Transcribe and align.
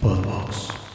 Podbox. 0.00 0.87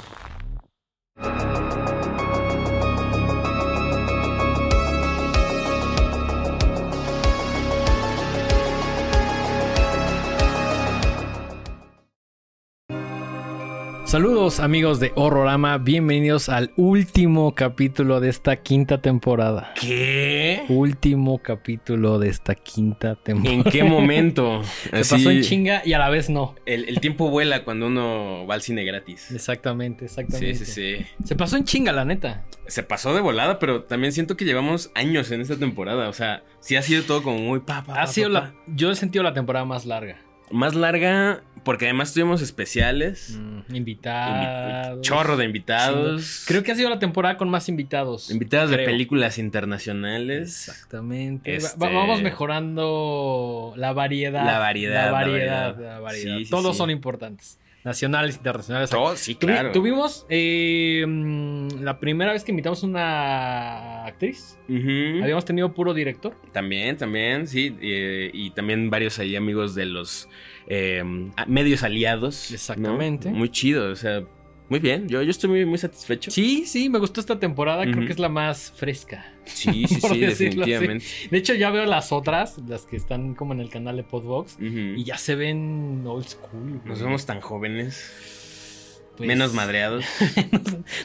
Saludos 14.13 14.59
amigos 14.59 14.99
de 14.99 15.11
Horrorama, 15.15 15.79
bienvenidos 15.79 16.47
al 16.47 16.71
último 16.75 17.55
capítulo 17.55 18.19
de 18.19 18.29
esta 18.29 18.57
quinta 18.57 19.01
temporada. 19.01 19.73
¿Qué? 19.81 20.65
Último 20.69 21.39
capítulo 21.39 22.19
de 22.19 22.29
esta 22.29 22.53
quinta 22.53 23.15
temporada. 23.15 23.55
¿En 23.55 23.63
qué 23.63 23.83
momento? 23.83 24.61
Se 24.83 25.15
pasó 25.15 25.31
en 25.31 25.41
chinga 25.41 25.81
y 25.83 25.93
a 25.93 25.97
la 25.97 26.11
vez 26.11 26.29
no. 26.29 26.53
El, 26.67 26.87
el 26.89 26.99
tiempo 26.99 27.31
vuela 27.31 27.63
cuando 27.63 27.87
uno 27.87 28.45
va 28.45 28.53
al 28.53 28.61
cine 28.61 28.85
gratis. 28.85 29.31
Exactamente, 29.31 30.05
exactamente. 30.05 30.57
Sí, 30.57 30.65
sí, 30.65 30.99
sí. 30.99 31.05
Se 31.23 31.35
pasó 31.35 31.57
en 31.57 31.63
chinga, 31.63 31.91
la 31.91 32.05
neta. 32.05 32.45
Se 32.67 32.83
pasó 32.83 33.15
de 33.15 33.21
volada, 33.21 33.57
pero 33.57 33.85
también 33.85 34.13
siento 34.13 34.37
que 34.37 34.45
llevamos 34.45 34.91
años 34.93 35.31
en 35.31 35.41
esta 35.41 35.57
temporada. 35.57 36.07
O 36.07 36.13
sea, 36.13 36.43
sí 36.59 36.75
ha 36.75 36.83
sido 36.83 37.01
todo 37.01 37.23
como 37.23 37.39
muy 37.39 37.61
pa, 37.61 37.83
pa, 37.83 37.93
Ha 37.93 37.95
pa, 38.01 38.07
sido 38.07 38.29
la. 38.29 38.53
Yo 38.67 38.91
he 38.91 38.95
sentido 38.95 39.23
la 39.23 39.33
temporada 39.33 39.65
más 39.65 39.87
larga. 39.87 40.19
Más 40.53 40.75
larga, 40.75 41.41
porque 41.63 41.85
además 41.85 42.13
tuvimos 42.13 42.41
especiales. 42.41 43.37
Mm, 43.39 43.75
invitados. 43.75 44.97
Invi- 44.99 45.01
Chorro 45.01 45.35
de 45.37 45.45
invitados. 45.45 46.43
Creo 46.47 46.61
que 46.63 46.71
ha 46.71 46.75
sido 46.75 46.89
la 46.89 46.99
temporada 46.99 47.37
con 47.37 47.49
más 47.49 47.69
invitados. 47.69 48.29
Invitados 48.29 48.69
de 48.69 48.77
películas 48.79 49.37
internacionales. 49.39 50.67
Exactamente. 50.69 51.55
Este- 51.55 51.79
Va- 51.79 51.91
vamos 51.91 52.21
mejorando 52.21 53.73
la 53.77 53.93
variedad. 53.93 54.45
La 54.45 54.59
variedad, 54.59 54.95
La 54.95 55.05
la 55.05 55.11
variedad. 55.11 55.71
variedad. 55.73 55.93
la 55.95 55.99
variedad. 55.99 56.37
Sí, 56.37 56.45
sí, 56.45 56.51
Todos 56.51 56.73
sí. 56.73 56.77
son 56.77 56.89
importantes. 56.91 57.59
Nacionales, 57.83 58.37
internacionales. 58.37 58.89
Todo, 58.89 59.15
sí, 59.17 59.33
Tuvi- 59.35 59.39
claro. 59.39 59.71
Tuvimos 59.71 60.25
eh, 60.29 61.03
mm, 61.07 61.81
la 61.81 61.99
primera 61.99 62.31
vez 62.31 62.43
que 62.43 62.51
invitamos 62.51 62.81
una 62.83 64.05
actriz. 64.05 64.57
Habíamos 64.69 65.43
tenido 65.45 65.73
puro 65.73 65.93
director. 65.93 66.35
También, 66.51 66.95
también, 66.97 67.45
sí. 67.47 67.75
eh, 67.81 68.31
y 68.33 68.51
también 68.51 68.89
varios 68.89 69.19
ahí 69.19 69.35
amigos 69.35 69.75
de 69.75 69.85
los 69.85 70.29
eh, 70.67 71.03
a- 71.35 71.45
medios 71.45 71.83
aliados. 71.83 72.47
¿no? 72.49 72.55
Exactamente. 72.55 73.29
Muy 73.29 73.49
chido, 73.49 73.91
o 73.91 73.95
sea, 73.95 74.23
muy 74.69 74.79
bien. 74.79 75.07
Yo, 75.07 75.21
yo 75.21 75.29
estoy 75.31 75.49
muy, 75.49 75.65
muy 75.65 75.77
satisfecho. 75.77 76.31
Sí, 76.31 76.65
sí, 76.65 76.89
me 76.89 76.97
gustó 76.99 77.19
esta 77.19 77.39
temporada. 77.39 77.83
Creo 77.83 78.05
que 78.05 78.11
es 78.13 78.19
la 78.19 78.29
más 78.29 78.71
fresca. 78.75 79.25
sí, 79.45 79.85
sí, 79.87 79.95
sí, 80.01 80.05
así. 80.05 80.19
definitivamente. 80.19 81.05
De 81.29 81.37
hecho, 81.37 81.53
ya 81.53 81.69
veo 81.69 81.85
las 81.85 82.11
otras, 82.11 82.57
las 82.67 82.85
que 82.85 82.95
están 82.95 83.35
como 83.35 83.53
en 83.53 83.59
el 83.59 83.69
canal 83.69 83.97
de 83.97 84.03
Podbox. 84.03 84.57
Y 84.59 85.03
ya 85.03 85.17
se 85.17 85.35
ven 85.35 86.03
old 86.05 86.25
school. 86.27 86.81
Nos 86.85 86.97
güey. 86.99 87.03
vemos 87.03 87.25
tan 87.25 87.39
jóvenes, 87.41 89.01
Pues- 89.17 89.27
menos 89.27 89.53
madreados. 89.55 90.05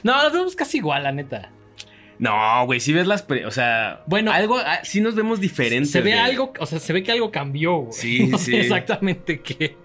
no, 0.03 0.23
nos 0.23 0.33
vemos 0.33 0.57
casi 0.57 0.79
igual, 0.79 1.03
la 1.03 1.13
neta. 1.13 1.53
No, 2.21 2.67
güey, 2.67 2.81
si 2.81 2.93
ves 2.93 3.07
las... 3.07 3.23
pre- 3.23 3.47
o 3.47 3.51
sea, 3.53 4.03
Bueno, 4.09 4.33
algo, 4.33 4.59
ah, 4.59 4.81
sí 4.83 5.01
nos 5.01 5.15
vemos 5.15 5.39
diferentes. 5.41 5.93
Se 5.93 6.01
ve 6.01 6.11
güey. 6.13 6.19
algo, 6.23 6.53
o 6.59 6.67
sea, 6.67 6.81
se 6.81 6.93
ve 6.93 7.05
que 7.05 7.13
algo 7.13 7.31
cambió, 7.31 7.77
güey. 7.77 7.93
Sí, 7.93 8.27
No 8.27 8.39
sé 8.39 8.45
sí. 8.53 8.57
exactamente 8.57 9.41
qué. 9.41 9.77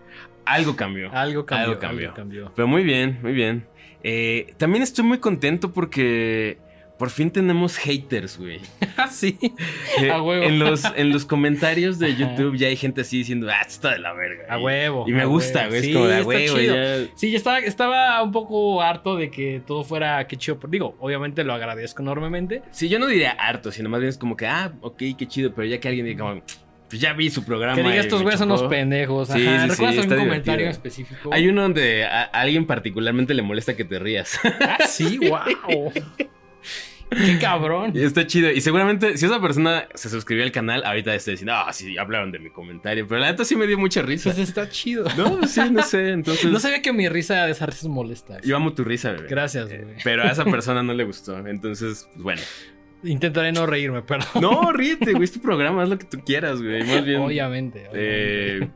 Algo 0.45 0.75
cambió. 0.75 1.11
Algo 1.13 1.45
cambió. 1.45 1.65
Algo 1.67 1.79
cambió. 1.79 2.05
algo 2.07 2.15
cambió. 2.15 2.51
Pero 2.55 2.67
muy 2.67 2.83
bien, 2.83 3.19
muy 3.21 3.33
bien. 3.33 3.65
Eh, 4.03 4.53
también 4.57 4.83
estoy 4.83 5.05
muy 5.05 5.19
contento 5.19 5.71
porque 5.71 6.57
por 6.99 7.09
fin 7.09 7.31
tenemos 7.31 7.77
haters, 7.77 8.37
güey. 8.37 8.59
Ah, 8.97 9.07
sí. 9.07 9.37
Eh, 9.99 10.11
A 10.11 10.21
huevo. 10.21 10.43
En 10.43 10.59
los, 10.59 10.83
en 10.95 11.09
los 11.11 11.25
comentarios 11.25 11.97
de. 11.97 12.15
YouTube 12.15 12.55
ya 12.57 12.67
hay 12.67 12.75
gente 12.75 13.01
así 13.01 13.17
diciendo, 13.17 13.47
ah, 13.49 13.59
esto 13.61 13.73
está 13.73 13.91
de 13.93 13.99
la 13.99 14.13
verga. 14.13 14.43
A 14.53 14.59
Y- 14.59 14.63
huevo. 14.63 15.05
Y 15.07 15.11
me 15.13 15.25
gusta, 15.25 15.61
huevo. 15.61 15.69
güey. 15.71 15.81
Sí, 15.81 15.89
es 15.89 15.95
como 15.95 16.07
de, 16.07 16.15
"Ah, 16.15 16.21
güey, 16.21 16.47
chido. 16.47 16.75
ya. 16.75 17.07
Sí, 17.15 17.31
yo 17.31 17.37
estaba, 17.37 17.59
estaba 17.59 18.21
un 18.21 18.31
poco 18.31 18.81
harto 18.83 19.15
de 19.17 19.31
que 19.31 19.61
todo 19.65 19.83
fuera 19.83 20.27
que 20.27 20.37
chido. 20.37 20.59
Digo, 20.67 20.95
obviamente 20.99 21.43
lo 21.43 21.53
agradezco 21.53 22.03
enormemente. 22.03 22.61
Sí, 22.71 22.87
yo 22.87 22.99
no 22.99 23.07
diría 23.07 23.31
harto, 23.31 23.71
sino 23.71 23.89
más 23.89 23.99
bien 23.99 24.09
es 24.09 24.17
como 24.19 24.37
que, 24.37 24.45
ah, 24.45 24.73
ok, 24.81 24.97
qué 25.17 25.27
chido, 25.27 25.51
pero 25.55 25.65
ya 25.67 25.79
que 25.79 25.87
alguien 25.87 26.05
diga 26.05 26.19
como, 26.27 26.43
pues 26.93 27.01
ya 27.01 27.13
vi 27.13 27.31
su 27.31 27.43
programa. 27.43 27.75
Que 27.75 27.81
diga 27.81 27.95
estos 28.01 28.21
güeyes 28.21 28.37
son 28.39 28.49
chocó". 28.49 28.59
unos 28.61 28.69
pendejos. 28.69 29.29
Ajá. 29.31 29.39
sí, 29.39 29.45
sí, 29.45 29.67
¿Recuerdas 29.69 29.97
algún 29.97 30.17
comentario 30.19 30.65
divertido. 30.65 30.69
específico? 30.69 31.29
Hay 31.33 31.47
uno 31.47 31.63
donde 31.63 32.05
a, 32.05 32.21
alguien 32.25 32.67
particularmente 32.67 33.33
le 33.33 33.41
molesta 33.41 33.75
que 33.75 33.83
te 33.85 33.97
rías. 33.97 34.39
Ah, 34.61 34.85
sí, 34.87 35.17
wow. 35.27 35.91
Qué 37.09 37.37
cabrón. 37.39 37.91
y 37.93 38.01
está 38.03 38.25
chido. 38.25 38.49
Y 38.51 38.59
seguramente, 38.61 39.17
si 39.17 39.25
esa 39.25 39.39
persona 39.39 39.87
se 39.93 40.09
suscribió 40.09 40.43
al 40.43 40.51
canal, 40.51 40.83
ahorita 40.83 41.13
está 41.13 41.29
diciendo, 41.31 41.53
ah, 41.53 41.71
sí, 41.71 41.95
hablaron 41.97 42.31
de 42.31 42.39
mi 42.39 42.49
comentario. 42.49 43.07
Pero 43.07 43.21
la 43.21 43.29
neta 43.31 43.45
sí 43.45 43.55
me 43.55 43.67
dio 43.67 43.77
mucha 43.77 44.01
risa. 44.01 44.31
Pues 44.31 44.39
está 44.49 44.67
chido. 44.69 45.05
No, 45.17 45.45
sí, 45.47 45.61
no 45.71 45.83
sé. 45.83 46.09
Entonces, 46.09 46.45
No 46.51 46.59
sabía 46.59 46.81
que 46.81 46.91
mi 46.91 47.07
risa 47.09 47.45
de 47.45 47.51
esa 47.51 47.65
risa 47.67 47.79
es 47.81 47.87
molesta. 47.87 48.39
yo 48.41 48.55
amo 48.55 48.73
tu 48.73 48.83
risa, 48.83 49.11
bebé. 49.11 49.27
Gracias, 49.29 49.71
Eh, 49.71 49.81
güey. 49.83 49.95
Pero 50.03 50.23
a 50.23 50.31
esa 50.31 50.43
persona 50.51 50.81
no 50.81 50.93
le 50.93 51.03
gustó. 51.03 51.37
Entonces, 51.47 52.07
pues 52.13 52.23
bueno. 52.23 52.41
Intentaré 53.03 53.51
no 53.51 53.65
reírme, 53.65 54.01
pero. 54.01 54.23
No, 54.39 54.71
ríete, 54.73 55.11
güey. 55.11 55.23
Es 55.23 55.31
tu 55.31 55.41
programa, 55.41 55.83
haz 55.83 55.89
lo 55.89 55.97
que 55.97 56.05
tú 56.05 56.19
quieras, 56.25 56.61
güey. 56.61 56.83
Más 56.83 57.03
bien. 57.03 57.21
Obviamente. 57.21 57.87
obviamente. 57.89 57.89
eh, 57.93 58.69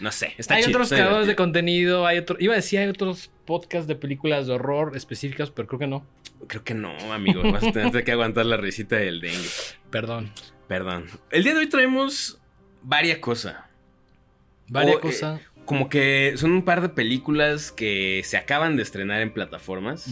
no 0.00 0.12
sé. 0.12 0.34
Está 0.38 0.54
hay 0.54 0.64
chido, 0.64 0.76
otros 0.76 0.92
está 0.92 0.96
creadores 0.96 1.26
de 1.26 1.36
contenido, 1.36 2.06
hay 2.06 2.18
otro, 2.18 2.36
iba 2.38 2.52
a 2.52 2.56
decir 2.56 2.78
hay 2.78 2.88
otros 2.88 3.30
podcasts 3.46 3.86
de 3.86 3.96
películas 3.96 4.46
de 4.46 4.54
horror 4.54 4.96
específicas, 4.96 5.50
pero 5.50 5.66
creo 5.68 5.78
que 5.78 5.86
no. 5.86 6.06
Creo 6.46 6.64
que 6.64 6.74
no, 6.74 6.92
amigo. 7.12 7.42
Vas 7.50 7.64
a 7.64 7.72
tener 7.72 8.04
que 8.04 8.12
aguantar 8.12 8.46
la 8.46 8.56
risita 8.56 8.96
del 8.96 9.20
dengue. 9.20 9.48
Perdón. 9.90 10.30
Perdón. 10.68 11.06
El 11.30 11.44
día 11.44 11.54
de 11.54 11.60
hoy 11.60 11.68
traemos 11.68 12.38
varias 12.82 13.18
cosas. 13.18 13.56
Varias 14.68 14.96
eh, 14.96 15.00
cosas. 15.00 15.40
Como 15.64 15.88
que 15.88 16.34
son 16.36 16.50
un 16.52 16.62
par 16.64 16.82
de 16.82 16.88
películas 16.88 17.70
que 17.72 18.20
se 18.24 18.36
acaban 18.36 18.76
de 18.76 18.82
estrenar 18.82 19.20
en 19.22 19.32
plataformas. 19.32 20.08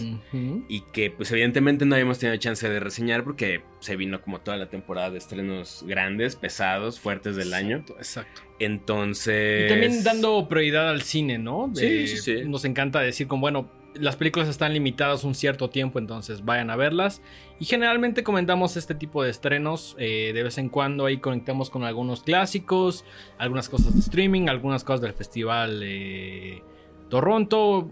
Y 0.69 0.83
que 0.93 1.11
pues 1.11 1.31
evidentemente 1.33 1.85
no 1.87 1.95
habíamos 1.97 2.19
tenido 2.19 2.37
chance 2.39 2.69
de 2.69 2.81
reseñar 2.81 3.25
porque 3.25 3.63
se 3.81 3.97
vino 3.97 4.21
como 4.23 4.41
toda 4.41 4.57
la 4.57 4.69
temporada 4.71 5.11
de 5.11 5.19
estrenos 5.19 5.85
grandes, 5.87 6.37
pesados, 6.37 7.01
fuertes 7.01 7.37
del 7.37 7.53
año. 7.53 7.85
Exacto. 7.99 8.43
Entonces... 8.61 9.65
Y 9.67 9.69
también 9.69 10.05
dando 10.05 10.49
prioridad 10.49 10.89
al 10.89 11.03
cine, 11.03 11.39
¿no? 11.39 11.69
De- 11.75 12.07
Sí, 12.07 12.17
sí, 12.17 12.23
sí. 12.23 12.49
Nos 12.49 12.65
encanta 12.65 13.01
decir 13.01 13.27
como, 13.27 13.41
bueno, 13.43 13.71
las 13.95 14.17
películas 14.17 14.49
están 14.49 14.73
limitadas 14.73 15.25
un 15.25 15.35
cierto 15.35 15.71
tiempo, 15.71 15.99
entonces 15.99 16.45
vayan 16.45 16.71
a 16.71 16.77
verlas. 16.77 17.23
Y 17.59 17.65
generalmente 17.65 18.23
comentamos 18.23 18.77
este 18.77 18.95
tipo 18.95 19.23
de 19.23 19.31
estrenos. 19.31 19.97
eh, 19.99 20.33
de 20.35 20.43
vez 20.43 20.59
en 20.59 20.69
cuando 20.69 21.07
ahí 21.07 21.19
conectamos 21.19 21.71
con 21.71 21.85
algunos 21.85 22.23
clásicos, 22.23 23.05
algunas 23.39 23.69
cosas 23.69 23.95
de 23.95 24.01
streaming, 24.01 24.49
algunas 24.49 24.85
cosas 24.85 25.01
del 25.03 25.13
festival 25.13 25.81
eh, 25.85 26.63
Toronto. 27.09 27.91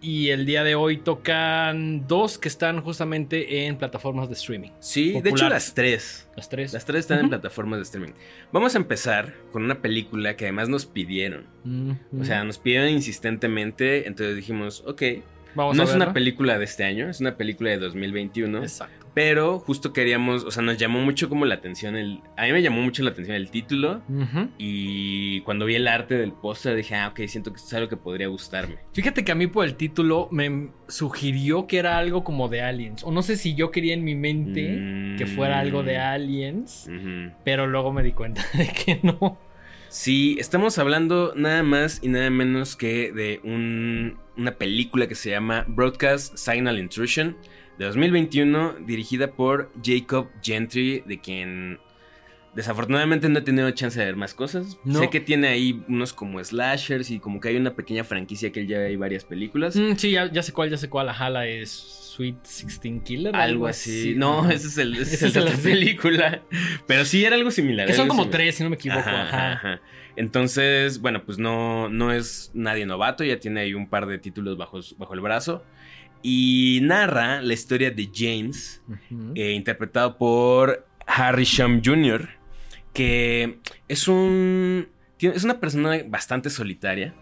Y 0.00 0.28
el 0.28 0.44
día 0.44 0.64
de 0.64 0.74
hoy 0.74 0.98
tocan 0.98 2.06
dos 2.06 2.36
que 2.36 2.48
están 2.48 2.82
justamente 2.82 3.64
en 3.64 3.78
plataformas 3.78 4.28
de 4.28 4.34
streaming. 4.34 4.68
Sí, 4.78 5.18
de 5.22 5.30
hecho 5.30 5.48
las 5.48 5.72
tres. 5.72 6.28
Las 6.36 6.50
tres. 6.50 6.74
Las 6.74 6.84
tres 6.84 7.00
están 7.00 7.20
en 7.20 7.28
plataformas 7.30 7.78
de 7.78 7.84
streaming. 7.84 8.12
Vamos 8.52 8.74
a 8.74 8.78
empezar 8.78 9.32
con 9.50 9.64
una 9.64 9.80
película 9.80 10.36
que 10.36 10.44
además 10.44 10.68
nos 10.68 10.84
pidieron. 10.84 11.46
O 12.20 12.22
sea, 12.22 12.44
nos 12.44 12.58
pidieron 12.58 12.90
insistentemente, 12.90 14.06
entonces 14.06 14.36
dijimos, 14.36 14.84
ok, 14.86 15.02
Vamos 15.54 15.76
no 15.76 15.82
a 15.82 15.86
es 15.86 15.94
una 15.94 16.12
película 16.12 16.58
de 16.58 16.64
este 16.64 16.84
año, 16.84 17.08
es 17.08 17.20
una 17.20 17.36
película 17.36 17.70
de 17.70 17.78
2021. 17.78 18.58
Exacto. 18.62 19.06
Pero 19.14 19.60
justo 19.60 19.92
queríamos, 19.92 20.42
o 20.42 20.50
sea, 20.50 20.62
nos 20.64 20.76
llamó 20.76 20.98
mucho 21.00 21.28
como 21.28 21.44
la 21.46 21.54
atención 21.54 21.94
el... 21.94 22.20
A 22.36 22.46
mí 22.46 22.52
me 22.52 22.62
llamó 22.62 22.82
mucho 22.82 23.04
la 23.04 23.10
atención 23.10 23.36
el 23.36 23.48
título. 23.48 24.02
Y 24.58 25.40
cuando 25.42 25.66
vi 25.66 25.76
el 25.76 25.86
arte 25.86 26.16
del 26.16 26.32
póster 26.32 26.74
dije, 26.74 26.96
ah, 26.96 27.08
ok, 27.08 27.20
siento 27.28 27.52
que 27.52 27.56
esto 27.58 27.68
es 27.68 27.74
algo 27.74 27.88
que 27.88 27.96
podría 27.96 28.26
gustarme. 28.26 28.76
Fíjate 28.92 29.24
que 29.24 29.30
a 29.30 29.36
mí 29.36 29.46
por 29.46 29.64
el 29.66 29.76
título 29.76 30.28
me 30.32 30.70
sugirió 30.88 31.68
que 31.68 31.78
era 31.78 31.96
algo 31.98 32.24
como 32.24 32.48
de 32.48 32.62
aliens. 32.62 33.04
O 33.04 33.12
no 33.12 33.22
sé 33.22 33.36
si 33.36 33.54
yo 33.54 33.70
quería 33.70 33.94
en 33.94 34.02
mi 34.02 34.16
mente 34.16 34.68
Mm. 34.80 35.16
que 35.16 35.26
fuera 35.26 35.60
algo 35.60 35.84
de 35.84 35.96
aliens. 35.98 36.88
Ujú. 36.88 37.32
Pero 37.44 37.68
luego 37.68 37.92
me 37.92 38.02
di 38.02 38.10
cuenta 38.12 38.42
de 38.54 38.66
que 38.68 38.98
no. 39.04 39.38
Sí, 39.88 40.36
estamos 40.40 40.76
hablando 40.78 41.34
nada 41.36 41.62
más 41.62 42.00
y 42.02 42.08
nada 42.08 42.28
menos 42.30 42.74
que 42.74 43.12
de 43.12 43.38
un- 43.44 44.18
una 44.36 44.52
película 44.56 45.06
que 45.06 45.14
se 45.14 45.30
llama 45.30 45.64
Broadcast 45.68 46.36
Signal 46.36 46.78
Intrusion 46.78 47.36
de 47.78 47.86
2021, 47.86 48.74
dirigida 48.86 49.32
por 49.32 49.72
Jacob 49.82 50.28
Gentry, 50.42 51.02
de 51.06 51.20
quien 51.20 51.78
desafortunadamente 52.54 53.28
no 53.28 53.40
he 53.40 53.42
tenido 53.42 53.68
chance 53.72 53.98
de 53.98 54.06
ver 54.06 54.16
más 54.16 54.32
cosas. 54.34 54.78
No. 54.84 55.00
Sé 55.00 55.10
que 55.10 55.20
tiene 55.20 55.48
ahí 55.48 55.82
unos 55.88 56.12
como 56.12 56.42
slashers 56.42 57.10
y 57.10 57.18
como 57.18 57.40
que 57.40 57.48
hay 57.48 57.56
una 57.56 57.74
pequeña 57.74 58.04
franquicia 58.04 58.52
que 58.52 58.60
él 58.60 58.68
ya 58.68 58.78
hay 58.78 58.96
varias 58.96 59.24
películas. 59.24 59.74
Mm, 59.76 59.96
sí, 59.96 60.12
ya, 60.12 60.30
ya 60.30 60.42
sé 60.42 60.52
cuál, 60.52 60.70
ya 60.70 60.76
sé 60.76 60.88
cuál. 60.88 61.08
Ajá, 61.08 61.30
la 61.30 61.46
es 61.48 61.70
Sweet 61.70 62.36
16 62.44 63.02
Killer. 63.04 63.34
Algo 63.34 63.66
así. 63.66 64.14
No, 64.16 64.48
ese 64.48 64.68
es 64.68 64.78
el, 64.78 64.94
ese 65.02 65.26
es 65.26 65.36
otra 65.36 65.52
así. 65.52 65.62
película. 65.62 66.42
Pero 66.86 67.04
sí 67.04 67.24
era 67.24 67.34
algo 67.34 67.50
similar. 67.50 67.88
Que 67.88 67.92
son 67.94 68.06
como 68.06 68.22
similar. 68.22 68.38
tres, 68.40 68.54
si 68.54 68.62
no 68.62 68.70
me 68.70 68.76
equivoco. 68.76 69.00
Ajá, 69.00 69.22
Ajá. 69.22 69.52
ajá. 69.54 69.80
Entonces, 70.16 71.00
bueno, 71.00 71.24
pues 71.24 71.38
no, 71.38 71.88
no 71.88 72.12
es 72.12 72.50
nadie 72.54 72.86
novato, 72.86 73.24
ya 73.24 73.38
tiene 73.40 73.60
ahí 73.60 73.74
un 73.74 73.88
par 73.88 74.06
de 74.06 74.18
títulos 74.18 74.56
bajo, 74.56 74.80
bajo 74.98 75.14
el 75.14 75.20
brazo. 75.20 75.64
Y 76.22 76.80
narra 76.82 77.42
la 77.42 77.52
historia 77.52 77.90
de 77.90 78.08
James, 78.14 78.80
eh, 79.34 79.52
interpretado 79.52 80.16
por 80.16 80.86
Harry 81.06 81.44
Shum 81.44 81.82
Jr., 81.84 82.28
que 82.92 83.58
es 83.88 84.08
un. 84.08 84.88
tiene- 85.16 85.36
es 85.36 85.44
una 85.44 85.60
persona 85.60 85.98
bastante 86.08 86.48
solitaria. 86.50 87.14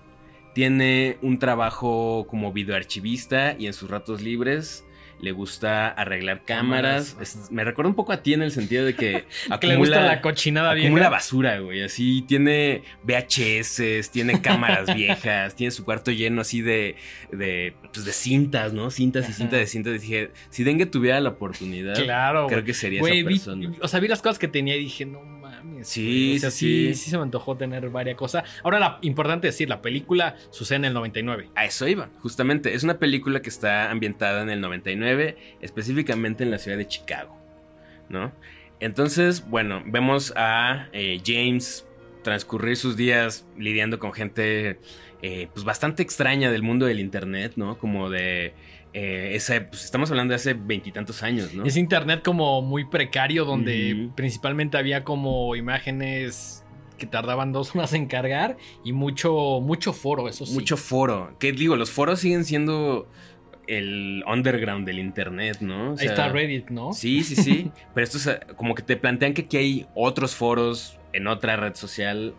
tiene 0.54 1.16
un 1.22 1.38
trabajo 1.38 2.26
como 2.28 2.52
videoarchivista 2.52 3.56
y 3.58 3.66
en 3.68 3.72
sus 3.72 3.88
ratos 3.88 4.20
libres 4.20 4.84
le 5.22 5.30
gusta 5.30 5.88
arreglar 5.88 6.42
cámaras. 6.44 7.16
me 7.50 7.62
recuerda 7.64 7.88
un 7.88 7.94
poco 7.94 8.12
a 8.12 8.22
ti 8.22 8.34
en 8.34 8.42
el 8.42 8.50
sentido 8.50 8.84
de 8.84 8.94
que, 8.94 9.24
que 9.60 9.66
le 9.68 9.76
gusta 9.76 10.02
la 10.02 10.20
cochinada 10.20 10.74
vieja. 10.74 10.88
Acumula 10.88 11.08
basura, 11.08 11.58
güey. 11.60 11.82
Así 11.82 12.22
tiene 12.22 12.82
VHS, 13.04 14.10
tiene 14.10 14.42
cámaras 14.42 14.94
viejas, 14.94 15.54
tiene 15.54 15.70
su 15.70 15.84
cuarto 15.84 16.10
lleno 16.10 16.40
así 16.40 16.60
de, 16.60 16.96
de, 17.30 17.72
pues 17.92 18.04
de 18.04 18.12
cintas, 18.12 18.72
¿no? 18.72 18.90
Cintas 18.90 19.28
y 19.30 19.32
cintas 19.32 19.60
de 19.60 19.66
cintas. 19.68 19.94
Y 19.94 19.98
dije, 19.98 20.30
si 20.50 20.64
Dengue 20.64 20.86
tuviera 20.86 21.20
la 21.20 21.30
oportunidad, 21.30 21.94
claro, 21.94 22.48
creo 22.48 22.64
que 22.64 22.74
sería 22.74 23.00
esa 23.00 23.24
persona. 23.24 23.72
o 23.80 23.88
sea, 23.88 24.00
vi 24.00 24.08
las 24.08 24.22
cosas 24.22 24.40
que 24.40 24.48
tenía 24.48 24.74
y 24.74 24.80
dije, 24.80 25.06
no 25.06 25.41
Sí, 25.82 26.38
sí, 26.38 26.50
sí, 26.50 26.94
sí, 26.94 27.10
se 27.10 27.16
me 27.16 27.22
antojó 27.22 27.56
tener 27.56 27.88
varias 27.90 28.16
cosas. 28.16 28.44
Ahora, 28.62 28.78
la 28.78 28.98
importante 29.02 29.46
decir, 29.46 29.68
la 29.68 29.82
película 29.82 30.36
sucede 30.50 30.76
en 30.76 30.84
el 30.86 30.94
99. 30.94 31.50
A 31.54 31.64
eso 31.64 31.86
iba, 31.88 32.10
justamente. 32.20 32.74
Es 32.74 32.82
una 32.82 32.98
película 32.98 33.42
que 33.42 33.48
está 33.48 33.90
ambientada 33.90 34.42
en 34.42 34.50
el 34.50 34.60
99, 34.60 35.36
específicamente 35.60 36.44
en 36.44 36.50
la 36.50 36.58
ciudad 36.58 36.76
de 36.76 36.86
Chicago, 36.86 37.36
¿no? 38.08 38.32
Entonces, 38.80 39.48
bueno, 39.48 39.82
vemos 39.86 40.32
a 40.36 40.88
eh, 40.92 41.20
James 41.24 41.86
transcurrir 42.22 42.76
sus 42.76 42.96
días 42.96 43.46
lidiando 43.56 43.98
con 43.98 44.12
gente 44.12 44.78
eh, 45.22 45.48
pues 45.52 45.64
bastante 45.64 46.02
extraña 46.02 46.50
del 46.50 46.62
mundo 46.62 46.86
del 46.86 46.98
internet, 46.98 47.52
¿no? 47.56 47.78
Como 47.78 48.10
de 48.10 48.54
eh, 48.94 49.30
ese, 49.34 49.62
pues 49.62 49.84
estamos 49.84 50.10
hablando 50.10 50.32
de 50.32 50.36
hace 50.36 50.54
veintitantos 50.54 51.22
años, 51.22 51.54
¿no? 51.54 51.64
Es 51.64 51.76
internet 51.76 52.22
como 52.22 52.60
muy 52.60 52.84
precario, 52.84 53.44
donde 53.44 54.10
principalmente 54.14 54.76
había 54.76 55.02
como 55.02 55.56
imágenes 55.56 56.62
que 56.98 57.06
tardaban 57.06 57.52
dos 57.52 57.74
horas 57.74 57.94
en 57.94 58.06
cargar 58.06 58.56
y 58.84 58.92
mucho, 58.92 59.60
mucho 59.60 59.92
foro, 59.92 60.28
eso 60.28 60.44
sí. 60.44 60.52
Mucho 60.52 60.76
foro. 60.76 61.34
Que 61.38 61.52
digo, 61.52 61.76
los 61.76 61.90
foros 61.90 62.20
siguen 62.20 62.44
siendo 62.44 63.08
el 63.66 64.24
underground 64.30 64.86
del 64.86 64.98
internet, 64.98 65.58
¿no? 65.60 65.94
Ahí 65.98 66.06
está 66.06 66.28
Reddit, 66.28 66.68
¿no? 66.68 66.92
Sí, 66.92 67.22
sí, 67.24 67.36
sí. 67.36 67.70
Pero 67.94 68.04
esto 68.04 68.18
es 68.18 68.40
como 68.56 68.74
que 68.74 68.82
te 68.82 68.96
plantean 68.96 69.32
que 69.32 69.42
aquí 69.42 69.56
hay 69.56 69.86
otros 69.94 70.34
foros 70.34 70.98
en 71.14 71.28
otra 71.28 71.56
red 71.56 71.74
social 71.74 72.34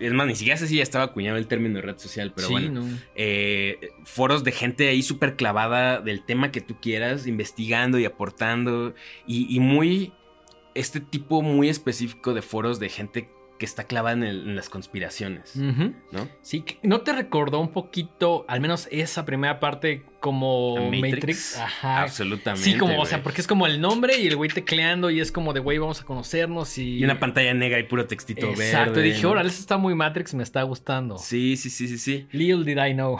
es 0.00 0.12
más, 0.12 0.26
ni 0.26 0.34
siquiera 0.34 0.58
sé 0.58 0.66
si 0.66 0.76
ya 0.76 0.82
estaba 0.82 1.04
acuñado 1.04 1.36
el 1.36 1.46
término 1.46 1.76
de 1.76 1.82
red 1.82 1.98
social, 1.98 2.32
pero 2.34 2.50
bueno. 2.50 2.84
Eh, 3.14 3.90
foros 4.04 4.44
de 4.44 4.52
gente 4.52 4.88
ahí 4.88 5.02
súper 5.02 5.36
clavada 5.36 6.00
del 6.00 6.24
tema 6.24 6.52
que 6.52 6.60
tú 6.60 6.76
quieras, 6.80 7.26
investigando 7.26 7.98
y 7.98 8.04
aportando. 8.04 8.94
Y, 9.26 9.58
muy. 9.60 10.12
Este 10.74 11.00
tipo 11.00 11.42
muy 11.42 11.68
específico 11.68 12.34
de 12.34 12.42
foros 12.42 12.78
de 12.78 12.88
gente 12.88 13.30
que 13.58 13.66
está 13.66 13.84
clavada 13.84 14.26
en, 14.26 14.54
las 14.56 14.68
conspiraciones, 14.68 15.56
¿no? 15.56 16.28
Sí, 16.42 16.64
¿no 16.82 17.00
te 17.00 17.12
recordó 17.12 17.58
un 17.58 17.72
poquito, 17.72 18.44
al 18.48 18.60
menos 18.60 18.88
esa 18.90 19.24
primera 19.24 19.58
parte, 19.58 20.04
como 20.20 20.90
Matrix? 20.90 21.58
Ajá. 21.58 22.02
Absolutamente. 22.02 22.70
Sí, 22.70 22.78
como, 22.78 23.00
o 23.00 23.06
sea, 23.06 23.22
porque 23.22 23.40
es 23.40 23.46
como 23.46 23.66
el 23.66 23.80
nombre 23.80 24.18
y 24.18 24.28
el 24.28 24.36
güey 24.36 24.48
tecleando 24.48 25.10
y 25.10 25.20
es 25.20 25.32
como 25.32 25.52
de, 25.52 25.60
güey, 25.60 25.78
vamos 25.78 26.00
a 26.00 26.04
conocernos 26.04 26.78
y... 26.78 26.98
Y 26.98 27.04
una 27.04 27.18
pantalla 27.18 27.52
negra 27.52 27.80
y 27.80 27.82
puro 27.82 28.06
textito 28.06 28.46
Exacto, 28.46 28.58
verde. 28.58 28.70
Exacto, 28.70 29.00
dije, 29.00 29.26
órale, 29.26 29.48
eso 29.48 29.60
está 29.60 29.76
muy 29.76 29.94
Matrix, 29.94 30.34
me 30.34 30.44
está 30.44 30.62
gustando. 30.62 31.18
Sí, 31.18 31.56
sí, 31.56 31.68
sí, 31.68 31.88
sí, 31.88 31.98
sí. 31.98 32.28
Little 32.30 32.64
did 32.64 32.82
I 32.82 32.94
know. 32.94 33.18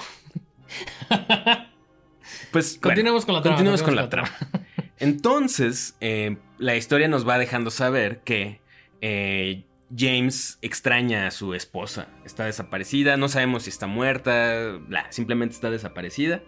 pues... 2.53 2.79
Continuemos 2.81 3.27
con 3.27 3.35
la 3.35 3.43
trama. 3.43 3.57
Continuemos 3.57 3.83
con, 3.83 3.97
la 3.97 4.09
trama. 4.09 4.31
Entonces, 4.99 5.97
eh, 6.01 6.37
la 6.59 6.77
historia 6.77 7.09
nos 7.09 7.29
va 7.29 7.39
dejando 7.39 7.71
saber 7.71 8.21
que... 8.21 8.61
Eh, 9.01 9.65
James 9.97 10.59
extraña 10.63 11.27
a 11.27 11.31
su 11.31 11.55
esposa. 11.55 12.09
Está 12.25 12.45
desaparecida, 12.45 13.17
no 13.17 13.29
sabemos 13.29 13.65
si 13.65 13.71
está 13.71 13.87
muerta, 13.87 14.79
simplemente 15.11 15.55
está 15.55 15.71
desaparecida. 15.71 16.43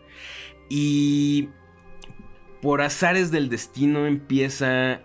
Y 0.68 1.48
por 2.62 2.82
azares 2.82 3.30
del 3.30 3.48
destino 3.48 4.06
empieza 4.06 5.02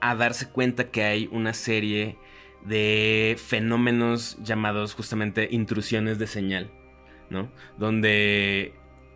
a 0.00 0.14
darse 0.14 0.48
cuenta 0.48 0.90
que 0.90 1.04
hay 1.04 1.28
una 1.32 1.52
serie 1.54 2.18
de 2.64 3.36
fenómenos 3.44 4.38
llamados 4.42 4.94
justamente 4.94 5.48
intrusiones 5.50 6.18
de 6.18 6.26
señal, 6.26 6.70
¿no? 7.30 7.52
Donde 7.78 8.74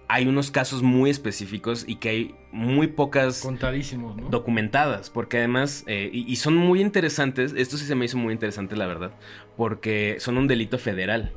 hay 0.08 0.26
unos 0.26 0.50
casos 0.50 0.82
muy 0.82 1.10
específicos 1.10 1.84
y 1.86 1.96
que 1.96 2.08
hay 2.08 2.34
muy 2.52 2.86
pocas 2.86 3.40
contadísimos 3.40 4.16
¿no? 4.16 4.28
documentadas 4.28 5.10
porque 5.10 5.38
además 5.38 5.84
eh, 5.86 6.10
y, 6.12 6.36
son 6.36 6.56
muy 6.56 6.80
interesantes 6.80 7.54
esto 7.56 7.76
sí 7.76 7.84
se 7.86 7.94
me 7.94 8.04
hizo 8.04 8.16
muy 8.16 8.32
interesante 8.32 8.76
la 8.76 8.86
verdad 8.86 9.12
porque 9.56 10.16
son 10.20 10.38
un 10.38 10.46
delito 10.46 10.78
federal 10.78 11.32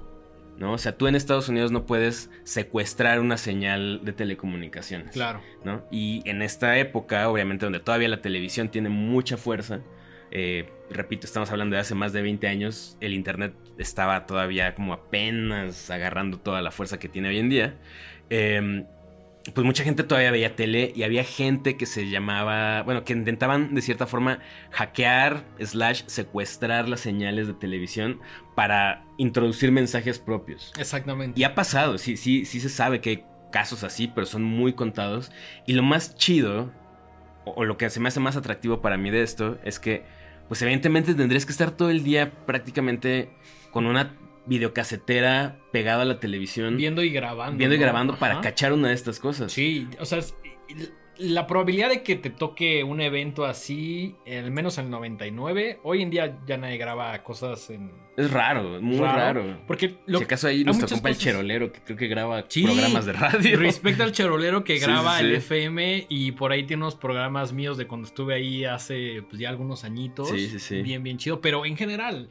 no 0.57 0.73
o 0.73 0.77
sea 0.77 0.97
tú 0.97 1.07
en 1.07 1.15
Estados 1.15 1.49
Unidos 1.49 1.71
no 1.71 1.85
puedes 1.85 2.29
secuestrar 2.43 3.19
una 3.19 3.37
señal 3.37 4.01
de 4.03 4.13
telecomunicaciones 4.13 5.11
claro 5.11 5.41
no 5.63 5.83
y 5.91 6.21
en 6.25 6.41
esta 6.41 6.77
época 6.77 7.27
obviamente 7.29 7.65
donde 7.65 7.79
todavía 7.79 8.07
la 8.07 8.21
televisión 8.21 8.69
tiene 8.69 8.89
mucha 8.89 9.37
fuerza 9.37 9.81
eh, 10.31 10.69
repito, 10.91 11.25
estamos 11.25 11.51
hablando 11.51 11.75
de 11.75 11.81
hace 11.81 11.95
más 11.95 12.13
de 12.13 12.21
20 12.21 12.47
años, 12.47 12.97
el 13.01 13.13
Internet 13.13 13.53
estaba 13.77 14.25
todavía 14.25 14.75
como 14.75 14.93
apenas 14.93 15.89
agarrando 15.89 16.37
toda 16.37 16.61
la 16.61 16.71
fuerza 16.71 16.99
que 16.99 17.09
tiene 17.09 17.29
hoy 17.29 17.39
en 17.39 17.49
día. 17.49 17.75
Em, 18.29 18.85
pues 19.53 19.65
mucha 19.65 19.83
gente 19.83 20.03
todavía 20.03 20.31
veía 20.31 20.55
tele 20.55 20.91
y 20.95 21.03
había 21.03 21.23
gente 21.23 21.77
que 21.77 21.85
se 21.85 22.09
llamaba, 22.09 22.83
bueno, 22.83 23.03
que 23.03 23.13
intentaban 23.13 23.73
de 23.73 23.81
cierta 23.81 24.05
forma 24.05 24.39
hackear, 24.71 25.45
slash, 25.59 26.03
secuestrar 26.07 26.87
las 26.89 26.99
señales 26.99 27.47
de 27.47 27.53
televisión 27.53 28.19
para 28.55 29.05
introducir 29.17 29.71
mensajes 29.71 30.19
propios. 30.19 30.73
Exactamente. 30.77 31.39
Y 31.39 31.43
ha 31.43 31.55
pasado, 31.55 31.97
sí, 31.97 32.17
sí, 32.17 32.45
sí 32.45 32.59
se 32.59 32.69
sabe 32.69 33.01
que 33.01 33.09
hay 33.09 33.25
casos 33.51 33.83
así, 33.83 34.07
pero 34.07 34.27
son 34.27 34.43
muy 34.43 34.73
contados. 34.73 35.31
Y 35.65 35.73
lo 35.73 35.83
más 35.83 36.15
chido, 36.15 36.71
o, 37.45 37.51
o 37.51 37.65
lo 37.65 37.77
que 37.77 37.89
se 37.89 37.99
me 37.99 38.09
hace 38.09 38.19
más 38.19 38.35
atractivo 38.35 38.81
para 38.81 38.97
mí 38.97 39.09
de 39.09 39.23
esto, 39.23 39.57
es 39.63 39.79
que, 39.79 40.03
pues 40.47 40.61
evidentemente 40.61 41.15
tendrías 41.15 41.45
que 41.45 41.51
estar 41.51 41.71
todo 41.71 41.89
el 41.89 42.03
día 42.03 42.31
prácticamente 42.45 43.29
con 43.71 43.85
una 43.85 44.15
videocasetera 44.49 45.59
pegado 45.71 46.01
a 46.01 46.05
la 46.05 46.19
televisión. 46.19 46.75
Viendo 46.75 47.03
y 47.03 47.11
grabando. 47.11 47.57
Viendo 47.57 47.75
y 47.75 47.79
grabando 47.79 48.17
para 48.17 48.41
cachar 48.41 48.73
una 48.73 48.89
de 48.89 48.95
estas 48.95 49.19
cosas. 49.19 49.51
Sí, 49.51 49.87
o 49.99 50.05
sea, 50.05 50.19
la 51.19 51.47
probabilidad 51.47 51.89
de 51.89 52.01
que 52.01 52.15
te 52.15 52.29
toque 52.29 52.83
un 52.83 53.01
evento 53.01 53.45
así, 53.45 54.15
al 54.25 54.51
menos 54.51 54.77
en 54.77 54.85
el 54.85 54.91
99, 54.91 55.79
hoy 55.83 56.01
en 56.01 56.09
día 56.09 56.39
ya 56.47 56.57
nadie 56.57 56.77
graba 56.77 57.21
cosas 57.23 57.69
en... 57.69 57.91
Es 58.15 58.31
raro, 58.31 58.81
muy 58.81 58.97
raro. 58.97 59.61
Porque 59.67 59.95
lo, 60.05 60.19
si 60.19 60.25
acaso 60.25 60.47
ahí 60.47 60.63
nuestro 60.63 60.87
compa 60.87 61.09
el 61.09 61.17
Cherolero, 61.17 61.71
que 61.71 61.79
creo 61.81 61.97
que 61.97 62.07
graba 62.07 62.45
programas 62.47 63.05
de 63.05 63.13
radio. 63.13 63.59
Respecto 63.59 64.03
al 64.03 64.11
Cherolero 64.11 64.63
que 64.63 64.77
graba 64.77 65.19
el 65.19 65.35
FM 65.35 66.07
y 66.09 66.31
por 66.33 66.51
ahí 66.51 66.63
tiene 66.63 66.83
unos 66.83 66.95
programas 66.95 67.53
míos 67.53 67.77
de 67.77 67.87
cuando 67.87 68.07
estuve 68.07 68.33
ahí 68.33 68.65
hace 68.65 69.23
pues, 69.29 69.39
ya 69.39 69.49
algunos 69.49 69.83
añitos. 69.83 70.29
Sí, 70.29 70.49
sí, 70.49 70.59
sí. 70.59 70.81
Bien, 70.81 71.01
bien 71.01 71.17
chido. 71.17 71.39
Pero 71.39 71.65
en 71.65 71.77
general, 71.77 72.29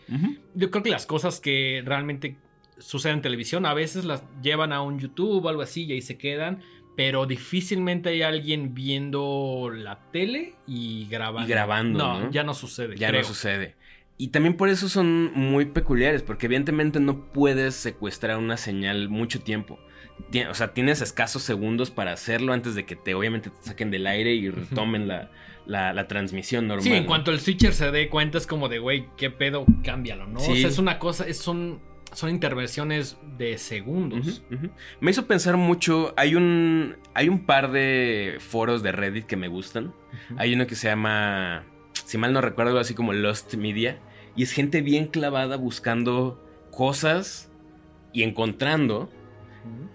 yo 0.55 0.71
creo 0.71 0.83
que 0.83 0.91
las 0.91 1.07
cosas 1.07 1.41
que 1.41 1.83
realmente 1.85 2.37
suceden 2.79 3.17
en 3.17 3.23
televisión 3.23 3.67
a 3.67 3.75
veces 3.75 4.05
las 4.05 4.25
llevan 4.43 4.73
a 4.73 4.83
un 4.83 4.99
YouTube 4.99 5.45
o 5.45 5.49
algo 5.49 5.63
así 5.63 5.85
y 5.85 5.93
ahí 5.93 6.03
se 6.03 6.17
quedan 6.17 6.61
pero 6.99 7.27
difícilmente 7.27 8.09
hay 8.09 8.23
alguien 8.23 8.75
viendo 8.75 9.71
la 9.73 10.01
tele 10.11 10.55
y 10.67 11.07
grabando. 11.09 11.47
Y 11.47 11.53
grabando. 11.53 11.99
No, 11.99 12.31
ya 12.33 12.43
no 12.43 12.55
sucede. 12.55 12.97
Ya 12.97 13.13
no 13.13 13.23
sucede. 13.23 13.77
Y 14.17 14.29
también 14.29 14.57
por 14.57 14.69
eso 14.69 14.89
son 14.89 15.33
muy 15.33 15.67
peculiares, 15.67 16.25
porque 16.25 16.47
evidentemente 16.47 16.99
no 16.99 17.33
puedes 17.33 17.77
secuestrar 17.77 18.37
una 18.37 18.57
señal 18.57 19.09
mucho 19.11 19.41
tiempo. 19.41 19.79
O 20.51 20.55
sea, 20.55 20.75
tienes 20.75 21.01
escasos 21.01 21.45
segundos 21.45 21.93
para 21.93 22.11
hacerlo 22.11 22.53
antes 22.53 22.75
de 22.75 22.85
que 22.85 22.97
te, 22.97 23.15
obviamente, 23.15 23.51
te 23.51 23.63
saquen 23.63 23.93
del 23.93 24.05
aire 24.09 24.35
y 24.35 24.51
retomen 24.51 25.07
la, 25.07 25.31
la, 25.67 26.09
transmisión 26.09 26.67
normal. 26.67 26.83
Sí, 26.83 26.93
en 26.93 27.05
cuanto 27.05 27.31
el 27.31 27.39
switcher 27.39 27.75
se 27.75 27.93
dé 27.93 28.09
cuenta, 28.09 28.39
es 28.39 28.49
como 28.49 28.69
de, 28.69 28.81
güey, 28.81 29.07
¿qué 29.17 29.31
pedo? 29.31 29.67
Cámbialo, 29.85 30.27
¿no? 30.27 30.41
Sí. 30.41 30.51
O 30.51 30.57
sea, 30.57 30.69
es 30.69 30.79
una 30.79 30.99
cosa, 30.99 31.29
es 31.29 31.47
un 31.47 31.81
son 32.13 32.31
intervenciones 32.31 33.17
de 33.37 33.59
segundos. 33.59 34.43
Me 35.01 35.11
hizo 35.11 35.27
pensar 35.27 35.57
mucho. 35.57 36.15
Hay 36.17 36.35
un. 36.35 36.97
Hay 37.15 37.29
un 37.29 37.45
par 37.47 37.71
de 37.71 38.39
foros 38.41 38.83
de 38.83 38.93
Reddit 38.93 39.27
que 39.27 39.37
me 39.37 39.49
gustan. 39.49 39.95
Hay 40.37 40.55
uno 40.55 40.67
que 40.67 40.75
se 40.75 40.89
llama. 40.89 41.65
Si 41.93 42.19
mal 42.19 42.33
no 42.33 42.41
recuerdo, 42.41 42.71
algo 42.71 42.81
así 42.81 42.95
como 42.95 43.13
Lost 43.13 43.55
Media. 43.55 43.99
Y 44.37 44.43
es 44.43 44.53
gente 44.53 44.83
bien 44.83 45.07
clavada 45.07 45.57
buscando 45.57 46.45
cosas 46.71 47.51
y 48.13 48.23
encontrando 48.23 49.11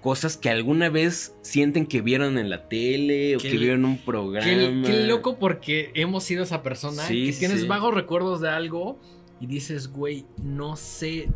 cosas 0.01 0.37
que 0.37 0.49
alguna 0.49 0.89
vez 0.89 1.35
sienten 1.41 1.85
que 1.85 2.01
vieron 2.01 2.37
en 2.37 2.49
la 2.49 2.67
tele 2.67 3.37
o 3.37 3.39
que 3.39 3.57
vieron 3.57 3.85
un 3.85 3.97
programa. 3.97 4.45
Qué, 4.85 5.05
loco 5.07 5.39
porque 5.39 5.91
hemos 5.95 6.25
sido 6.25 6.43
esa 6.43 6.61
persona 6.61 7.07
que 7.07 7.33
tienes 7.37 7.67
vagos 7.67 7.93
recuerdos 7.93 8.41
de 8.41 8.49
algo 8.49 8.99
y 9.39 9.47
dices, 9.47 9.87
güey, 9.87 10.25
no 10.43 10.75
sé 10.75 11.29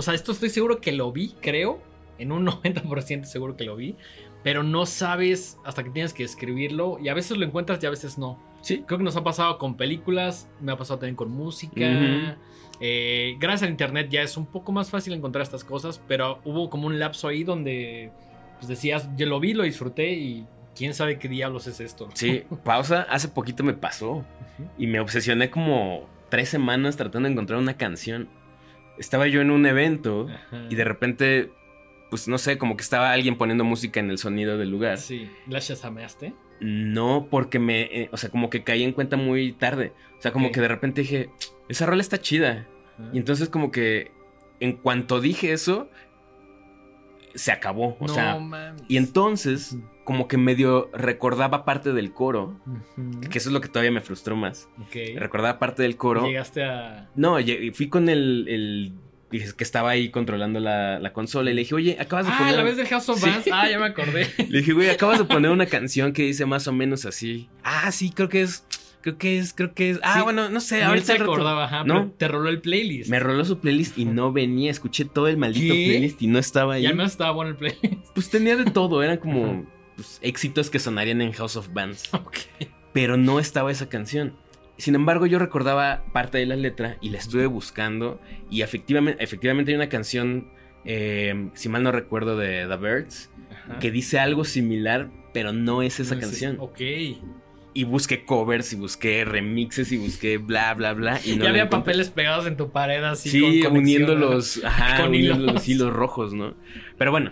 o 0.00 0.02
sea, 0.02 0.14
esto 0.14 0.32
estoy 0.32 0.48
seguro 0.48 0.80
que 0.80 0.92
lo 0.92 1.12
vi, 1.12 1.34
creo, 1.42 1.78
en 2.18 2.32
un 2.32 2.46
90% 2.46 3.24
seguro 3.24 3.54
que 3.54 3.64
lo 3.64 3.76
vi, 3.76 3.96
pero 4.42 4.62
no 4.62 4.86
sabes 4.86 5.58
hasta 5.62 5.84
que 5.84 5.90
tienes 5.90 6.14
que 6.14 6.24
escribirlo 6.24 6.96
y 6.98 7.10
a 7.10 7.14
veces 7.14 7.36
lo 7.36 7.44
encuentras 7.44 7.82
y 7.82 7.86
a 7.86 7.90
veces 7.90 8.16
no. 8.16 8.42
Sí. 8.62 8.82
Creo 8.86 8.96
que 8.96 9.04
nos 9.04 9.16
ha 9.16 9.24
pasado 9.24 9.58
con 9.58 9.76
películas, 9.76 10.48
me 10.58 10.72
ha 10.72 10.78
pasado 10.78 11.00
también 11.00 11.16
con 11.16 11.30
música. 11.30 12.38
Eh, 12.80 13.36
gracias 13.38 13.64
al 13.64 13.68
internet 13.72 14.08
ya 14.08 14.22
es 14.22 14.38
un 14.38 14.46
poco 14.46 14.72
más 14.72 14.88
fácil 14.88 15.12
encontrar 15.12 15.42
estas 15.42 15.64
cosas, 15.64 16.02
pero 16.08 16.40
hubo 16.46 16.70
como 16.70 16.86
un 16.86 16.98
lapso 16.98 17.28
ahí 17.28 17.44
donde 17.44 18.10
pues 18.56 18.68
decías, 18.68 19.06
yo 19.18 19.26
lo 19.26 19.38
vi, 19.38 19.52
lo 19.52 19.64
disfruté 19.64 20.14
y 20.14 20.46
quién 20.74 20.94
sabe 20.94 21.18
qué 21.18 21.28
diablos 21.28 21.66
es 21.66 21.78
esto. 21.78 22.08
Sí, 22.14 22.44
pausa. 22.64 23.02
Hace 23.02 23.28
poquito 23.28 23.64
me 23.64 23.74
pasó 23.74 24.24
y 24.78 24.86
me 24.86 24.98
obsesioné 24.98 25.50
como 25.50 26.08
tres 26.30 26.48
semanas 26.48 26.96
tratando 26.96 27.28
de 27.28 27.34
encontrar 27.34 27.58
una 27.58 27.76
canción. 27.76 28.30
Estaba 29.00 29.26
yo 29.26 29.40
en 29.40 29.50
un 29.50 29.66
evento 29.66 30.28
Ajá. 30.28 30.66
y 30.70 30.76
de 30.76 30.84
repente, 30.84 31.50
pues 32.10 32.28
no 32.28 32.38
sé, 32.38 32.58
como 32.58 32.76
que 32.76 32.82
estaba 32.82 33.10
alguien 33.10 33.36
poniendo 33.36 33.64
música 33.64 33.98
en 33.98 34.10
el 34.10 34.18
sonido 34.18 34.58
del 34.58 34.70
lugar. 34.70 34.98
Sí, 34.98 35.28
¿la 35.48 35.58
shazameaste? 35.58 36.34
No, 36.60 37.26
porque 37.30 37.58
me, 37.58 37.82
eh, 37.82 38.08
o 38.12 38.16
sea, 38.16 38.30
como 38.30 38.50
que 38.50 38.62
caí 38.62 38.84
en 38.84 38.92
cuenta 38.92 39.16
muy 39.16 39.52
tarde. 39.52 39.94
O 40.18 40.20
sea, 40.20 40.32
como 40.32 40.52
que 40.52 40.60
de 40.60 40.68
repente 40.68 41.00
dije, 41.00 41.30
esa 41.68 41.86
rola 41.86 42.02
está 42.02 42.18
chida. 42.20 42.68
Ajá. 42.98 43.10
Y 43.12 43.18
entonces 43.18 43.48
como 43.48 43.72
que 43.72 44.12
en 44.60 44.76
cuanto 44.76 45.20
dije 45.20 45.52
eso, 45.52 45.90
se 47.34 47.52
acabó. 47.52 47.96
O 48.00 48.06
no 48.06 48.14
sea, 48.14 48.38
mames. 48.38 48.82
y 48.88 48.96
entonces 48.96 49.76
como 50.04 50.26
que 50.26 50.36
medio 50.38 50.90
recordaba 50.92 51.64
parte 51.64 51.92
del 51.92 52.12
coro, 52.12 52.58
que 53.30 53.38
eso 53.38 53.48
es 53.48 53.52
lo 53.52 53.60
que 53.60 53.68
todavía 53.68 53.92
me 53.92 54.00
frustró 54.00 54.34
más. 54.36 54.68
Ok. 54.80 54.96
Recordaba 55.16 55.58
parte 55.58 55.82
del 55.82 55.96
coro. 55.96 56.26
Llegaste 56.26 56.64
a. 56.64 57.08
No, 57.14 57.36
fui 57.74 57.88
con 57.88 58.08
el, 58.08 58.46
el 58.48 58.92
que 59.30 59.62
estaba 59.62 59.90
ahí 59.90 60.10
controlando 60.10 60.58
la, 60.58 60.98
la 60.98 61.12
consola 61.12 61.52
y 61.52 61.54
le 61.54 61.60
dije, 61.60 61.74
oye, 61.76 61.96
acabas 62.00 62.26
de 62.26 62.32
Ah, 62.34 62.38
poner... 62.38 62.56
la 62.56 62.62
vez 62.64 62.76
del 62.76 62.88
House 62.88 63.08
of 63.10 63.20
Sí. 63.22 63.30
Bands. 63.30 63.48
Ah, 63.52 63.70
ya 63.70 63.78
me 63.78 63.86
acordé. 63.86 64.26
Le 64.48 64.58
dije, 64.58 64.72
güey, 64.72 64.90
acabas 64.90 65.18
de 65.20 65.24
poner 65.24 65.52
una 65.52 65.66
canción 65.66 66.12
que 66.12 66.22
dice 66.22 66.46
más 66.46 66.66
o 66.66 66.72
menos 66.72 67.04
así. 67.06 67.48
Ah, 67.62 67.92
sí, 67.92 68.10
creo 68.10 68.28
que 68.28 68.42
es, 68.42 68.64
creo 69.00 69.18
que 69.18 69.38
es, 69.38 69.52
creo 69.54 69.74
que 69.74 69.90
es. 69.90 70.00
Ah, 70.02 70.16
Sí. 70.18 70.22
bueno, 70.22 70.48
no 70.50 70.60
sé, 70.60 70.80
No 70.80 70.88
ahorita 70.88 71.12
rato- 71.14 71.24
acordaba, 71.24 71.64
ajá, 71.64 71.84
¿No? 71.84 72.10
te 72.16 72.28
roló 72.28 72.48
el 72.48 72.60
playlist. 72.60 73.10
Me 73.10 73.18
roló 73.20 73.44
su 73.44 73.58
playlist 73.58 73.98
y 73.98 74.04
no 74.04 74.32
venía. 74.32 74.70
Escuché 74.70 75.04
todo 75.04 75.28
el 75.28 75.36
maldito 75.36 75.74
¿Qué? 75.74 75.86
playlist 75.86 76.22
y 76.22 76.26
no 76.26 76.38
estaba 76.38 76.74
ahí. 76.74 76.82
Y 76.82 76.86
al 76.86 76.94
menos 76.96 77.12
estaba 77.12 77.30
bueno 77.32 77.50
el 77.50 77.56
playlist. 77.56 78.06
Pues 78.14 78.30
tenía 78.30 78.56
de 78.56 78.64
todo, 78.70 79.02
eran 79.02 79.18
como 79.18 79.66
pues, 79.96 80.18
éxitos 80.22 80.70
que 80.70 80.78
sonarían 80.78 81.20
en 81.20 81.32
House 81.32 81.56
of 81.56 81.68
Bands. 81.72 82.08
ok. 82.14 82.36
Pero 82.92 83.16
no 83.16 83.38
estaba 83.38 83.70
esa 83.70 83.88
canción. 83.88 84.36
Sin 84.78 84.94
embargo, 84.94 85.26
yo 85.26 85.38
recordaba 85.38 86.04
parte 86.12 86.38
de 86.38 86.46
la 86.46 86.56
letra 86.56 86.96
y 87.02 87.10
la 87.10 87.18
estuve 87.18 87.46
buscando. 87.46 88.18
Y 88.50 88.62
efectivamente, 88.62 89.22
efectivamente 89.22 89.72
hay 89.72 89.76
una 89.76 89.88
canción, 89.90 90.48
eh, 90.86 91.50
si 91.54 91.68
mal 91.68 91.82
no 91.82 91.92
recuerdo, 91.92 92.36
de 92.38 92.66
The 92.66 92.76
Birds, 92.76 93.30
Ajá. 93.50 93.78
que 93.78 93.90
dice 93.90 94.18
algo 94.18 94.44
similar, 94.44 95.10
pero 95.34 95.52
no 95.52 95.82
es 95.82 96.00
esa 96.00 96.14
No, 96.14 96.20
canción. 96.22 96.56
Ok. 96.60 96.80
Y 97.72 97.84
busqué 97.84 98.24
covers 98.24 98.72
y 98.72 98.76
busqué 98.76 99.24
remixes 99.24 99.92
y 99.92 99.96
busqué 99.98 100.38
bla, 100.38 100.74
bla, 100.74 100.92
bla. 100.92 101.20
Y 101.24 101.36
no 101.36 101.44
ya 101.44 101.50
había 101.50 101.62
encontré. 101.62 101.78
papeles 101.92 102.10
pegados 102.10 102.46
en 102.46 102.56
tu 102.56 102.70
pared 102.70 103.02
así. 103.04 103.30
Sí, 103.30 103.62
con 103.62 103.76
uniendo 103.76 104.14
los, 104.16 104.64
ajá, 104.64 104.96
Con 104.96 105.10
uniendo 105.10 105.34
hilos. 105.42 105.54
los 105.54 105.68
hilos 105.68 105.92
rojos, 105.92 106.32
¿no? 106.34 106.54
Pero 106.98 107.12
bueno, 107.12 107.30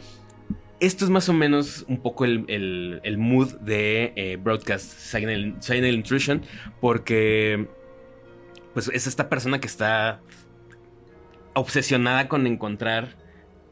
esto 0.79 1.05
es 1.05 1.11
más 1.11 1.29
o 1.29 1.33
menos 1.33 1.85
un 1.89 2.01
poco 2.01 2.25
el, 2.25 2.45
el- 2.47 3.01
el 3.03 3.19
mood 3.19 3.55
de 3.61 4.13
eh, 4.15 4.37
Broadcast 4.41 4.93
Signal, 4.99 5.57
Signal 5.59 5.93
Intrusion, 5.95 6.43
porque 6.81 7.67
pues 8.75 8.89
es 8.95 9.09
esta 9.09 9.29
persona 9.29 9.59
que 9.61 9.67
está 9.67 10.21
obsesionada 11.55 12.29
con 12.29 12.47
encontrar 12.47 13.17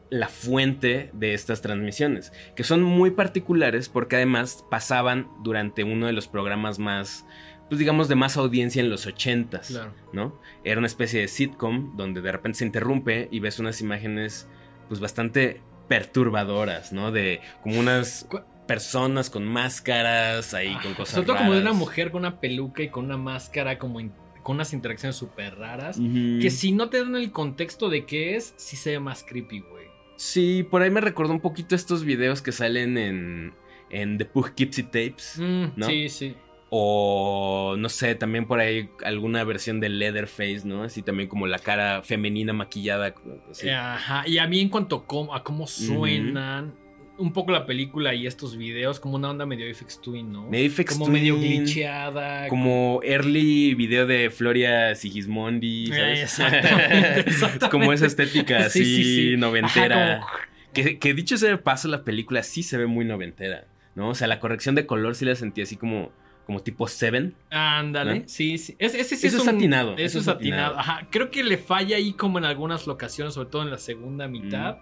la 0.09 0.27
fuente 0.27 1.09
de 1.13 1.33
estas 1.33 1.61
transmisiones, 1.61 2.31
que 2.55 2.63
son 2.63 2.81
muy 2.83 3.11
particulares 3.11 3.89
porque 3.89 4.15
además 4.15 4.65
pasaban 4.69 5.27
durante 5.43 5.83
uno 5.83 6.05
de 6.05 6.13
los 6.13 6.27
programas 6.27 6.79
más, 6.79 7.25
pues 7.69 7.79
digamos, 7.79 8.07
de 8.07 8.15
más 8.15 8.37
audiencia 8.37 8.81
en 8.81 8.89
los 8.89 9.05
ochentas. 9.05 9.67
Claro. 9.67 9.93
¿no? 10.13 10.39
Era 10.63 10.77
una 10.77 10.87
especie 10.87 11.19
de 11.21 11.27
sitcom 11.27 11.97
donde 11.97 12.21
de 12.21 12.31
repente 12.31 12.59
se 12.59 12.65
interrumpe 12.65 13.27
y 13.31 13.39
ves 13.39 13.59
unas 13.59 13.81
imágenes 13.81 14.47
pues 14.87 14.99
bastante 14.99 15.61
perturbadoras, 15.87 16.93
¿no? 16.93 17.11
De 17.11 17.41
como 17.61 17.79
unas 17.79 18.27
personas 18.67 19.29
con 19.29 19.45
máscaras 19.45 20.53
ahí 20.53 20.73
con 20.75 20.87
Ajá, 20.87 20.95
cosas 20.97 21.15
Sobre 21.15 21.27
todo 21.27 21.37
como 21.37 21.53
de 21.53 21.59
una 21.59 21.69
raras. 21.69 21.79
mujer 21.79 22.11
con 22.11 22.19
una 22.19 22.39
peluca 22.39 22.83
y 22.83 22.89
con 22.89 23.05
una 23.05 23.17
máscara, 23.17 23.77
como 23.79 23.99
con 24.43 24.55
unas 24.55 24.73
interacciones 24.73 25.15
súper 25.15 25.55
raras. 25.57 25.97
Que 25.97 26.49
si 26.49 26.71
no 26.71 26.89
te 26.89 26.99
dan 26.99 27.15
el 27.15 27.31
contexto 27.31 27.89
de 27.89 28.05
qué 28.05 28.35
es, 28.35 28.53
sí 28.57 28.75
se 28.77 28.91
ve 28.91 28.99
más 28.99 29.23
creepy, 29.23 29.59
güey. 29.59 29.76
Sí, 30.17 30.63
por 30.63 30.81
ahí 30.81 30.89
me 30.89 30.99
recordó 30.99 31.31
un 31.31 31.39
poquito 31.39 31.75
estos 31.75 32.03
videos 32.03 32.41
que 32.41 32.51
salen 32.51 32.97
en, 32.97 33.53
en 33.89 34.17
The 34.17 34.25
Poughkeepsie 34.25 34.83
Tapes. 34.83 35.35
Mm, 35.37 35.65
¿No? 35.75 35.85
Sí, 35.85 36.09
sí. 36.09 36.35
O 36.69 37.75
no 37.77 37.87
sé, 37.87 38.15
también 38.15 38.45
por 38.45 38.59
ahí 38.59 38.89
alguna 39.05 39.43
versión 39.45 39.79
de 39.79 39.87
Leatherface, 39.87 40.63
¿no? 40.65 40.83
Así 40.83 41.01
también 41.01 41.29
como 41.29 41.47
la 41.47 41.59
cara 41.59 42.01
femenina 42.03 42.51
maquillada. 42.51 43.15
así. 43.49 43.69
Ajá. 43.69 44.27
Y 44.27 44.39
a 44.39 44.47
mí 44.47 44.59
en 44.59 44.67
cuanto 44.69 45.05
a 45.33 45.43
cómo 45.43 45.67
suenan, 45.67 46.73
un 47.17 47.33
poco 47.33 47.51
la 47.51 47.65
película 47.65 48.13
y 48.13 48.27
estos 48.27 48.57
videos, 48.57 48.99
como 48.99 49.15
una 49.15 49.29
onda 49.29 49.45
medio 49.45 49.65
FX 49.73 50.01
Twin, 50.01 50.31
¿no? 50.31 50.49
Medio 50.49 50.71
como 50.87 51.07
medio 51.07 51.35
glitcheada. 51.37 52.47
Como 52.47 52.99
early 53.03 53.73
video 53.75 54.05
de 54.05 54.29
Floria 54.29 54.93
Sigismondi, 54.95 55.87
¿sabes? 55.87 56.19
Eh, 56.19 56.23
exactamente, 56.23 57.19
exactamente. 57.29 57.69
como 57.69 57.93
esa 57.93 58.05
estética 58.05 58.59
así 58.59 58.83
Sí, 58.85 58.95
sí, 59.03 59.31
sí. 59.31 59.37
noventera. 59.37 60.17
Ajá, 60.17 60.25
como- 60.27 60.47
que, 60.73 60.99
que 60.99 61.13
dicho 61.13 61.37
sea 61.37 61.49
de 61.49 61.57
paso, 61.57 61.87
la 61.87 62.03
película 62.03 62.43
sí 62.43 62.61
se 62.61 62.77
ve 62.77 62.85
muy 62.85 63.03
noventera, 63.03 63.65
¿no? 63.95 64.09
O 64.09 64.15
sea, 64.15 64.27
la 64.27 64.39
corrección 64.39 64.75
de 64.75 64.85
color 64.85 65.15
sí 65.15 65.25
la 65.25 65.33
sentí 65.35 65.61
así 65.61 65.75
como, 65.75 66.11
como 66.45 66.61
tipo 66.61 66.87
Seven. 66.87 67.33
Ándale, 67.49 68.19
¿No? 68.19 68.23
sí, 68.27 68.59
sí. 68.59 68.75
Es- 68.77 68.93
ese 68.93 69.15
sí 69.15 69.25
Eso 69.27 69.37
es, 69.37 69.43
un- 69.43 69.55
atinado, 69.55 69.93
Eso, 69.93 70.03
eso 70.05 70.19
es 70.19 70.27
atinado. 70.27 70.75
atinado. 70.77 70.79
Ajá. 70.79 71.07
Creo 71.09 71.31
que 71.31 71.43
le 71.43 71.57
falla 71.57 71.95
ahí 71.97 72.13
como 72.13 72.37
en 72.37 72.45
algunas 72.45 72.85
locaciones, 72.85 73.33
sobre 73.33 73.49
todo 73.49 73.63
en 73.63 73.71
la 73.71 73.79
segunda 73.79 74.27
mitad. 74.27 74.77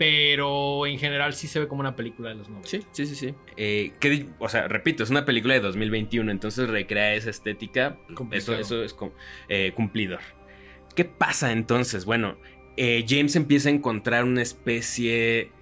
Pero 0.00 0.86
en 0.86 0.98
general 0.98 1.34
sí 1.34 1.46
se 1.46 1.60
ve 1.60 1.68
como 1.68 1.80
una 1.80 1.94
película 1.94 2.30
de 2.30 2.36
los 2.36 2.48
90. 2.48 2.66
Sí, 2.70 2.80
sí, 2.90 3.04
sí, 3.04 3.14
sí. 3.14 3.34
Eh, 3.58 3.92
que 4.00 4.28
o 4.38 4.48
sea, 4.48 4.66
repito, 4.66 5.02
es 5.02 5.10
una 5.10 5.26
película 5.26 5.52
de 5.52 5.60
2021, 5.60 6.30
entonces 6.30 6.70
recrea 6.70 7.12
esa 7.12 7.28
estética. 7.28 7.98
Eso, 8.06 8.14
Complicado. 8.14 8.58
eso 8.58 8.82
es 8.82 8.96
eh, 9.50 9.72
cumplidor. 9.76 10.20
¿Qué 10.96 11.04
pasa 11.04 11.52
entonces? 11.52 12.06
Bueno, 12.06 12.38
eh, 12.78 13.04
James 13.06 13.36
empieza 13.36 13.68
a 13.68 13.72
encontrar 13.72 14.24
una 14.24 14.40
especie 14.40 15.52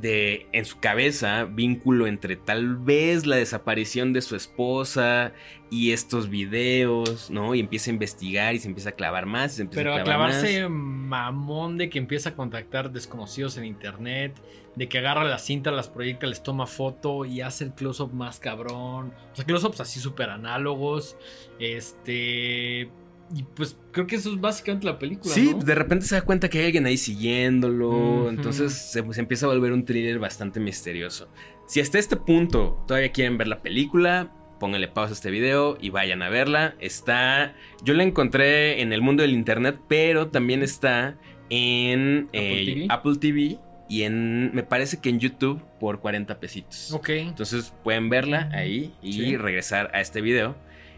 de, 0.00 0.46
en 0.52 0.64
su 0.64 0.78
cabeza, 0.80 1.44
vínculo 1.44 2.06
entre 2.06 2.36
tal 2.36 2.76
vez 2.76 3.26
la 3.26 3.36
desaparición 3.36 4.12
de 4.12 4.22
su 4.22 4.36
esposa 4.36 5.32
y 5.70 5.92
estos 5.92 6.28
videos, 6.28 7.30
¿no? 7.30 7.54
Y 7.54 7.60
empieza 7.60 7.90
a 7.90 7.94
investigar 7.94 8.54
y 8.54 8.58
se 8.58 8.68
empieza 8.68 8.90
a 8.90 8.92
clavar 8.92 9.26
más. 9.26 9.52
y 9.52 9.56
se 9.56 9.62
empieza 9.62 9.80
Pero 9.80 9.94
a 9.94 10.00
a 10.00 10.04
clavar 10.04 10.30
clavarse 10.30 10.68
más. 10.68 10.70
mamón 10.72 11.78
de 11.78 11.88
que 11.90 11.98
empieza 11.98 12.30
a 12.30 12.34
contactar 12.34 12.90
desconocidos 12.92 13.56
en 13.56 13.64
internet, 13.64 14.34
de 14.74 14.88
que 14.88 14.98
agarra 14.98 15.24
la 15.24 15.38
cinta, 15.38 15.70
las 15.70 15.88
proyecta, 15.88 16.26
les 16.26 16.42
toma 16.42 16.66
foto 16.66 17.24
y 17.24 17.40
hace 17.42 17.64
el 17.64 17.72
close-up 17.72 18.12
más 18.12 18.40
cabrón. 18.40 19.12
O 19.32 19.36
sea, 19.36 19.44
close-ups 19.44 19.80
así 19.80 20.00
súper 20.00 20.30
análogos. 20.30 21.16
Este. 21.58 22.90
Y 23.34 23.42
pues 23.44 23.76
creo 23.92 24.06
que 24.06 24.16
eso 24.16 24.30
es 24.32 24.40
básicamente 24.40 24.86
la 24.86 24.98
película. 24.98 25.32
Sí, 25.32 25.52
¿no? 25.52 25.58
de 25.58 25.74
repente 25.74 26.04
se 26.06 26.14
da 26.14 26.22
cuenta 26.22 26.48
que 26.50 26.58
hay 26.58 26.66
alguien 26.66 26.86
ahí 26.86 26.96
siguiéndolo. 26.96 28.28
Entonces 28.28 28.72
se, 28.72 29.02
se 29.12 29.20
empieza 29.20 29.46
a 29.46 29.48
volver 29.48 29.72
un 29.72 29.84
thriller 29.84 30.18
bastante 30.18 30.60
misterioso. 30.60 31.28
Si 31.66 31.80
hasta 31.80 31.98
este 31.98 32.16
punto 32.16 32.84
todavía 32.86 33.10
quieren 33.12 33.38
ver 33.38 33.48
la 33.48 33.62
película, 33.62 34.32
pónganle 34.60 34.88
pausa 34.88 35.10
a 35.12 35.14
este 35.14 35.30
video 35.30 35.78
y 35.80 35.90
vayan 35.90 36.22
a 36.22 36.28
verla. 36.28 36.74
Está. 36.80 37.54
Yo 37.82 37.94
la 37.94 38.02
encontré 38.02 38.82
en 38.82 38.92
el 38.92 39.00
mundo 39.00 39.22
del 39.22 39.32
internet, 39.32 39.78
pero 39.88 40.28
también 40.28 40.62
está 40.62 41.16
en 41.48 42.26
Apple 42.28 42.40
eh, 42.60 42.64
TV. 42.74 42.86
Apple 42.90 43.16
TV 43.18 43.58
y 43.88 44.02
en. 44.02 44.54
Me 44.54 44.62
parece 44.62 45.00
que 45.00 45.08
en 45.08 45.20
YouTube 45.20 45.62
por 45.80 46.00
40 46.00 46.38
pesitos. 46.38 46.92
Ok. 46.92 47.08
Entonces 47.10 47.72
pueden 47.82 48.10
verla 48.10 48.50
ahí 48.52 48.92
y 49.02 49.12
Sí. 49.14 49.36
regresar 49.36 49.90
a 49.94 50.00
este 50.00 50.20
video. 50.20 50.56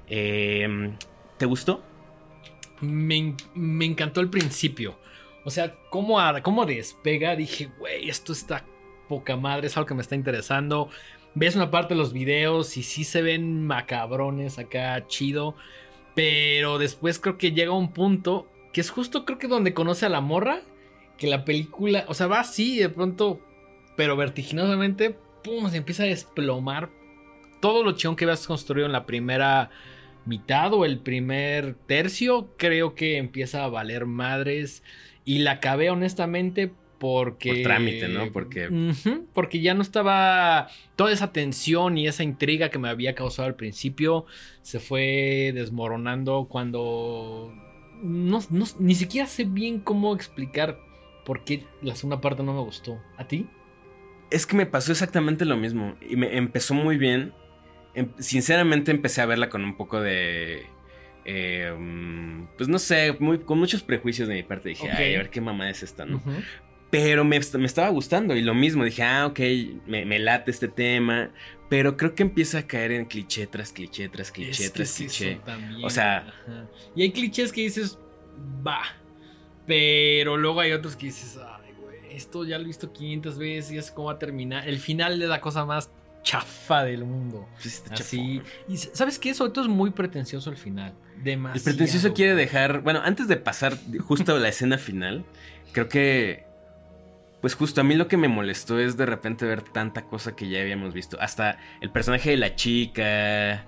Eh, 0.08 0.90
¿Te 1.38 1.46
gustó? 1.46 1.82
Me, 2.84 3.16
en- 3.16 3.36
me 3.54 3.84
encantó 3.84 4.20
el 4.20 4.30
principio. 4.30 4.98
O 5.44 5.50
sea, 5.50 5.74
cómo, 5.90 6.20
a- 6.20 6.42
cómo 6.42 6.66
despega. 6.66 7.36
Dije, 7.36 7.70
güey, 7.78 8.08
esto 8.08 8.32
está 8.32 8.64
poca 9.08 9.36
madre, 9.36 9.66
es 9.66 9.76
algo 9.76 9.86
que 9.86 9.94
me 9.94 10.02
está 10.02 10.14
interesando. 10.14 10.88
Ves 11.34 11.56
una 11.56 11.70
parte 11.70 11.94
de 11.94 11.98
los 11.98 12.12
videos 12.12 12.76
y 12.76 12.82
sí 12.82 13.04
se 13.04 13.20
ven 13.22 13.66
macabrones 13.66 14.58
acá, 14.58 15.06
chido. 15.06 15.56
Pero 16.14 16.78
después 16.78 17.18
creo 17.18 17.38
que 17.38 17.52
llega 17.52 17.72
un 17.72 17.92
punto 17.92 18.48
que 18.72 18.80
es 18.80 18.90
justo 18.90 19.24
creo 19.24 19.38
que 19.38 19.48
donde 19.48 19.74
conoce 19.74 20.06
a 20.06 20.08
la 20.10 20.20
morra. 20.20 20.60
Que 21.18 21.26
la 21.28 21.44
película, 21.44 22.04
o 22.08 22.14
sea, 22.14 22.26
va 22.26 22.40
así 22.40 22.76
de 22.78 22.88
pronto, 22.88 23.40
pero 23.96 24.16
vertiginosamente, 24.16 25.16
pum, 25.44 25.70
se 25.70 25.76
empieza 25.76 26.02
a 26.02 26.06
desplomar 26.06 26.90
todo 27.60 27.84
lo 27.84 27.92
chingón 27.92 28.16
que 28.16 28.24
habías 28.24 28.46
construido 28.48 28.86
en 28.86 28.92
la 28.92 29.06
primera 29.06 29.70
mitad 30.26 30.72
o 30.72 30.84
el 30.84 30.98
primer 31.00 31.74
tercio, 31.86 32.54
creo 32.56 32.94
que 32.94 33.16
empieza 33.18 33.64
a 33.64 33.68
valer 33.68 34.06
madres. 34.06 34.82
Y 35.24 35.38
la 35.38 35.52
acabé 35.52 35.90
honestamente 35.90 36.70
porque... 36.98 37.50
Por 37.52 37.62
trámite, 37.62 38.08
¿no? 38.08 38.32
Porque... 38.32 38.92
Porque 39.32 39.60
ya 39.60 39.74
no 39.74 39.82
estaba... 39.82 40.68
Toda 40.96 41.12
esa 41.12 41.32
tensión 41.32 41.98
y 41.98 42.06
esa 42.06 42.22
intriga 42.22 42.68
que 42.68 42.78
me 42.78 42.88
había 42.88 43.14
causado 43.14 43.46
al 43.48 43.56
principio 43.56 44.26
se 44.62 44.80
fue 44.80 45.52
desmoronando 45.54 46.46
cuando... 46.48 47.52
No, 48.02 48.40
no- 48.50 48.66
ni 48.78 48.94
siquiera 48.94 49.26
sé 49.26 49.44
bien 49.44 49.80
cómo 49.80 50.14
explicar 50.14 50.78
por 51.24 51.44
qué 51.44 51.64
la 51.80 51.96
segunda 51.96 52.20
parte 52.20 52.42
no 52.42 52.52
me 52.52 52.60
gustó. 52.60 53.00
¿A 53.16 53.26
ti? 53.26 53.46
Es 54.30 54.46
que 54.46 54.56
me 54.56 54.66
pasó 54.66 54.92
exactamente 54.92 55.44
lo 55.44 55.56
mismo. 55.56 55.96
Y 56.06 56.16
me 56.16 56.36
empezó 56.36 56.74
muy 56.74 56.98
bien. 56.98 57.32
Em- 57.94 58.10
sinceramente 58.18 58.90
empecé 58.90 59.20
a 59.20 59.26
verla 59.26 59.48
con 59.48 59.64
un 59.64 59.76
poco 59.76 60.00
de... 60.00 60.66
eh, 61.24 61.72
mm, 61.78 62.46
pues 62.56 62.68
no 62.68 62.78
sé, 62.78 63.16
muy- 63.20 63.38
con 63.40 63.58
muchos 63.58 63.82
prejuicios 63.82 64.28
de 64.28 64.34
mi 64.34 64.42
parte. 64.42 64.70
Dije, 64.70 64.90
ay, 64.90 65.14
a 65.14 65.18
ver 65.18 65.30
qué 65.30 65.40
mamá 65.40 65.70
es 65.70 65.82
esta, 65.82 66.04
¿no? 66.04 66.22
Pero 66.90 67.24
me, 67.24 67.40
me 67.58 67.66
estaba 67.66 67.88
gustando 67.88 68.36
y 68.36 68.42
lo 68.42 68.54
mismo. 68.54 68.84
Dije, 68.84 69.02
ah, 69.02 69.26
ok, 69.26 69.40
me, 69.86 70.04
me 70.04 70.18
late 70.18 70.50
este 70.50 70.68
tema. 70.68 71.30
Pero 71.68 71.96
creo 71.96 72.14
que 72.14 72.22
empieza 72.22 72.58
a 72.58 72.66
caer 72.66 72.92
en 72.92 73.06
cliché 73.06 73.46
tras 73.48 73.72
cliché 73.72 74.08
tras 74.08 74.30
cliché 74.30 74.50
Es 74.50 74.58
que 74.58 74.70
tras 74.70 74.90
es 74.90 74.96
cliché. 74.96 75.32
eso 75.32 75.40
también, 75.42 75.84
O 75.84 75.90
sea- 75.90 76.18
ajá. 76.18 76.68
Y 76.94 77.02
hay 77.02 77.10
clichés 77.10 77.52
que 77.52 77.62
dices, 77.62 77.98
va. 78.64 78.82
Pero 79.66 80.36
luego 80.36 80.60
hay 80.60 80.72
otros 80.72 80.94
que 80.94 81.06
dices, 81.06 81.38
ay, 81.38 81.72
güey, 81.80 81.98
esto 82.16 82.44
ya 82.44 82.58
lo 82.58 82.64
he 82.64 82.66
visto 82.66 82.92
500 82.92 83.38
veces 83.38 83.72
y 83.72 83.78
es 83.78 83.90
cómo 83.90 84.08
va 84.08 84.14
a 84.14 84.18
terminar. 84.18 84.68
El 84.68 84.78
final 84.78 85.20
es 85.22 85.28
la 85.28 85.40
cosa 85.40 85.64
más 85.64 85.90
chafa 86.24 86.82
del 86.82 87.04
mundo. 87.04 87.48
Está 87.64 87.94
Así. 87.94 88.38
chafón. 88.40 88.52
Y 88.68 88.76
sabes 88.78 89.20
qué? 89.20 89.32
Sobre 89.34 89.52
todo 89.52 89.64
es 89.66 89.70
muy 89.70 89.90
pretencioso 89.90 90.50
el 90.50 90.56
final. 90.56 90.92
Demasiado. 91.22 91.56
El 91.58 91.62
pretencioso 91.76 92.12
quiere 92.14 92.34
dejar. 92.34 92.80
Bueno, 92.80 93.00
antes 93.04 93.28
de 93.28 93.36
pasar 93.36 93.76
justo 94.00 94.34
a 94.34 94.38
la 94.40 94.48
escena 94.48 94.78
final, 94.78 95.24
creo 95.70 95.88
que. 95.88 96.44
Pues 97.40 97.54
justo 97.54 97.82
a 97.82 97.84
mí 97.84 97.94
lo 97.94 98.08
que 98.08 98.16
me 98.16 98.26
molestó 98.26 98.80
es 98.80 98.96
de 98.96 99.04
repente 99.04 99.44
ver 99.44 99.60
tanta 99.62 100.06
cosa 100.06 100.34
que 100.34 100.48
ya 100.48 100.60
habíamos 100.62 100.94
visto. 100.94 101.20
Hasta 101.20 101.58
el 101.82 101.90
personaje 101.90 102.30
de 102.30 102.38
la 102.38 102.56
chica. 102.56 103.66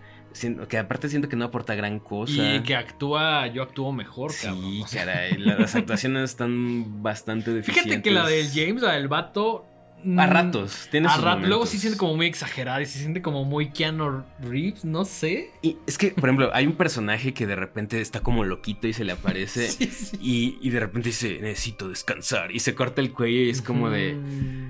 Que 0.69 0.77
aparte 0.79 1.09
siento 1.09 1.29
que 1.31 1.37
no 1.37 1.47
aporta 1.47 1.75
gran 1.75 1.99
cosa. 1.99 2.33
Y 2.57 2.63
que 2.63 2.75
actúa, 2.77 3.47
yo 3.47 3.63
actúo 3.63 3.91
mejor, 3.93 4.33
cabrón. 4.43 4.63
Sí, 4.65 4.85
sea, 4.87 5.05
caray. 5.07 5.39
la- 5.39 5.59
Las 5.59 5.75
actuaciones 5.75 6.31
están 6.31 7.03
bastante 7.03 7.53
deficientes. 7.55 7.85
Fíjate 7.85 8.03
que 8.03 8.11
la 8.11 8.27
del 8.27 8.49
James, 8.53 8.83
la 8.83 8.93
del 8.93 9.09
vato. 9.09 9.67
A 10.05 10.27
mm, 10.27 10.31
ratos. 10.31 10.89
Tiene 10.91 11.09
A 11.09 11.15
sus 11.15 11.25
rato, 11.25 11.47
luego 11.47 11.67
sí 11.67 11.79
siente 11.79 11.99
como 11.99 12.15
muy 12.17 12.27
exagerada 12.27 12.81
y 12.81 12.87
se 12.87 12.99
siente 12.99 13.23
como 13.23 13.45
muy 13.45 13.71
Keanu 13.71 14.25
Reeves, 14.41 14.85
no 14.85 15.05
sé. 15.05 15.51
Y 15.63 15.79
es 15.87 15.99
que, 15.99 16.11
por 16.11 16.29
ejemplo, 16.29 16.51
hay 16.53 16.67
un 16.67 16.75
personaje 16.75 17.35
que 17.35 17.47
de 17.47 17.57
repente 17.57 18.01
está 18.01 18.21
como 18.21 18.45
loquito 18.45 18.87
y 18.87 18.93
se 18.93 19.05
le 19.05 19.13
aparece. 19.13 19.69
Sí, 19.77 19.87
sí. 19.87 20.17
Y, 20.21 20.59
y 20.61 20.71
de 20.71 20.81
repente 20.81 21.09
dice, 21.09 21.39
necesito 21.41 21.89
descansar. 21.89 22.53
Y 22.53 22.61
se 22.61 22.75
corta 22.75 23.01
el 23.01 23.13
cuello 23.13 23.41
y 23.41 23.51
es 23.51 23.61
como 23.63 23.91
de... 23.91 24.17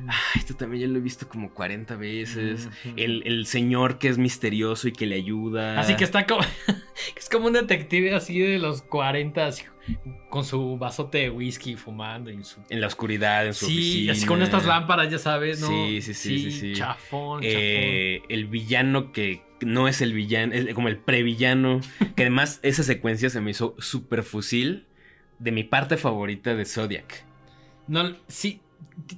Ah, 0.08 0.14
esto 0.34 0.54
también 0.54 0.82
ya 0.82 0.88
lo 0.88 0.98
he 0.98 1.02
visto 1.02 1.28
como 1.28 1.50
40 1.50 1.96
veces. 1.96 2.68
El, 2.96 3.22
el 3.26 3.46
señor 3.46 3.98
que 3.98 4.08
es 4.08 4.18
misterioso 4.18 4.88
y 4.88 4.92
que 4.92 5.06
le 5.06 5.16
ayuda. 5.16 5.78
Así 5.78 5.94
que 5.96 6.04
está 6.04 6.26
como. 6.26 6.42
es 7.16 7.28
como 7.28 7.46
un 7.46 7.52
detective 7.54 8.14
así 8.14 8.38
de 8.38 8.58
los 8.58 8.82
40, 8.82 9.46
así, 9.46 9.64
con 10.30 10.44
su 10.44 10.78
vasote 10.78 11.18
de 11.18 11.30
whisky 11.30 11.76
fumando 11.76 12.30
su. 12.44 12.60
En 12.68 12.80
la 12.80 12.86
oscuridad, 12.86 13.46
en 13.46 13.54
su 13.54 13.66
Sí, 13.66 13.72
oficina. 13.74 14.12
así 14.12 14.26
con 14.26 14.42
estas 14.42 14.66
lámparas, 14.66 15.10
ya 15.10 15.18
sabes, 15.18 15.60
¿no? 15.60 15.68
Sí, 15.68 16.02
sí, 16.02 16.14
sí, 16.14 16.38
sí, 16.38 16.50
sí. 16.52 16.72
Chafón, 16.74 17.42
chafón. 17.42 17.44
Eh, 17.44 18.22
el 18.28 18.46
villano 18.46 19.12
que 19.12 19.42
no 19.60 19.88
es 19.88 20.00
el 20.02 20.12
villano, 20.12 20.52
es 20.54 20.74
como 20.74 20.88
el 20.88 20.98
previllano. 20.98 21.80
que 22.14 22.22
además 22.24 22.60
esa 22.62 22.82
secuencia 22.82 23.30
se 23.30 23.40
me 23.40 23.50
hizo 23.52 23.74
super 23.78 24.22
fusil 24.22 24.86
de 25.38 25.52
mi 25.52 25.64
parte 25.64 25.96
favorita 25.96 26.54
de 26.54 26.64
Zodiac. 26.64 27.24
No, 27.88 28.14
sí. 28.26 28.60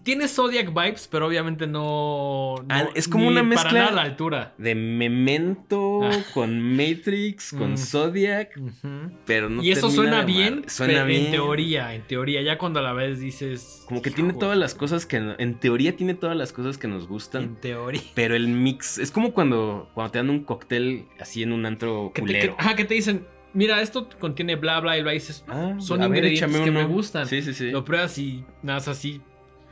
Tiene 0.03 0.27
Zodiac 0.27 0.69
vibes, 0.75 1.09
pero 1.11 1.27
obviamente 1.29 1.67
no. 1.67 2.57
no- 2.57 2.65
Ah, 2.69 2.89
es 2.95 3.07
como 3.07 3.29
una 3.29 3.37
Para 3.43 3.49
mezcla- 3.49 3.73
nada 3.73 3.89
a 3.89 3.93
la 3.93 4.03
altura. 4.03 4.55
De 4.59 4.75
Memento 4.75 6.01
Ah. 6.03 6.11
con 6.35 6.61
Matrix, 6.77 7.53
con 7.57 7.73
Mm. 7.73 7.77
Zodiac, 7.79 8.57
Ujú. 8.57 9.11
pero 9.25 9.49
no 9.49 9.63
y 9.63 9.71
eso 9.71 9.91
suena 9.91 10.25
bien, 10.25 10.65
Suena 10.69 11.05
bien. 11.05 11.27
en 11.27 11.31
teoría, 11.31 11.95
en 11.95 12.03
teoría. 12.03 12.43
Ya 12.43 12.59
cuando 12.59 12.81
a 12.81 12.83
la 12.83 12.93
vez 12.93 13.21
dices. 13.21 13.85
Como 13.87 14.03
que 14.03 14.11
tiene 14.11 14.31
"Hijo, 14.31 14.41
todas 14.41 14.59
las 14.59 14.75
cosas 14.75 15.07
que... 15.07 15.17
En 15.39 15.55
teoría 15.55 15.97
tiene 15.97 16.15
todas 16.15 16.37
las 16.37 16.53
cosas 16.53 16.77
que 16.77 16.89
nos 16.89 17.07
gustan. 17.07 17.43
En 17.45 17.57
teoría. 17.57 18.01
Pero 18.15 18.35
el 18.35 18.49
mix... 18.49 18.99
Es 18.99 19.11
como 19.11 19.33
cuando, 19.33 19.91
cuando 19.95 20.11
te 20.11 20.19
dan 20.19 20.31
un 20.31 20.45
cóctel 20.45 21.07
así 21.21 21.43
en 21.43 21.53
un 21.53 21.65
antro 21.67 22.11
Que 22.15 22.23
te, 22.23 22.27
culero. 22.27 22.57
que- 22.57 22.63
ajá, 22.63 22.75
que 22.77 22.85
te 22.85 22.95
dicen, 22.95 23.27
mira, 23.55 23.81
esto 23.81 24.09
contiene 24.19 24.57
bla, 24.57 24.81
bla, 24.81 24.99
y 24.99 25.03
bla, 25.03 25.13
dices, 25.13 25.45
Ah, 25.49 25.77
son 25.79 26.01
ver, 26.01 26.09
ingredientes 26.09 26.61
que 26.63 26.71
me 26.71 26.85
gustan. 26.85 27.27
Sí, 27.27 27.43
sí, 27.43 27.55
sí. 27.55 27.71
Lo 27.71 27.85
pruebas 27.85 28.19
y 28.19 28.45
nada 28.63 28.79
más 28.81 28.89
así, 28.89 29.21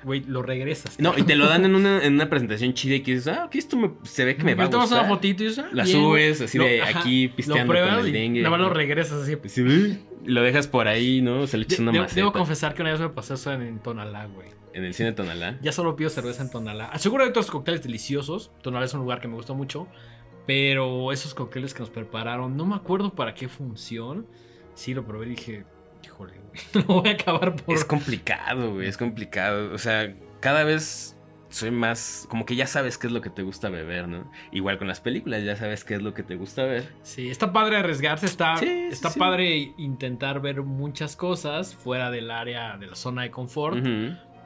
güey, 0.05 0.23
lo 0.25 0.43
regresas. 0.43 0.99
No, 1.01 1.15
y 1.17 1.23
te 1.23 1.35
lo 1.37 1.49
dan 1.49 1.65
en 1.65 1.75
una, 1.75 2.01
en 2.05 2.15
una 2.15 2.29
presentación 2.31 2.75
chida 2.75 2.97
y 2.97 3.01
que 3.01 3.15
dices, 3.15 3.29
ah, 3.37 3.45
ok, 3.47 3.55
esto 3.57 3.77
me- 3.77 3.91
se 4.05 4.25
ve 4.25 4.37
que 4.37 4.45
me 4.45 4.55
va 4.55 4.65
a 4.65 4.71
tomas 4.71 4.91
una 4.91 5.01
gustar. 5.01 5.17
fotito 5.17 5.43
y 5.43 5.47
dices, 5.49 5.65
ah, 5.65 5.71
La 5.73 5.85
bien, 5.85 5.97
subes 5.97 6.41
así 6.41 6.59
Lo- 6.59 6.65
de 6.65 6.83
ajá, 6.83 7.01
aquí 7.01 7.29
Lo 7.29 7.37
pisteando 7.37 7.73
pruebas 7.73 7.97
con 7.97 8.01
el 8.05 8.09
y 8.09 8.13
dengue. 8.13 8.43
nada 8.43 8.51
más 8.57 8.61
lo 8.61 8.73
regresas 8.75 9.23
así. 9.23 9.37
Sí, 9.47 9.99
y 10.25 10.31
lo 10.31 10.43
dejas 10.43 10.67
por 10.69 10.89
ahí, 10.89 11.23
¿no? 11.23 11.47
Se 11.47 11.57
le 11.59 11.65
echas 11.65 11.79
De- 11.79 11.83
una 11.85 11.93
maceta. 11.93 12.15
debo 12.21 12.33
confesar 12.33 12.75
que 12.75 12.83
una 12.83 12.93
vez 12.93 13.01
me 13.01 13.09
pasó 13.11 13.35
eso 13.35 13.53
en, 13.53 13.63
en 13.63 13.79
Tonalá, 13.81 14.27
güey. 14.27 14.49
En 14.73 14.85
el 14.85 14.93
cine 14.93 15.13
Tonalá. 15.13 15.59
Ya 15.63 15.73
solo 15.73 15.97
pido 15.97 16.11
cerveza 16.11 16.43
en 16.43 16.51
Tonalá. 16.51 16.91
Seguro 16.99 17.23
hay 17.25 17.31
otros 17.31 17.51
cócteles 17.51 17.83
deliciosos. 17.83 18.51
Tonalá 18.63 18.85
es 18.85 18.93
un 18.95 19.01
lugar 19.01 19.21
que 19.21 19.29
me 19.29 19.35
gusta 19.35 19.55
mucho. 19.55 19.89
Pero 20.47 21.13
esos 21.13 21.35
cócteles 21.35 21.75
que 21.75 21.81
nos 21.81 21.91
prepararon, 21.91 22.57
no 22.57 22.67
me 22.67 22.77
acuerdo 22.77 23.15
para 23.15 23.35
qué 23.35 23.49
función. 23.49 24.27
Sí, 24.75 24.95
lo 24.95 25.05
probé 25.05 25.27
y 25.27 25.31
dije, 25.31 25.65
híjole, 26.07 26.35
güey, 26.41 26.63
lo 26.87 26.95
voy 27.03 27.09
a 27.11 27.13
acabar 27.13 27.55
por... 27.57 27.75
Es 27.75 27.85
complicado, 27.85 28.75
güey, 28.75 28.89
es 28.89 28.97
complicado. 28.97 29.73
O 29.73 29.79
sea, 29.79 30.15
cada 30.41 30.65
vez 30.65 31.17
soy 31.49 31.71
más... 31.71 32.27
Como 32.29 32.45
que 32.47 32.57
ya 32.57 32.67
sabes 32.67 32.99
qué 32.99 33.07
es 33.07 33.13
lo 33.13 33.21
que 33.21 33.31
te 33.31 33.43
gusta 33.43 33.69
beber, 33.69 34.09
¿no? 34.09 34.31
Igual 34.53 34.79
con 34.79 34.89
las 34.89 35.01
películas, 35.01 35.43
ya 35.45 35.57
sabes 35.57 35.85
qué 35.85 35.95
es 35.95 36.03
lo 36.03 36.15
que 36.15 36.23
te 36.23 36.37
gusta 36.37 36.65
ver. 36.65 36.93
Sí, 37.03 37.29
está 37.31 37.53
padre 37.53 37.77
arriesgarse, 37.77 38.27
está, 38.27 38.57
Sí, 38.57 38.89
está 38.91 39.11
sí. 39.11 39.19
padre 39.19 39.73
intentar 39.77 40.41
ver 40.41 40.63
muchas 40.63 41.17
cosas 41.17 41.75
fuera 41.75 42.11
del 42.11 42.31
área 42.31 42.77
de 42.79 42.87
la 42.87 42.95
zona 42.95 43.23
de 43.23 43.31
confort. 43.31 43.79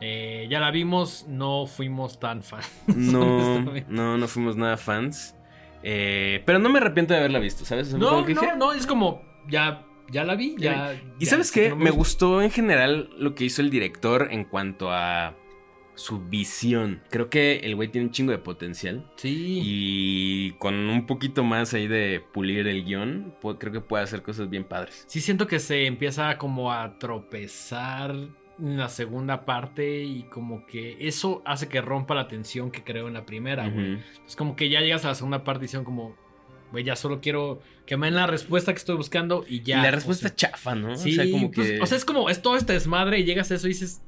Eh, 0.02 0.46
ya 0.50 0.60
la 0.60 0.70
vimos, 0.70 1.26
no 1.28 1.66
fuimos 1.66 2.18
tan 2.18 2.42
fans. 2.42 2.70
No, 2.86 3.60
no, 3.88 4.16
no 4.18 4.28
fuimos 4.28 4.56
nada 4.56 4.76
fans. 4.76 5.36
Eh, 5.82 6.42
pero 6.46 6.58
no 6.58 6.68
me 6.70 6.78
arrepiento 6.78 7.12
de 7.14 7.20
haberla 7.20 7.38
visto, 7.38 7.64
¿sabes? 7.64 7.88
O 7.88 7.90
sea, 7.90 7.98
No, 7.98 8.20
no, 8.20 8.26
dije, 8.26 8.56
no, 8.56 8.72
es 8.72 8.86
como, 8.86 9.22
ya, 9.48 9.84
ya 10.10 10.24
la 10.24 10.34
vi, 10.34 10.56
ya. 10.58 11.00
Y 11.18 11.26
sabes 11.26 11.52
qué? 11.52 11.70
no 11.70 11.76
Me 11.76 11.90
gustó 11.90 12.42
en 12.42 12.50
general 12.50 13.10
lo 13.18 13.34
que 13.34 13.44
hizo 13.44 13.62
el 13.62 13.70
director 13.70 14.28
en 14.30 14.44
cuanto 14.44 14.90
a 14.90 15.36
su 15.94 16.18
visión. 16.18 17.02
Creo 17.10 17.28
que 17.28 17.58
el 17.58 17.76
güey 17.76 17.88
tiene 17.88 18.06
un 18.06 18.12
chingo 18.12 18.32
de 18.32 18.38
potencial. 18.38 19.10
Sí. 19.16 19.60
Y 19.62 20.50
con 20.52 20.74
un 20.74 21.06
poquito 21.06 21.44
más 21.44 21.74
ahí 21.74 21.86
de 21.88 22.22
pulir 22.32 22.66
el 22.66 22.84
guion, 22.84 23.34
creo 23.58 23.72
que 23.72 23.80
puede 23.80 24.04
hacer 24.04 24.22
cosas 24.22 24.48
bien 24.48 24.64
padres. 24.64 25.04
Sí 25.08 25.20
siento 25.20 25.46
que 25.46 25.58
se 25.58 25.86
empieza 25.86 26.38
como 26.38 26.72
a 26.72 26.98
tropezar 26.98 28.14
en 28.58 28.76
la 28.78 28.88
segunda 28.88 29.44
parte 29.44 30.02
y 30.02 30.24
como 30.24 30.66
que 30.66 30.96
eso 31.00 31.42
hace 31.44 31.68
que 31.68 31.80
rompa 31.80 32.14
la 32.14 32.28
tensión 32.28 32.70
que 32.70 32.82
creo 32.82 33.08
en 33.08 33.14
la 33.14 33.26
primera, 33.26 33.68
güey. 33.68 33.94
Ujú. 33.94 34.02
Es 34.26 34.36
como 34.36 34.56
que 34.56 34.68
ya 34.68 34.80
llegas 34.80 35.04
a 35.04 35.08
la 35.08 35.14
segunda 35.14 35.44
parte 35.44 35.64
y 35.64 35.66
dicen 35.66 35.84
como, 35.84 36.16
güey, 36.72 36.84
ya 36.84 36.96
solo 36.96 37.20
quiero 37.20 37.60
que 37.86 37.96
me 37.96 38.06
den 38.06 38.14
la 38.14 38.26
respuesta 38.26 38.72
que 38.72 38.78
estoy 38.78 38.96
buscando 38.96 39.44
y 39.48 39.62
ya. 39.62 39.78
y 39.80 39.82
la 39.82 39.88
o 39.88 39.92
respuesta 39.92 40.28
sea, 40.28 40.36
chafa, 40.36 40.74
¿no? 40.74 40.96
Sí, 40.96 41.12
o 41.18 41.22
sea, 41.22 41.30
como 41.30 41.50
pues, 41.50 41.68
que. 41.68 41.80
o 41.80 41.86
sea, 41.86 41.96
es 41.98 42.04
como, 42.04 42.30
es 42.30 42.40
todo 42.42 42.56
este 42.56 42.72
desmadre 42.74 43.18
y 43.18 43.24
llegas 43.24 43.50
a 43.50 43.54
eso 43.56 43.66
y 43.66 43.70
dices, 43.70 44.00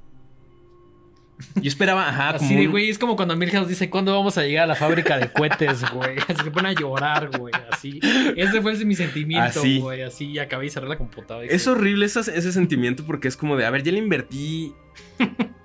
yo 1.56 1.68
esperaba, 1.68 2.08
ajá, 2.08 2.34
como. 2.36 2.44
así 2.46 2.54
de, 2.54 2.66
un- 2.66 2.70
güey, 2.70 2.88
es 2.88 2.98
como 2.98 3.16
cuando 3.16 3.34
Milhouse 3.36 3.66
dice, 3.68 3.90
¿cuándo 3.90 4.14
vamos 4.14 4.38
a 4.38 4.42
llegar 4.44 4.64
a 4.64 4.66
la 4.68 4.74
fábrica 4.76 5.18
de 5.18 5.32
cohetes, 5.32 5.82
güey? 5.92 6.16
Se 6.42 6.50
pone 6.52 6.68
a 6.68 6.72
llorar, 6.72 7.36
güey, 7.36 7.52
así. 7.72 7.98
Ese 8.36 8.62
fue 8.62 8.72
ese 8.72 8.84
mi 8.84 8.94
sentimiento, 8.94 9.60
Así. 9.60 9.80
güey, 9.80 10.02
así, 10.02 10.26
y 10.30 10.38
acabé 10.38 10.66
y 10.66 10.70
cerré 10.70 10.88
la 10.88 10.98
computadora. 10.98 11.46
y 11.46 11.48
Es 11.54 11.66
horrible 11.66 12.06
esa- 12.06 12.20
ese 12.20 12.52
sentimiento 12.52 13.04
porque 13.04 13.26
es 13.26 13.36
como 13.36 13.56
de, 13.56 13.66
a 13.66 13.70
ver, 13.70 13.82
ya 13.82 13.90
le 13.90 13.98
invertí 13.98 14.72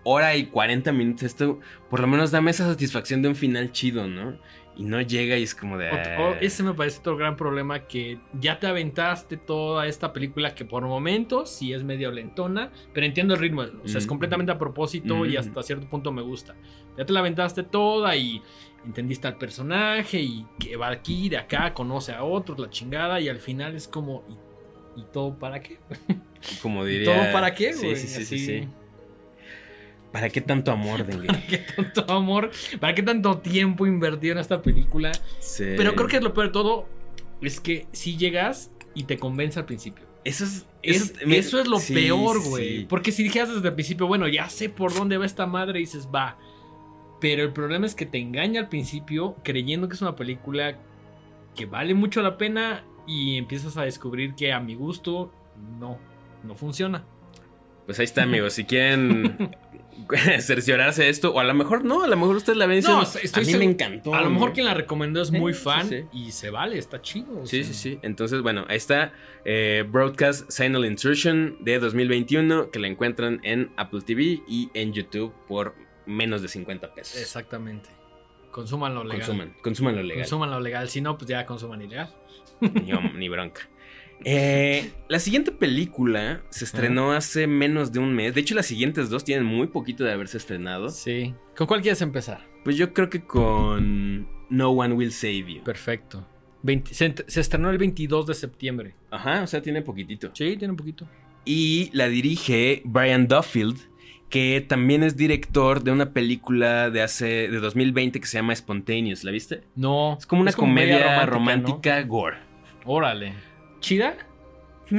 hora 0.03 0.35
y 0.35 0.45
40 0.47 0.91
minutos 0.93 1.23
esto, 1.23 1.59
por 1.91 1.99
lo 1.99 2.07
menos 2.07 2.31
dame 2.31 2.49
esa 2.51 2.65
satisfacción 2.65 3.21
de 3.21 3.27
un 3.29 3.35
final 3.35 3.71
chido, 3.71 4.07
¿no? 4.07 4.39
Y 4.77 4.83
no 4.83 5.01
llega 5.01 5.35
y 5.37 5.43
es 5.43 5.55
como 5.55 5.75
de... 5.77 5.89
Ot- 5.89 6.19
o- 6.19 6.35
ese 6.39 6.61
me 6.61 6.73
parece 6.73 6.99
otro 6.99 7.17
gran 7.17 7.35
problema 7.35 7.87
que 7.87 8.19
ya 8.39 8.59
te 8.59 8.67
aventaste 8.67 9.35
toda 9.37 9.87
esta 9.87 10.13
película 10.13 10.53
que 10.53 10.65
por 10.65 10.83
momentos 10.85 11.49
sí 11.49 11.73
es 11.73 11.83
medio 11.83 12.11
lentona, 12.11 12.71
pero 12.93 13.05
entiendo 13.07 13.33
el 13.33 13.39
ritmo, 13.39 13.63
o 13.83 13.87
sea, 13.87 13.97
es 13.97 14.05
completamente 14.05 14.51
a 14.51 14.59
propósito 14.59 15.25
y 15.25 15.35
hasta 15.35 15.63
cierto 15.63 15.89
punto 15.89 16.11
me 16.11 16.21
gusta. 16.21 16.55
Ya 16.95 17.05
te 17.05 17.11
la 17.13 17.21
aventaste 17.21 17.63
toda 17.63 18.15
y 18.15 18.41
entendiste 18.85 19.27
al 19.27 19.37
personaje 19.37 20.19
y 20.21 20.45
que 20.59 20.77
va 20.77 20.89
aquí, 20.89 21.27
de 21.29 21.37
acá, 21.37 21.73
conoce 21.73 22.11
a 22.13 22.23
otros, 22.23 22.59
la 22.59 22.69
chingada 22.69 23.19
y 23.19 23.29
al 23.29 23.39
final 23.39 23.75
es 23.75 23.87
como 23.87 24.23
¿y, 24.95 25.01
y 25.01 25.05
todo 25.11 25.39
para 25.39 25.59
qué? 25.59 25.79
como 26.61 26.83
¿Y 26.85 26.89
diría... 26.89 27.15
todo 27.15 27.31
para 27.31 27.53
qué, 27.55 27.73
Sí, 27.73 27.83
güey? 27.83 27.95
sí, 27.95 28.07
sí, 28.07 28.13
sí, 28.13 28.21
Así, 28.21 28.45
sí. 28.45 28.67
¿Para 30.11 30.29
qué 30.29 30.41
tanto 30.41 30.71
amor, 30.71 31.05
Dengue? 31.05 31.27
¿Para 31.27 31.45
qué 31.47 31.57
tanto 31.75 32.11
amor? 32.11 32.51
¿Para 32.79 32.95
qué 32.95 33.03
tanto 33.03 33.37
tiempo 33.39 33.85
invertido 33.85 34.33
en 34.33 34.39
esta 34.39 34.61
película? 34.61 35.11
Sí. 35.39 35.65
Pero 35.77 35.95
creo 35.95 36.07
que 36.07 36.21
lo 36.21 36.33
peor 36.33 36.47
de 36.47 36.53
todo 36.53 36.87
es 37.41 37.59
que 37.59 37.87
si 37.91 38.17
llegas 38.17 38.71
y 38.95 39.03
te 39.03 39.17
convence 39.17 39.59
al 39.59 39.65
principio. 39.65 40.05
Eso 40.23 40.43
es. 40.45 40.65
Es- 40.81 41.11
eso, 41.11 41.13
me- 41.27 41.37
eso 41.37 41.59
es 41.59 41.67
lo 41.67 41.79
sí, 41.79 41.93
peor, 41.93 42.41
güey. 42.47 42.79
sí. 42.79 42.85
Porque 42.87 43.11
si 43.11 43.23
dijeras 43.23 43.53
desde 43.53 43.67
el 43.67 43.73
principio, 43.73 44.07
bueno, 44.07 44.27
ya 44.27 44.49
sé 44.49 44.69
por 44.69 44.93
dónde 44.93 45.17
va 45.17 45.25
esta 45.25 45.45
madre, 45.45 45.79
y 45.79 45.83
dices, 45.83 46.07
va. 46.13 46.37
Pero 47.19 47.43
el 47.43 47.51
problema 47.51 47.85
es 47.85 47.93
que 47.95 48.05
te 48.05 48.17
engaña 48.19 48.61
al 48.61 48.69
principio 48.69 49.35
creyendo 49.43 49.87
que 49.89 49.95
es 49.95 50.01
una 50.01 50.15
película 50.15 50.77
que 51.55 51.65
vale 51.65 51.93
mucho 51.93 52.21
la 52.21 52.37
pena 52.37 52.83
y 53.07 53.37
empiezas 53.37 53.75
a 53.77 53.81
descubrir 53.83 54.35
que 54.35 54.53
a 54.53 54.59
mi 54.59 54.75
gusto 54.75 55.33
no, 55.79 55.97
no 56.43 56.55
funciona. 56.55 57.03
Pues 57.87 57.99
ahí 57.99 58.03
está, 58.03 58.23
amigos. 58.23 58.51
Si 58.51 58.65
quieren 58.65 59.55
cerciorarse 60.41 61.03
de 61.03 61.09
esto, 61.09 61.33
o 61.33 61.39
a 61.39 61.45
lo 61.45 61.53
mejor 61.53 61.85
no, 61.85 62.03
a 62.03 62.07
lo 62.09 62.17
mejor 62.17 62.35
ustedes 62.35 62.57
la 62.57 62.65
ven 62.65 62.83
No, 62.83 62.99
dicen, 62.99 63.21
estoy 63.23 63.43
a 63.43 63.47
mí 63.47 63.53
me 63.55 63.63
encantó. 63.63 64.13
A 64.13 64.21
lo 64.21 64.29
mejor 64.29 64.49
¿no?". 64.49 64.53
quien 64.53 64.65
la 64.65 64.73
recomendó 64.73 65.21
es 65.21 65.31
muy 65.31 65.53
sí, 65.53 65.59
fan 65.63 65.87
sí. 65.87 66.03
y 66.11 66.31
se 66.31 66.49
vale, 66.49 66.77
está 66.77 67.01
chido. 67.01 67.45
Sí, 67.45 67.63
sea. 67.63 67.73
sí, 67.73 67.79
sí. 67.91 67.99
Entonces, 68.01 68.41
bueno, 68.41 68.65
ahí 68.67 68.75
está 68.75 69.13
eh, 69.45 69.85
Broadcast 69.89 70.51
Signal 70.51 70.83
Intrusion 70.83 71.55
de 71.61 71.79
2021 71.79 72.71
que 72.71 72.79
la 72.79 72.87
encuentran 72.87 73.39
en 73.43 73.71
Apple 73.77 74.01
TV 74.01 74.41
y 74.49 74.69
en 74.73 74.91
YouTube 74.91 75.33
por 75.47 75.73
menos 76.05 76.41
de 76.41 76.49
50 76.49 76.93
pesos. 76.93 77.21
Exactamente. 77.21 77.89
Consuman 78.51 78.93
lo 78.95 79.05
legal. 79.05 79.19
Consuman, 79.19 79.55
consuman 79.61 79.95
lo 79.95 80.03
legal. 80.03 80.23
Consuman 80.23 80.51
lo 80.51 80.59
legal. 80.59 80.89
Si 80.89 80.99
no, 80.99 81.17
pues 81.17 81.29
ya 81.29 81.45
consuman 81.45 81.81
ilegal. 81.81 82.13
Ni, 82.59 82.91
ni 83.15 83.29
bronca. 83.29 83.69
Eh, 84.23 84.91
la 85.07 85.19
siguiente 85.19 85.51
película 85.51 86.41
se 86.49 86.65
estrenó 86.65 87.11
hace 87.11 87.47
menos 87.47 87.91
de 87.91 87.99
un 87.99 88.13
mes. 88.13 88.33
De 88.33 88.41
hecho, 88.41 88.55
las 88.55 88.65
siguientes 88.65 89.09
dos 89.09 89.23
tienen 89.23 89.45
muy 89.45 89.67
poquito 89.67 90.03
de 90.03 90.11
haberse 90.11 90.37
estrenado. 90.37 90.89
Sí. 90.89 91.33
¿Con 91.55 91.67
cuál 91.67 91.81
quieres 91.81 92.01
empezar? 92.01 92.45
Pues 92.63 92.77
yo 92.77 92.93
creo 92.93 93.09
que 93.09 93.23
con 93.23 94.27
No 94.49 94.71
One 94.71 94.95
Will 94.95 95.11
Save 95.11 95.53
You. 95.53 95.63
Perfecto. 95.63 96.27
20 96.63 96.93
se, 96.93 97.15
se 97.27 97.39
estrenó 97.39 97.69
el 97.69 97.77
22 97.77 98.27
de 98.27 98.33
septiembre. 98.33 98.95
Ajá, 99.11 99.43
o 99.43 99.47
sea, 99.47 99.61
tiene 99.61 99.81
poquitito. 99.81 100.31
Sí, 100.33 100.57
tiene 100.57 100.71
un 100.71 100.77
poquito. 100.77 101.07
Y 101.45 101.89
la 101.93 102.09
dirige 102.09 102.81
Brian 102.83 103.27
Duffield, 103.27 103.77
que 104.29 104.65
también 104.67 105.03
es 105.03 105.15
director 105.15 105.83
de 105.83 105.91
una 105.91 106.11
película 106.11 106.89
de 106.89 107.01
hace 107.01 107.47
de 107.47 107.59
2020 107.59 108.19
que 108.19 108.25
se 108.27 108.37
llama 108.37 108.53
Spontaneous. 108.53 109.23
¿La 109.23 109.31
viste? 109.31 109.61
No. 109.75 110.17
Es 110.19 110.25
como 110.25 110.41
una 110.41 110.51
comedia 110.51 111.25
romántica, 111.25 111.25
romántica, 111.25 112.01
gore. 112.03 112.37
Órale. 112.83 113.33
¿Chida? 113.79 114.15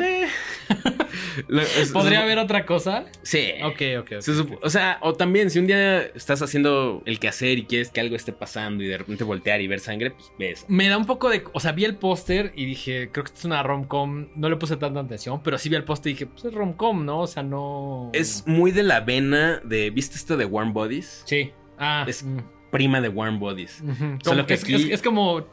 ¿Podría 1.93 2.23
haber 2.23 2.39
otra 2.39 2.67
cosa? 2.67 3.07
Sí. 3.23 3.53
Ok, 3.65 3.81
ok, 4.01 4.13
ok. 4.17 4.21
Se 4.21 4.33
sup- 4.33 4.59
O 4.63 4.71
sea, 4.71 4.99
o 5.01 5.15
también 5.15 5.51
si 5.51 5.59
un 5.59 5.67
día 5.67 6.03
estás 6.03 6.43
haciendo 6.43 7.03
el 7.07 7.19
quehacer 7.19 7.59
y 7.59 7.65
quieres 7.65 7.91
que 7.91 8.01
algo 8.01 8.17
esté 8.17 8.33
pasando 8.33 8.83
y 8.85 8.87
de 8.87 8.99
repente 8.99 9.25
voltear 9.25 9.61
y 9.61 9.67
ver 9.69 9.81
sangre, 9.81 10.11
pues 10.11 10.31
ves. 10.39 10.65
Me 10.69 10.89
da 10.89 10.97
un 10.99 11.07
poco 11.07 11.31
de. 11.31 11.43
O 11.53 11.61
sea, 11.61 11.73
vi 11.73 11.85
el 11.85 11.97
póster 11.97 12.53
y 12.55 12.67
dije, 12.67 13.09
creo 13.13 13.25
que 13.25 13.29
esto 13.29 13.39
es 13.41 13.45
una 13.47 13.63
rom-com. 13.63 14.29
No 14.37 14.49
le 14.51 14.57
puse 14.57 14.77
tanta 14.77 15.01
atención, 15.01 15.43
pero 15.43 15.59
sí 15.59 15.69
vi 15.69 15.77
el 15.77 15.85
póster 15.85 16.11
y 16.11 16.15
dije, 16.15 16.27
pues 16.27 16.45
es 16.45 16.53
rom-com, 16.53 17.05
¿no? 17.05 17.21
O 17.21 17.27
sea, 17.27 17.43
no. 17.43 18.11
Es 18.13 18.45
muy 18.47 18.73
de 18.73 18.83
la 18.83 19.01
vena 19.01 19.61
de. 19.65 19.91
¿Viste 19.91 20.17
esto 20.17 20.37
de 20.37 20.45
Warm 20.45 20.73
Bodies? 20.73 21.23
Sí. 21.25 21.53
Ah. 21.79 22.05
Es- 22.07 22.25
mm, 22.25 22.39
Prima 22.71 23.01
de 23.01 23.09
Warm 23.09 23.39
Bodies. 23.39 23.83
Como- 24.23 24.45
que 24.45 24.55
es, 24.55 24.63
aquí- 24.65 24.75
es- 24.75 24.91
es 24.91 25.03
como. 25.03 25.47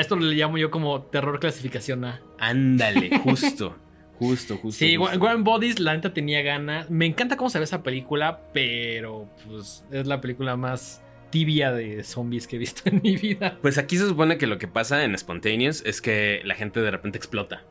Esto 0.00 0.16
le 0.16 0.34
llamo 0.34 0.58
yo 0.58 0.70
como 0.70 1.02
terror 1.02 1.38
clasificación 1.40 2.04
A. 2.04 2.20
Ándale, 2.38 3.18
justo. 3.22 3.76
Justo, 4.18 4.58
justo. 4.58 4.78
Sí, 4.78 4.96
justo. 4.96 5.18
Warren 5.18 5.44
Bodies, 5.44 5.80
la 5.80 5.94
neta 5.94 6.12
tenía 6.12 6.42
ganas. 6.42 6.90
Me 6.90 7.06
encanta 7.06 7.36
cómo 7.36 7.48
se 7.48 7.58
ve 7.58 7.64
esa 7.64 7.82
película, 7.82 8.40
pero 8.52 9.28
pues 9.46 9.84
es 9.90 10.06
la 10.06 10.20
película 10.20 10.56
más 10.56 11.02
tibia 11.30 11.72
de 11.72 12.04
zombies 12.04 12.46
que 12.46 12.56
he 12.56 12.58
visto 12.58 12.82
en 12.90 13.00
mi 13.02 13.16
vida. 13.16 13.58
Pues 13.62 13.78
aquí 13.78 13.96
se 13.96 14.06
supone 14.06 14.36
que 14.36 14.46
lo 14.46 14.58
que 14.58 14.68
pasa 14.68 15.04
en 15.04 15.16
Spontaneous 15.16 15.82
es 15.86 16.02
que 16.02 16.42
la 16.44 16.54
gente 16.54 16.80
de 16.80 16.90
repente 16.90 17.16
explota. 17.16 17.62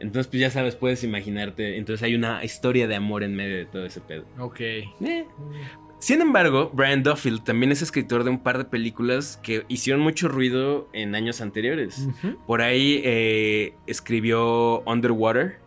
Entonces, 0.00 0.28
pues 0.28 0.40
ya 0.40 0.50
sabes, 0.50 0.76
puedes 0.76 1.02
imaginarte. 1.04 1.76
Entonces 1.76 2.02
hay 2.02 2.14
una 2.14 2.44
historia 2.44 2.86
de 2.86 2.94
amor 2.94 3.22
en 3.22 3.34
medio 3.34 3.56
de 3.56 3.66
todo 3.66 3.84
ese 3.84 4.00
pedo. 4.00 4.24
Ok. 4.38 4.60
Eh. 4.60 5.26
Sin 6.00 6.20
embargo, 6.20 6.70
Brian 6.72 7.02
Duffield 7.02 7.42
también 7.42 7.72
es 7.72 7.82
escritor 7.82 8.22
de 8.22 8.30
un 8.30 8.38
par 8.38 8.56
de 8.58 8.64
películas 8.64 9.38
que 9.42 9.64
hicieron 9.68 10.00
mucho 10.00 10.28
ruido 10.28 10.88
en 10.92 11.14
años 11.14 11.40
anteriores. 11.40 12.08
Por 12.46 12.62
ahí 12.62 13.02
eh, 13.04 13.74
escribió 13.86 14.82
Underwater. 14.82 15.58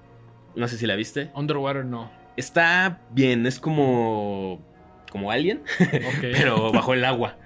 No 0.55 0.67
sé 0.67 0.77
si 0.77 0.87
la 0.87 0.95
viste. 0.95 1.31
Underwater 1.35 1.83
no. 1.85 2.09
Está 2.37 3.01
bien, 3.11 3.45
es 3.45 3.59
como. 3.59 4.65
como 5.11 5.31
Alien, 5.31 5.63
pero 6.21 6.71
bajo 6.71 6.93
el 6.93 7.03
agua. 7.03 7.37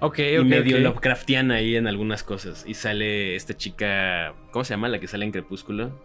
ok, 0.00 0.18
y 0.18 0.36
ok, 0.38 0.44
medio 0.44 0.76
ok. 0.76 0.82
Lovecraftiana 0.82 1.54
ahí 1.56 1.76
en 1.76 1.86
algunas 1.86 2.22
cosas. 2.22 2.64
Y 2.66 2.74
sale 2.74 3.36
esta 3.36 3.56
chica. 3.56 4.34
¿Cómo 4.52 4.64
se 4.64 4.74
llama? 4.74 4.88
La 4.88 5.00
que 5.00 5.08
sale 5.08 5.24
en 5.24 5.32
Crepúsculo. 5.32 5.98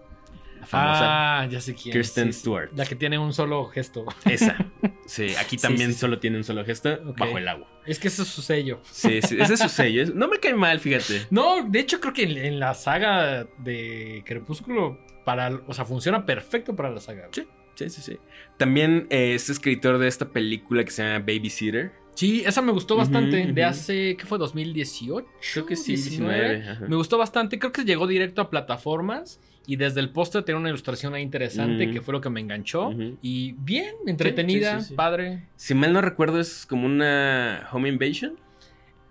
La 0.60 0.65
famosa. 0.65 1.39
Ah, 1.41 1.45
ya 1.45 1.62
sé 1.62 1.74
quién. 1.74 1.93
Kirsten 1.93 2.34
sí. 2.34 2.39
Stewart. 2.41 2.69
La 2.76 2.86
que 2.86 2.95
tiene 2.95 3.17
un 3.17 3.34
solo 3.34 3.65
gesto. 3.65 4.06
Esa. 4.26 4.58
Sí, 5.06 5.34
aquí 5.39 5.58
también 5.58 5.89
sí, 5.89 5.93
sí. 5.95 6.02
solo 6.02 6.19
tiene 6.19 6.38
un 6.38 6.43
solo 6.43 6.63
gesto 6.63 7.00
bajo 7.17 7.39
el 7.39 7.48
agua. 7.48 7.67
Es 7.88 7.98
que 7.98 8.10
ese 8.10 8.22
es 8.22 8.28
su 8.28 8.43
sello. 8.43 8.80
Sí, 8.91 9.24
sí, 9.24 9.38
ese 9.39 9.56
es 9.56 9.60
su 9.60 9.69
sello. 9.69 10.06
No 10.13 10.28
me 10.28 10.38
cae 10.38 10.54
mal, 10.54 10.80
fíjate. 10.80 11.26
No, 11.32 11.63
de 11.63 11.80
hecho 11.80 12.00
creo 12.00 12.13
que 12.13 12.24
en, 12.26 12.38
en 12.38 12.60
la 12.60 12.76
saga 12.76 13.48
de 13.58 14.22
Crepúsculo, 14.28 15.00
para, 15.26 15.62
o 15.65 15.74
sea, 15.74 15.84
funciona 15.84 16.28
perfecto 16.28 16.76
para 16.76 16.91
la 16.91 17.00
saga. 17.00 17.28
Sí. 17.32 17.48
Sí, 17.74 17.89
sí, 17.89 18.02
sí. 18.02 18.19
También 18.58 19.08
eh, 19.10 19.34
es 19.34 19.50
escritor 19.50 19.98
de 19.98 20.08
esta 20.10 20.30
película 20.30 20.84
que 20.84 20.91
se 20.91 21.02
llama 21.02 21.19
Babysitter. 21.19 21.91
Sí, 22.19 22.43
esa 22.45 22.62
me 22.62 22.73
gustó 22.73 22.97
bastante. 22.97 23.45
De 23.53 23.63
hace, 23.63 24.17
¿qué 24.17 24.25
fue? 24.25 24.38
¿2018? 24.38 25.25
Creo 25.53 25.65
que 25.65 25.77
sí, 25.77 25.93
19. 25.95 26.38
19. 26.58 26.69
ajá. 26.69 26.86
Me 26.89 26.97
gustó 26.97 27.17
bastante. 27.17 27.58
Creo 27.60 27.71
que 27.71 27.86
llegó 27.86 28.08
directo 28.08 28.41
a 28.41 28.49
plataformas. 28.49 29.39
Y 29.65 29.77
desde 29.77 30.01
el 30.01 30.10
póster 30.10 30.43
tenía 30.43 30.60
una 30.60 30.67
ilustración 30.67 31.13
ahí 31.13 31.21
interesante 31.21 31.89
que 31.91 32.01
fue 32.01 32.12
lo 32.13 32.19
que 32.19 32.29
me 32.29 32.41
enganchó. 32.41 32.91
Y 33.21 33.53
bien, 33.53 33.93
entretenida, 34.05 34.79
sí, 34.79 34.82
sí, 34.82 34.89
sí. 34.89 34.95
padre. 34.95 35.45
Si 35.55 35.73
mal 35.75 35.93
no 35.93 36.01
recuerdo, 36.01 36.41
es 36.41 36.65
como 36.65 36.88
una 36.88 37.69
home 37.71 37.88
invasion. 37.88 38.38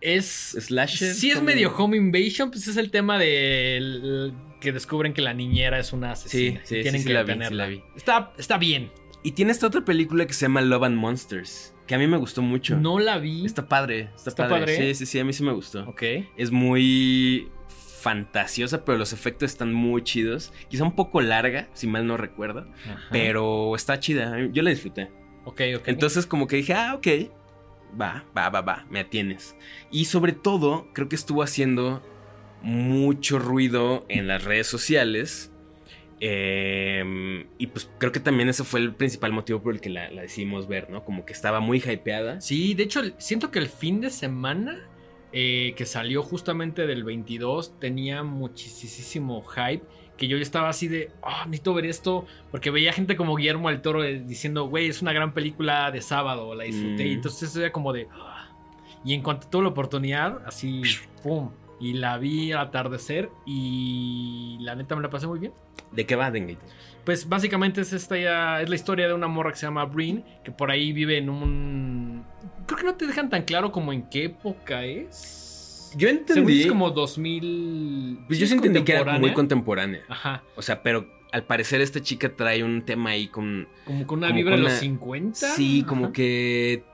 Es. 0.02 0.26
Slasher. 0.60 1.14
Sí, 1.14 1.30
es 1.30 1.36
como- 1.36 1.46
medio 1.46 1.74
home 1.74 1.96
invasion. 1.96 2.50
Pues 2.50 2.68
es 2.68 2.76
el 2.76 2.90
tema 2.90 3.18
de 3.18 4.32
que 4.60 4.72
descubren 4.72 5.14
que 5.14 5.22
la 5.22 5.32
niñera 5.32 5.78
es 5.78 5.94
una 5.94 6.12
asesina. 6.12 6.60
Sí, 6.62 6.74
y 6.74 6.76
sí, 6.76 6.82
tienen 6.82 6.92
sí, 6.92 6.98
sí 6.98 7.06
que 7.06 7.14
la 7.14 7.22
vi, 7.22 7.26
sí 7.32 7.38
detenerla. 7.38 7.62
la 7.64 7.70
vi. 7.70 7.82
Está, 7.96 8.32
está 8.36 8.58
bien. 8.58 8.90
Y 9.22 9.32
tiene 9.32 9.52
esta 9.52 9.66
otra 9.66 9.82
película 9.82 10.26
que 10.26 10.34
se 10.34 10.42
llama 10.42 10.60
Love 10.60 10.82
and 10.84 10.96
Monsters. 10.96 11.72
Que 11.88 11.94
a 11.94 11.98
mí 11.98 12.06
me 12.06 12.18
gustó 12.18 12.42
mucho. 12.42 12.76
No 12.76 12.98
la 12.98 13.18
vi. 13.18 13.46
Está 13.46 13.66
padre. 13.66 14.10
Está, 14.14 14.30
¿Está 14.30 14.48
padre. 14.48 14.60
padre? 14.60 14.76
Sí, 14.76 14.94
sí, 14.94 15.06
sí, 15.06 15.18
a 15.18 15.24
mí 15.24 15.32
sí 15.32 15.42
me 15.42 15.52
gustó. 15.52 15.88
Ok. 15.88 16.02
Es 16.36 16.52
muy 16.52 17.48
fantasiosa, 17.98 18.84
pero 18.84 18.98
los 18.98 19.14
efectos 19.14 19.50
están 19.50 19.72
muy 19.72 20.02
chidos. 20.02 20.52
Quizá 20.68 20.84
un 20.84 20.94
poco 20.94 21.22
larga, 21.22 21.68
si 21.72 21.86
mal 21.86 22.06
no 22.06 22.18
recuerdo. 22.18 22.66
Ajá. 22.84 23.08
Pero 23.10 23.74
está 23.74 23.98
chida. 23.98 24.38
Yo 24.52 24.62
la 24.62 24.70
disfruté. 24.70 25.10
Ok, 25.46 25.62
ok. 25.78 25.88
Entonces 25.88 26.26
como 26.26 26.46
que 26.46 26.56
dije, 26.56 26.74
ah, 26.74 26.94
ok. 26.94 27.06
Va, 27.98 28.26
va, 28.36 28.50
va, 28.50 28.60
va, 28.60 28.86
me 28.90 29.00
atienes. 29.00 29.56
Y 29.90 30.04
sobre 30.04 30.32
todo, 30.32 30.88
creo 30.92 31.08
que 31.08 31.16
estuvo 31.16 31.42
haciendo 31.42 32.02
mucho 32.60 33.38
ruido 33.38 34.04
en 34.10 34.28
las 34.28 34.44
redes 34.44 34.66
sociales. 34.66 35.52
Eh, 36.20 37.46
y 37.58 37.66
pues 37.68 37.90
creo 37.98 38.12
que 38.12 38.20
también 38.20 38.48
ese 38.48 38.64
fue 38.64 38.80
el 38.80 38.94
principal 38.94 39.32
motivo 39.32 39.60
por 39.62 39.74
el 39.74 39.80
que 39.80 39.88
la, 39.90 40.10
la 40.10 40.22
decidimos 40.22 40.66
ver, 40.68 40.90
¿no? 40.90 41.04
Como 41.04 41.24
que 41.24 41.32
estaba 41.32 41.60
muy 41.60 41.78
hypeada. 41.78 42.40
Sí, 42.40 42.74
de 42.74 42.84
hecho, 42.84 43.00
siento 43.18 43.50
que 43.50 43.58
el 43.58 43.68
fin 43.68 44.00
de 44.00 44.10
semana 44.10 44.78
eh, 45.32 45.74
que 45.76 45.84
salió 45.86 46.22
justamente 46.22 46.86
del 46.86 47.04
22 47.04 47.78
tenía 47.78 48.22
muchísimo 48.22 49.42
hype. 49.44 49.82
Que 50.16 50.26
yo 50.26 50.36
ya 50.36 50.42
estaba 50.42 50.68
así 50.68 50.88
de, 50.88 51.12
oh, 51.22 51.44
necesito 51.46 51.74
ver 51.74 51.86
esto. 51.86 52.26
Porque 52.50 52.70
veía 52.70 52.92
gente 52.92 53.14
como 53.16 53.36
Guillermo 53.36 53.68
del 53.68 53.80
Toro 53.82 54.02
eh, 54.02 54.18
diciendo, 54.26 54.64
güey, 54.68 54.88
es 54.88 55.00
una 55.00 55.12
gran 55.12 55.32
película 55.32 55.90
de 55.92 56.00
sábado, 56.00 56.54
la 56.56 56.64
disfruté. 56.64 57.04
Mm. 57.04 57.06
Y 57.06 57.12
entonces 57.12 57.54
era 57.54 57.70
como 57.70 57.92
de, 57.92 58.08
"Ah". 58.12 58.48
y 59.04 59.14
en 59.14 59.22
cuanto 59.22 59.46
tuve 59.48 59.62
la 59.62 59.68
oportunidad, 59.68 60.42
así, 60.44 60.82
pum. 61.22 61.50
Y 61.80 61.92
la 61.92 62.18
vi 62.18 62.50
al 62.50 62.58
atardecer 62.66 63.30
y 63.46 64.58
la 64.60 64.74
neta 64.74 64.96
me 64.96 65.02
la 65.02 65.10
pasé 65.10 65.28
muy 65.28 65.38
bien. 65.38 65.52
¿De 65.92 66.06
qué 66.06 66.16
va, 66.16 66.30
Dengue? 66.30 66.58
Pues 67.04 67.28
básicamente 67.28 67.80
es 67.80 67.92
esta 67.92 68.18
ya, 68.18 68.60
es 68.60 68.68
la 68.68 68.74
historia 68.74 69.08
de 69.08 69.14
una 69.14 69.28
morra 69.28 69.50
que 69.50 69.56
se 69.56 69.66
llama 69.66 69.84
Breen, 69.86 70.24
que 70.44 70.50
por 70.52 70.70
ahí 70.70 70.92
vive 70.92 71.16
en 71.18 71.30
un... 71.30 72.24
Creo 72.66 72.78
que 72.78 72.84
no 72.84 72.94
te 72.96 73.06
dejan 73.06 73.30
tan 73.30 73.42
claro 73.44 73.72
como 73.72 73.92
en 73.94 74.02
qué 74.10 74.24
época 74.24 74.84
es. 74.84 75.90
Yo 75.96 76.08
entendí. 76.10 76.60
es 76.62 76.66
como 76.66 76.90
2000... 76.90 78.20
Pues 78.26 78.38
yo 78.38 78.46
sí 78.46 78.54
entendí 78.54 78.82
que 78.82 78.92
era 78.92 79.18
muy 79.18 79.32
contemporánea. 79.32 80.02
Ajá, 80.08 80.42
O 80.56 80.60
sea, 80.62 80.82
pero 80.82 81.08
al 81.32 81.44
parecer 81.44 81.80
esta 81.80 82.00
chica 82.02 82.34
trae 82.36 82.62
un 82.62 82.82
tema 82.82 83.10
ahí 83.10 83.28
con... 83.28 83.68
como 83.84 84.06
con 84.06 84.18
una 84.18 84.28
Como 84.28 84.36
vibra 84.36 84.52
con 84.52 84.60
de 84.60 84.64
los 84.64 84.72
una- 84.72 84.80
50. 84.80 85.36
Sí, 85.54 85.84
como 85.88 86.12
que 86.12 86.84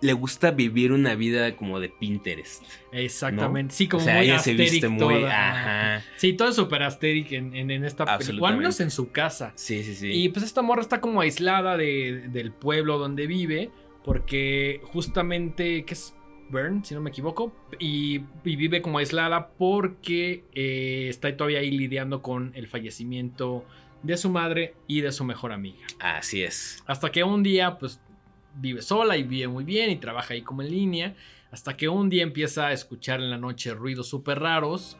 le 0.00 0.12
gusta 0.12 0.50
vivir 0.50 0.92
una 0.92 1.14
vida 1.14 1.56
como 1.56 1.78
de 1.80 1.88
Pinterest. 1.88 2.62
Exactamente, 2.92 3.74
sí, 3.74 3.88
como 3.88 4.02
o 4.02 4.04
sea, 4.04 4.16
muy 4.16 4.24
ella 4.26 4.38
se 4.38 4.54
viste 4.54 4.88
muy... 4.88 4.98
toda. 5.20 5.50
Ajá. 5.98 6.04
Sí, 6.16 6.32
todo 6.32 6.48
es 6.48 6.56
súper 6.56 6.82
asteric 6.82 7.32
en, 7.32 7.54
en, 7.54 7.70
en 7.70 7.84
esta 7.84 8.04
película, 8.18 8.42
o 8.42 8.46
al 8.46 8.56
menos 8.56 8.80
en 8.80 8.90
su 8.90 9.10
casa. 9.10 9.52
Sí, 9.54 9.82
sí, 9.84 9.94
sí. 9.94 10.10
Y 10.12 10.28
pues 10.30 10.44
esta 10.44 10.62
morra 10.62 10.82
está 10.82 11.00
como 11.00 11.20
aislada 11.20 11.76
de- 11.76 12.28
del 12.28 12.52
pueblo 12.52 12.98
donde 12.98 13.26
vive, 13.26 13.70
porque 14.04 14.80
justamente, 14.84 15.84
que 15.84 15.94
es 15.94 16.14
Bern, 16.50 16.84
si 16.84 16.94
no 16.94 17.00
me 17.00 17.10
equivoco, 17.10 17.54
y, 17.78 18.22
y 18.44 18.56
vive 18.56 18.82
como 18.82 18.98
aislada 18.98 19.50
porque 19.56 20.44
eh, 20.52 21.06
está 21.08 21.36
todavía 21.36 21.60
ahí 21.60 21.70
lidiando 21.70 22.22
con 22.22 22.50
el 22.54 22.66
fallecimiento 22.66 23.64
de 24.02 24.16
su 24.16 24.30
madre 24.30 24.74
y 24.86 25.02
de 25.02 25.12
su 25.12 25.24
mejor 25.24 25.52
amiga. 25.52 25.86
Así 26.00 26.42
es. 26.42 26.82
Hasta 26.86 27.12
que 27.12 27.22
un 27.22 27.42
día, 27.42 27.78
pues, 27.78 28.00
vive 28.54 28.82
sola 28.82 29.16
y 29.16 29.22
vive 29.22 29.48
muy 29.48 29.64
bien 29.64 29.90
y 29.90 29.96
trabaja 29.96 30.34
ahí 30.34 30.42
como 30.42 30.62
en 30.62 30.70
línea. 30.70 31.14
Hasta 31.50 31.76
que 31.76 31.88
un 31.88 32.08
día 32.10 32.22
empieza 32.22 32.68
a 32.68 32.72
escuchar 32.72 33.20
en 33.20 33.30
la 33.30 33.38
noche 33.38 33.74
ruidos 33.74 34.08
súper 34.08 34.38
raros. 34.38 34.98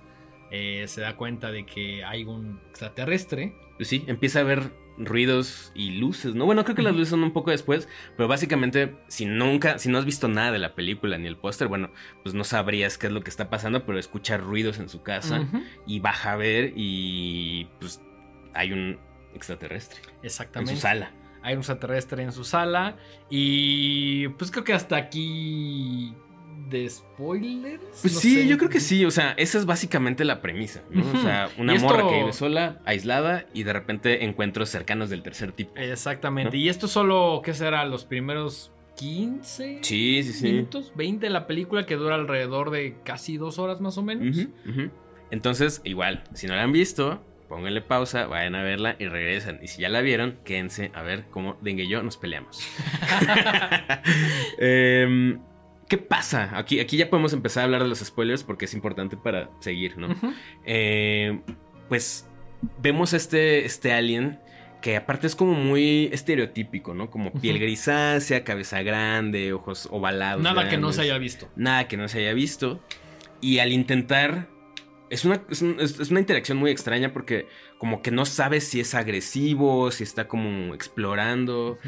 Eh, 0.50 0.84
se 0.88 1.00
da 1.00 1.16
cuenta 1.16 1.52
de 1.52 1.64
que 1.64 2.04
hay 2.04 2.24
un 2.24 2.60
extraterrestre. 2.68 3.54
Pues 3.76 3.88
sí, 3.88 4.04
empieza 4.08 4.40
a 4.40 4.42
ver 4.42 4.72
ruidos 4.98 5.72
y 5.74 5.92
luces, 5.92 6.34
¿no? 6.34 6.44
Bueno, 6.44 6.64
creo 6.64 6.76
que 6.76 6.82
las 6.82 6.92
luces 6.92 7.08
son 7.08 7.22
un 7.22 7.32
poco 7.32 7.50
después, 7.50 7.88
pero 8.16 8.28
básicamente, 8.28 8.96
si 9.08 9.24
nunca, 9.24 9.78
si 9.78 9.88
no 9.88 9.96
has 9.96 10.04
visto 10.04 10.28
nada 10.28 10.52
de 10.52 10.58
la 10.58 10.74
película 10.74 11.16
ni 11.16 11.26
el 11.26 11.36
póster, 11.36 11.68
bueno, 11.68 11.90
pues 12.22 12.34
no 12.34 12.44
sabrías 12.44 12.98
qué 12.98 13.06
es 13.06 13.12
lo 13.12 13.22
que 13.22 13.30
está 13.30 13.48
pasando, 13.48 13.86
pero 13.86 13.98
escucha 13.98 14.36
ruidos 14.36 14.78
en 14.78 14.88
su 14.88 15.02
casa 15.02 15.48
y 15.86 16.00
baja 16.00 16.32
a 16.32 16.36
ver 16.36 16.74
y 16.76 17.68
pues 17.78 18.02
hay 18.52 18.72
un 18.72 18.98
extraterrestre 19.34 20.00
en 20.18 20.24
Exactamente. 20.26 20.74
su 20.74 20.80
sala. 20.80 21.12
Hay 21.42 21.54
un 21.54 21.60
extraterrestre 21.60 22.22
en 22.22 22.32
su 22.32 22.44
sala. 22.44 22.96
Y 23.28 24.28
pues 24.28 24.50
creo 24.50 24.64
que 24.64 24.72
hasta 24.72 24.96
aquí. 24.96 26.14
¿De 26.68 26.88
spoilers? 26.88 27.82
Pues 28.00 28.14
No 28.14 28.20
sí, 28.20 28.34
sé. 28.42 28.46
yo 28.46 28.56
creo 28.56 28.70
que 28.70 28.78
sí, 28.78 29.04
o 29.04 29.10
sea, 29.10 29.32
esa 29.32 29.58
es 29.58 29.66
básicamente 29.66 30.24
la 30.24 30.40
premisa. 30.40 30.82
O 31.14 31.20
sea, 31.20 31.48
una 31.58 31.74
esto- 31.74 31.88
morra 31.88 32.08
que 32.08 32.18
vive 32.18 32.32
sola, 32.32 32.80
aislada 32.84 33.46
y 33.52 33.64
de 33.64 33.72
repente 33.72 34.24
encuentros 34.24 34.68
cercanos 34.68 35.10
del 35.10 35.22
tercer 35.24 35.50
tipo. 35.50 35.72
Exactamente. 35.76 36.56
¿No? 36.56 36.62
Y 36.62 36.68
esto 36.68 36.86
solo, 36.86 37.42
¿qué 37.44 37.54
será? 37.54 37.84
Los 37.86 38.04
primeros 38.04 38.70
15 38.96 39.78
Sí, 39.82 40.22
sí, 40.22 40.32
sí. 40.32 40.52
minutos, 40.52 40.92
20 40.94 41.26
de 41.26 41.30
la 41.30 41.48
película 41.48 41.86
que 41.86 41.96
dura 41.96 42.14
alrededor 42.14 42.70
de 42.70 42.98
casi 43.04 43.36
dos 43.36 43.58
horas 43.58 43.80
más 43.80 43.98
o 43.98 44.02
menos. 44.02 44.46
Entonces, 45.32 45.80
igual, 45.84 46.22
si 46.34 46.46
no 46.46 46.54
la 46.54 46.62
han 46.62 46.72
visto, 46.72 47.20
pónganle 47.50 47.82
pausa, 47.82 48.26
vayan 48.26 48.54
a 48.54 48.62
verla 48.62 48.94
y 49.00 49.06
regresan. 49.06 49.58
Y 49.60 49.66
si 49.66 49.82
ya 49.82 49.88
la 49.88 50.00
vieron, 50.00 50.38
quédense 50.44 50.92
a 50.94 51.02
ver 51.02 51.26
cómo 51.30 51.58
Dengue 51.60 51.82
y 51.82 51.88
yo 51.88 52.02
nos 52.02 52.16
peleamos. 52.16 52.60
Em, 54.58 55.40
¿Qué 55.88 55.98
pasa? 55.98 56.56
Aquí, 56.56 56.78
aquí 56.78 56.96
ya 56.96 57.10
podemos 57.10 57.32
empezar 57.32 57.62
a 57.62 57.64
hablar 57.64 57.82
de 57.82 57.88
los 57.88 57.98
spoilers 57.98 58.44
porque 58.44 58.66
es 58.66 58.74
importante 58.74 59.16
para 59.16 59.50
seguir, 59.58 59.98
¿no? 59.98 60.08
Eh, 60.64 61.40
pues 61.88 62.28
vemos 62.80 63.12
este, 63.12 63.64
este 63.64 63.92
alien 63.92 64.38
que 64.80 64.96
aparte 64.96 65.26
es 65.26 65.34
como 65.34 65.54
muy 65.54 66.08
estereotípico, 66.12 66.94
¿no? 66.94 67.10
Como 67.10 67.32
piel 67.32 67.58
grisácea, 67.58 68.44
cabeza 68.44 68.82
grande, 68.82 69.52
ojos 69.52 69.88
ovalados. 69.90 70.44
Nada 70.44 70.68
que 70.68 70.78
no 70.78 70.92
se 70.92 71.02
haya 71.02 71.18
visto. 71.18 71.50
nada 71.56 71.88
que 71.88 71.96
no 71.96 72.06
se 72.06 72.20
haya 72.20 72.32
visto. 72.32 72.80
Y 73.40 73.58
al 73.58 73.72
intentar. 73.72 74.48
Es 75.10 75.24
una, 75.24 75.42
es, 75.50 75.60
un- 75.62 75.78
es- 75.80 75.98
es 76.00 76.10
una 76.10 76.20
interacción 76.20 76.56
muy 76.58 76.70
extraña 76.70 77.12
porque 77.12 77.46
como 77.78 78.00
que 78.00 78.10
no 78.10 78.24
sabes 78.24 78.66
si 78.66 78.80
es 78.80 78.94
agresivo, 78.94 79.90
si 79.90 80.04
está 80.04 80.28
como 80.28 80.74
explorando. 80.74 81.78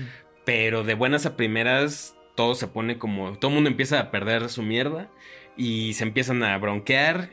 Pero 0.44 0.82
de 0.84 0.94
buenas 0.94 1.24
a 1.24 1.36
primeras 1.36 2.16
todo 2.34 2.54
se 2.54 2.66
pone 2.66 2.98
como... 2.98 3.38
Todo 3.38 3.50
el 3.50 3.54
mundo 3.54 3.70
empieza 3.70 4.00
a 4.00 4.10
perder 4.10 4.48
su 4.48 4.62
mierda 4.62 5.10
y 5.56 5.92
se 5.94 6.02
empiezan 6.04 6.42
a 6.42 6.56
bronquear 6.58 7.30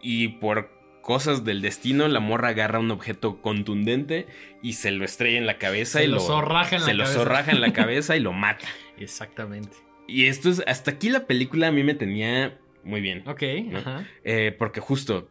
y 0.00 0.28
por 0.28 0.70
cosas 1.02 1.44
del 1.44 1.60
destino 1.62 2.06
la 2.08 2.20
morra 2.20 2.48
agarra 2.48 2.78
un 2.78 2.90
objeto 2.90 3.40
contundente 3.42 4.26
y 4.62 4.74
se 4.74 4.90
lo 4.92 5.04
estrella 5.04 5.36
en 5.38 5.46
la 5.46 5.58
cabeza 5.58 5.98
Se 5.98 6.04
y 6.04 6.08
lo 6.08 6.20
zorraja 6.20 6.76
en 6.76 6.82
la 6.82 6.86
se 6.86 6.94
lo 6.94 7.04
cabeza. 7.04 7.18
zorraja 7.18 7.50
en 7.52 7.60
la 7.60 7.72
cabeza 7.72 8.16
y 8.16 8.20
lo 8.20 8.32
mata. 8.32 8.66
Exactamente. 8.98 9.76
Y 10.06 10.26
esto 10.26 10.48
es, 10.48 10.62
hasta 10.66 10.92
aquí 10.92 11.08
la 11.08 11.26
película 11.26 11.68
a 11.68 11.72
mí 11.72 11.82
me 11.82 11.94
tenía 11.94 12.58
muy 12.84 13.00
bien. 13.00 13.22
Ok, 13.26 13.42
¿No? 13.66 13.78
ajá. 13.78 14.06
Eh, 14.24 14.54
porque 14.58 14.80
justo, 14.80 15.28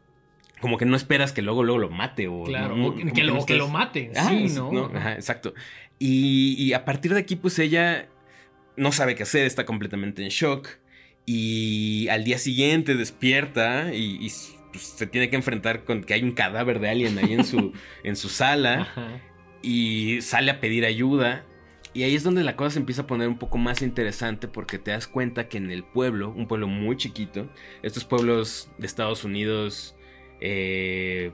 como 0.61 0.77
que 0.77 0.85
no 0.85 0.95
esperas 0.95 1.31
que 1.31 1.41
luego, 1.41 1.63
luego 1.63 1.79
lo 1.79 1.89
mate 1.89 2.27
o... 2.27 2.43
Claro. 2.43 2.75
no- 2.75 2.87
o 2.87 2.95
que, 2.95 3.23
lo, 3.23 3.35
no 3.35 3.45
que 3.45 3.55
lo 3.55 3.67
maten. 3.69 4.11
Ah, 4.15 4.29
sí, 4.29 4.47
¿no? 4.55 4.91
Ajá, 4.93 5.13
exacto. 5.13 5.53
Y, 5.99 6.55
y 6.57 6.73
a 6.73 6.85
partir 6.85 7.13
de 7.13 7.19
aquí, 7.19 7.35
pues 7.35 7.59
ella 7.59 8.07
no 8.77 8.91
sabe 8.91 9.15
qué 9.15 9.23
hacer, 9.23 9.45
está 9.45 9.65
completamente 9.65 10.23
en 10.23 10.29
shock. 10.29 10.67
Y 11.25 12.07
al 12.09 12.23
día 12.23 12.37
siguiente 12.39 12.95
despierta 12.95 13.93
y, 13.93 14.15
y, 14.25 14.31
pues, 14.71 14.83
se 14.83 15.05
tiene 15.05 15.29
que 15.29 15.35
enfrentar 15.35 15.83
con 15.83 16.03
que 16.03 16.13
hay 16.13 16.23
un 16.23 16.31
cadáver 16.31 16.79
de 16.79 16.89
alien 16.89 17.17
ahí 17.19 17.33
en 17.33 17.43
su, 17.45 17.73
en 18.03 18.15
su 18.15 18.29
sala 18.29 18.81
Ajá. 18.81 19.21
y 19.61 20.21
sale 20.21 20.51
a 20.51 20.59
pedir 20.59 20.85
ayuda. 20.85 21.45
Y 21.93 22.03
ahí 22.03 22.13
es 22.15 22.23
donde 22.23 22.43
la 22.43 22.55
cosa 22.55 22.71
se 22.71 22.79
empieza 22.79 23.01
a 23.03 23.07
poner 23.07 23.27
un 23.27 23.37
poco 23.39 23.57
más 23.57 23.81
interesante 23.81 24.47
porque 24.47 24.77
te 24.77 24.91
das 24.91 25.07
cuenta 25.07 25.47
que 25.49 25.57
en 25.57 25.71
el 25.71 25.83
pueblo, 25.83 26.29
un 26.29 26.47
pueblo 26.47 26.67
muy 26.67 26.97
chiquito, 26.97 27.49
estos 27.81 28.05
pueblos 28.05 28.69
de 28.77 28.85
Estados 28.85 29.23
Unidos, 29.23 29.95
eh, 30.39 31.31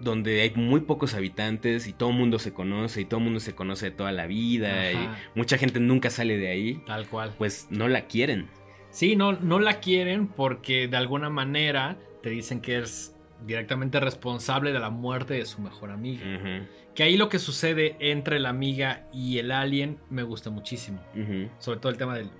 donde 0.00 0.42
hay 0.42 0.52
muy 0.54 0.80
pocos 0.80 1.14
habitantes 1.14 1.86
y 1.86 1.92
todo 1.92 2.10
el 2.10 2.16
mundo 2.16 2.38
se 2.38 2.52
conoce 2.52 3.00
y 3.00 3.04
todo 3.04 3.18
el 3.18 3.24
mundo 3.24 3.40
se 3.40 3.54
conoce 3.54 3.86
de 3.86 3.90
toda 3.92 4.12
la 4.12 4.26
vida 4.26 4.92
y 4.92 5.08
mucha 5.34 5.56
gente 5.56 5.80
nunca 5.80 6.10
sale 6.10 6.36
de 6.36 6.48
ahí, 6.48 6.82
Tal 6.86 7.06
cual. 7.08 7.32
pues 7.38 7.68
no 7.70 7.88
la 7.88 8.06
quieren. 8.06 8.48
Sí, 8.90 9.16
no, 9.16 9.32
no 9.32 9.58
la 9.58 9.80
quieren 9.80 10.28
porque 10.28 10.86
de 10.88 10.96
alguna 10.96 11.30
manera 11.30 11.98
te 12.22 12.30
dicen 12.30 12.60
que 12.60 12.78
es 12.78 13.13
directamente 13.46 14.00
responsable 14.00 14.72
de 14.72 14.78
la 14.78 14.90
muerte 14.90 15.34
de 15.34 15.44
su 15.46 15.60
mejor 15.60 15.90
amiga. 15.90 16.22
Que 16.94 17.02
ahí 17.02 17.16
lo 17.16 17.28
que 17.28 17.38
sucede 17.38 17.96
entre 17.98 18.38
la 18.38 18.50
amiga 18.50 19.06
y 19.12 19.38
el 19.38 19.50
alien 19.50 19.98
me 20.10 20.22
gusta 20.22 20.50
muchísimo. 20.50 21.00
Sobre 21.58 21.80
todo 21.80 21.90
el 21.90 21.98
tema 21.98 22.14
del... 22.16 22.30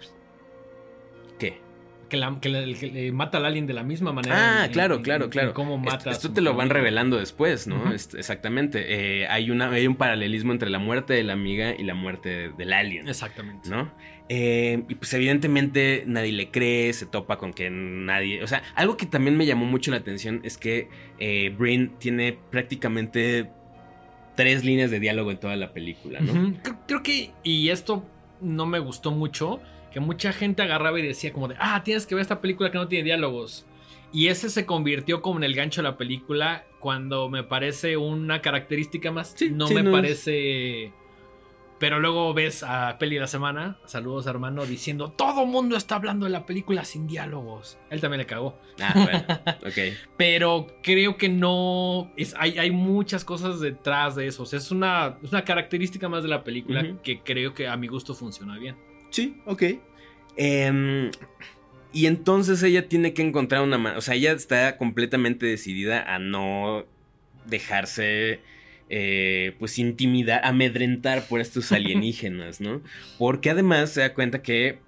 ¿Qué? 1.39 1.61
Que, 2.09 2.17
la- 2.19 2.39
que 2.41 2.49
le, 2.49 2.75
que 2.75 2.91
le 2.93 3.13
mata 3.13 3.39
al 3.39 3.47
alien 3.47 3.67
de 3.67 3.73
la 3.73 3.83
misma 3.83 4.13
manera. 4.13 4.61
Ah, 4.63 4.67
en- 4.67 4.73
claro, 4.73 4.97
en- 4.97 5.03
claro, 5.03 5.25
en- 5.25 5.31
claro. 5.31 5.55
cómo 5.55 5.79
mata. 5.79 6.11
Esto, 6.11 6.33
te 6.33 6.41
lo 6.43 6.55
van 6.55 6.71
revelando 6.71 7.17
después, 7.19 7.67
¿no? 7.67 7.93
Este, 7.93 8.19
exactamente. 8.19 9.23
Eh, 9.23 9.27
hay, 9.27 9.51
una, 9.51 9.71
hay 9.71 9.87
un 9.87 9.97
paralelismo 9.97 10.53
entre 10.53 10.71
la 10.71 10.79
muerte 10.79 11.15
de 11.15 11.25
la 11.25 11.33
amiga 11.33 11.75
y 11.77 11.83
la 11.83 11.95
muerte 11.95 12.51
del 12.57 12.73
alien. 12.73 13.09
Exactamente. 13.09 13.69
¿No? 13.69 13.91
Eh, 14.31 14.83
y 14.89 14.95
pues 14.95 15.13
evidentemente 15.13 16.05
nadie 16.07 16.33
le 16.33 16.51
cree, 16.51 16.93
se 16.95 17.05
topa 17.07 17.37
con 17.37 17.53
que 17.53 17.69
nadie... 17.71 18.43
O 18.43 18.47
sea, 18.47 18.63
algo 18.75 18.97
que 18.97 19.05
también 19.07 19.37
me 19.37 19.45
llamó 19.47 19.67
mucho 19.67 19.91
la 19.91 19.99
atención 19.99 20.41
es 20.45 20.57
que 20.57 20.89
eh, 21.19 21.55
Brin 21.59 21.93
tiene 21.99 22.39
prácticamente 22.51 23.51
tres 24.35 24.65
líneas 24.65 24.91
de 24.91 24.99
diálogo 25.01 25.31
en 25.31 25.37
toda 25.39 25.57
la 25.57 25.73
película, 25.73 26.21
¿no? 26.21 26.55
Creo, 26.63 26.77
creo 26.89 27.03
que, 27.03 27.31
y 27.43 27.69
esto 27.69 28.05
no 28.41 28.67
me 28.67 28.79
gustó 28.79 29.11
mucho, 29.11 29.61
que 29.93 30.01
mucha 30.01 30.33
gente 30.33 30.63
agarraba 30.63 30.99
y 30.99 31.07
decía 31.07 31.33
como 31.33 31.49
de, 31.49 31.57
ah, 31.59 31.83
tienes 31.85 32.07
que 32.07 32.15
ver 32.15 32.23
esta 32.23 32.41
película 32.41 32.71
que 32.73 32.79
no 32.79 32.89
tiene 32.89 33.05
diálogos. 33.05 33.67
Y 34.13 34.29
ese 34.29 34.49
se 34.49 34.65
convirtió 34.65 35.21
como 35.23 35.39
en 35.39 35.45
el 35.45 35.55
gancho 35.55 35.83
de 35.83 35.89
la 35.89 35.97
película 35.99 36.65
cuando 36.81 37.29
me 37.29 37.43
parece 37.43 37.97
una 37.97 38.41
característica 38.41 39.11
más. 39.13 39.35
Sí, 39.37 39.51
no 39.51 39.67
sí, 39.69 39.75
me 39.75 39.83
no 39.83 39.91
es- 39.91 39.97
parece... 40.03 40.93
Pero 41.85 42.01
luego 42.01 42.33
ves 42.33 42.63
a 42.63 42.97
Peli 42.99 43.17
de 43.17 43.21
la 43.21 43.27
Semana, 43.27 43.77
saludos 43.85 44.27
hermano, 44.27 44.65
diciendo, 44.65 45.11
todo 45.13 45.45
mundo 45.45 45.77
está 45.77 45.97
hablando 45.97 46.25
de 46.25 46.33
la 46.33 46.47
película 46.47 46.83
sin 46.83 47.07
diálogos. 47.07 47.77
Él 47.91 48.01
también 48.01 48.21
le 48.21 48.25
cagó. 48.25 48.59
Ah, 48.81 48.93
bueno, 48.95 49.23
ok. 49.69 49.95
Pero 50.17 50.79
creo 50.83 51.19
que 51.19 51.29
no. 51.29 52.11
Es, 52.17 52.35
hay, 52.39 52.57
hay 52.57 52.71
muchas 52.71 53.23
cosas 53.23 53.61
detrás 53.61 54.17
de 54.17 54.27
eso. 54.29 54.45
O 54.45 54.47
sea, 54.47 54.61
es 54.61 54.71
una, 54.71 55.19
es 55.23 55.31
una 55.31 55.45
característica 55.45 56.09
más 56.09 56.23
de 56.23 56.31
la 56.31 56.43
película 56.43 56.97
que 57.03 57.21
creo 57.21 57.53
que 57.53 57.69
a 57.69 57.77
mi 57.77 57.87
gusto 57.87 58.15
funciona 58.15 58.57
bien. 58.57 58.77
Sí, 59.11 59.43
ok. 59.45 59.65
Em, 60.39 61.11
y 61.93 62.07
entonces 62.07 62.63
ella 62.63 62.89
tiene 62.89 63.13
que 63.13 63.21
encontrar 63.21 63.61
una 63.61 63.77
manera. 63.77 63.99
O 63.99 64.01
sea, 64.01 64.15
ella 64.15 64.33
está 64.33 64.79
completamente 64.79 65.45
decidida 65.45 66.03
a 66.15 66.19
no 66.19 66.87
dejarse. 67.45 68.41
Eh, 68.89 69.55
pues 69.59 69.79
intimidar, 69.79 70.41
amedrentar 70.45 71.27
por 71.27 71.41
estos 71.41 71.73
alienígenas, 71.73 72.61
¿no? 72.61 72.83
Porque 73.19 73.51
además 73.51 73.91
se 73.91 74.01
da 74.01 74.15
cuenta 74.15 74.43
que, 74.43 74.79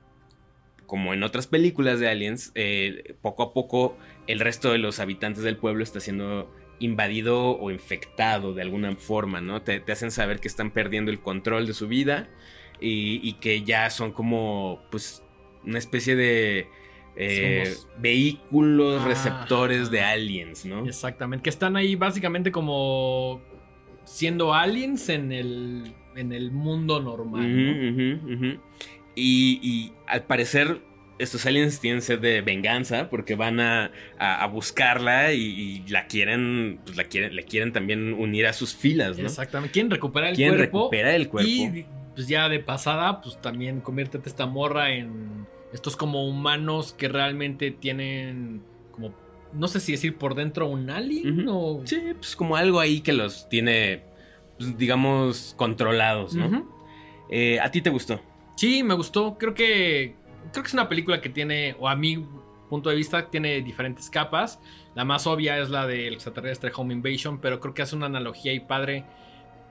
como 0.87 1.15
en 1.15 1.23
otras 1.23 1.47
películas 1.47 2.01
de 2.01 2.09
aliens, 2.09 2.53
eh, 2.55 3.15
poco 3.23 3.43
a 3.43 3.53
poco 3.53 3.97
el 4.27 4.41
resto 4.41 4.73
de 4.73 4.79
los 4.79 5.01
habitantes 5.01 5.43
del 5.43 5.57
pueblo 5.57 5.83
está 5.83 6.01
siendo 6.01 6.53
invadido 6.79 7.59
o 7.59 7.71
infectado 7.71 8.53
de 8.53 8.63
alguna 8.63 8.95
forma, 8.97 9.41
¿no? 9.41 9.63
Te, 9.63 9.81
te 9.81 9.93
hacen 9.93 10.11
saber 10.11 10.41
que 10.41 10.49
están 10.49 10.71
perdiendo 10.71 11.11
el 11.11 11.21
control 11.21 11.67
de 11.67 11.73
su 11.73 11.89
vida 11.89 12.29
y, 12.81 13.21
y 13.27 13.35
que 13.35 13.63
ya 13.63 13.89
son 13.91 14.13
como, 14.13 14.83
pues, 14.91 15.23
una 15.65 15.79
especie 15.79 16.17
de 16.17 16.69
eh, 17.17 17.75
vehículos 17.99 19.03
Ah, 19.03 19.09
receptores 19.09 19.91
de 19.91 20.03
aliens, 20.03 20.67
¿no? 20.67 20.87
Exactamente. 20.87 21.45
Que 21.45 21.51
están 21.51 21.77
ahí 21.77 21.97
básicamente 21.97 22.53
como 22.53 23.41
siendo 24.07 24.55
aliens 24.55 25.09
en 25.11 25.33
el, 25.33 25.93
en 26.17 26.33
el 26.33 26.51
mundo 26.53 27.01
normal. 27.03 27.43
¿no? 27.45 28.61
Y, 29.15 29.61
y 29.63 29.93
al 30.07 30.25
parecer 30.25 30.81
estos 31.19 31.47
aliens 31.47 31.81
tienen 31.81 32.03
sed 32.03 32.19
de 32.21 32.43
venganza 32.43 33.09
porque 33.09 33.35
van 33.35 33.59
a, 33.61 33.91
a- 34.19 34.43
a 34.43 34.47
buscarla 34.49 35.33
y, 35.33 35.41
y 35.43 35.89
la 35.89 36.07
quieren, 36.07 36.79
pues 36.85 36.97
la 36.99 37.05
quieren, 37.05 37.35
le 37.35 37.43
quieren 37.45 37.73
también 37.73 38.13
unir 38.13 38.47
a 38.47 38.53
sus 38.53 38.75
filas, 38.75 39.17
¿no? 39.19 39.25
Exactamente. 39.25 39.73
Quieren 39.73 39.91
recuperar 39.91 40.31
el 40.31 40.37
Quieren 40.37 40.57
cuerpo. 40.57 40.79
recuperar 40.81 41.15
el 41.15 41.29
cuerpo. 41.29 41.49
Y 41.51 41.87
pues 42.15 42.29
ya 42.29 42.49
de 42.51 42.61
pasada, 42.61 43.21
pues 43.23 43.41
también 43.41 43.81
conviértete 43.81 44.29
esta 44.29 44.45
morra 44.47 44.91
en 44.93 45.47
estos 45.73 45.97
como 45.97 46.27
humanos 46.29 46.93
que 46.93 47.09
realmente 47.09 47.71
tienen 47.71 48.63
no 49.53 49.69
sé 49.69 49.81
si 49.81 49.93
decir 49.93 50.17
por 50.17 50.35
dentro 50.35 50.67
un 50.67 50.91
alien 50.91 51.47
o... 51.49 51.81
Sí, 51.85 52.01
pues 52.15 52.37
como 52.37 52.57
algo 52.57 52.81
ahí 52.81 53.01
que 53.01 53.13
los 53.13 53.49
tiene 53.49 54.03
pues, 54.57 54.77
digamos, 54.79 55.55
controlados, 55.57 56.35
¿no? 56.35 56.67
Eh, 57.29 57.61
¿A 57.61 57.71
ti 57.71 57.83
te 57.83 57.91
gustó? 57.91 58.21
Sí, 58.57 58.83
me 58.83 58.95
gustó. 58.95 59.37
Creo 59.39 59.55
que. 59.55 60.17
Creo 60.53 60.63
que 60.63 60.69
es 60.69 60.75
una 60.75 60.89
película 60.89 61.21
que 61.21 61.29
tiene, 61.29 61.77
o 61.79 61.89
a 61.89 61.97
mi 61.97 62.25
punto 62.71 62.89
de 62.89 62.97
vista, 62.97 63.31
tiene 63.31 63.61
diferentes 63.61 64.09
capas. 64.09 64.61
La 64.95 65.05
más 65.05 65.27
obvia 65.27 65.59
es 65.59 65.71
la 65.71 65.87
del 65.87 66.15
extraterrestre 66.15 66.73
Home 66.75 66.95
Invasion, 66.95 67.41
pero 67.41 67.61
creo 67.61 67.75
que 67.75 67.83
hace 67.83 67.97
una 67.97 68.07
analogía 68.07 68.53
y 68.53 68.61
padre. 68.61 69.05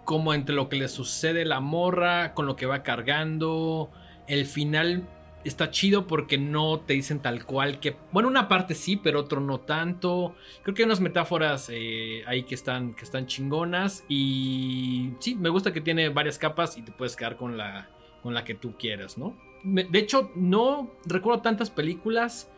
Como 0.04 0.36
entre 0.36 0.54
lo 0.54 0.70
que 0.70 0.76
le 0.76 0.88
sucede 0.88 1.42
a 1.42 1.46
la 1.46 1.60
morra, 1.62 2.36
con 2.36 2.46
lo 2.46 2.56
que 2.56 2.68
va 2.68 2.84
cargando. 2.84 3.90
El 4.28 4.46
final 4.46 5.08
está 5.46 5.72
chido 5.72 6.08
porque 6.08 6.38
no 6.38 6.80
te 6.82 6.94
dicen 6.94 7.20
tal 7.22 7.46
cual 7.46 7.80
que. 7.80 7.96
Bueno, 8.12 8.28
una 8.28 8.48
parte 8.48 8.76
sí, 8.76 8.98
pero 8.98 9.20
otro 9.22 9.40
no 9.42 9.60
tanto. 9.62 10.36
Creo 10.64 10.74
que 10.76 10.82
hay 10.82 10.86
unas 10.88 11.00
metáforas 11.02 11.70
eh, 11.72 12.24
ahí 12.28 12.44
que 12.44 12.56
están, 12.56 12.94
que 12.96 13.04
están 13.04 13.28
chingonas. 13.28 14.04
Y 14.10 15.12
sí, 15.20 15.36
me 15.36 15.50
gusta 15.50 15.72
que 15.72 15.82
tiene 15.82 16.10
varias 16.10 16.38
capas 16.38 16.78
y 16.78 16.82
te 16.82 16.92
puedes 16.92 17.16
quedar 17.16 17.38
con 17.38 17.58
la, 17.58 17.90
con 18.22 18.34
la 18.34 18.44
que 18.44 18.56
tú 18.56 18.76
quieras, 18.78 19.18
¿no? 19.18 19.38
Me- 19.64 19.84
de 19.86 20.00
hecho, 20.00 20.32
no 20.36 20.92
recuerdo 21.06 21.42
tantas 21.42 21.70
películas 21.70 22.52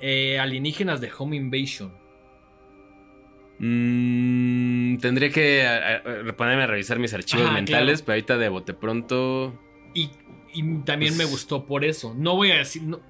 eh, 0.00 0.38
alienígenas 0.38 1.00
de 1.00 1.10
Home 1.18 1.36
Invasion. 1.36 1.92
Mm, 3.58 4.96
tendría 4.98 5.30
que 5.30 5.66
a- 5.66 5.96
a- 5.96 6.32
ponerme 6.36 6.62
a 6.62 6.66
revisar 6.66 6.98
mis 6.98 7.12
archivos 7.12 7.44
Ajá, 7.46 7.54
mentales, 7.54 7.98
claro. 8.00 8.06
pero 8.06 8.14
ahorita 8.14 8.38
de 8.38 8.48
bote 8.48 8.72
pronto. 8.74 9.54
Y, 9.94 10.10
y 10.54 10.62
también 10.80 11.12
me 11.16 11.24
Pues- 11.24 11.30
gustó 11.32 11.64
por 11.64 11.84
eso. 11.84 12.14
No 12.16 12.36
voy 12.36 12.50
a 12.52 12.56
decir. 12.56 12.82
no- 12.82 13.00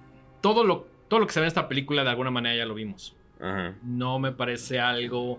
todo, 0.40 0.64
lo, 0.64 0.86
todo 1.08 1.20
lo 1.20 1.26
que 1.26 1.32
se 1.32 1.40
ve 1.40 1.46
en 1.46 1.48
esta 1.48 1.68
película 1.68 2.02
de 2.04 2.10
alguna 2.10 2.30
manera 2.30 2.56
ya 2.56 2.64
lo 2.66 2.74
vimos. 2.74 3.14
Ajá. 3.40 3.74
No 3.82 4.18
me 4.18 4.32
parece 4.32 4.80
algo 4.80 5.38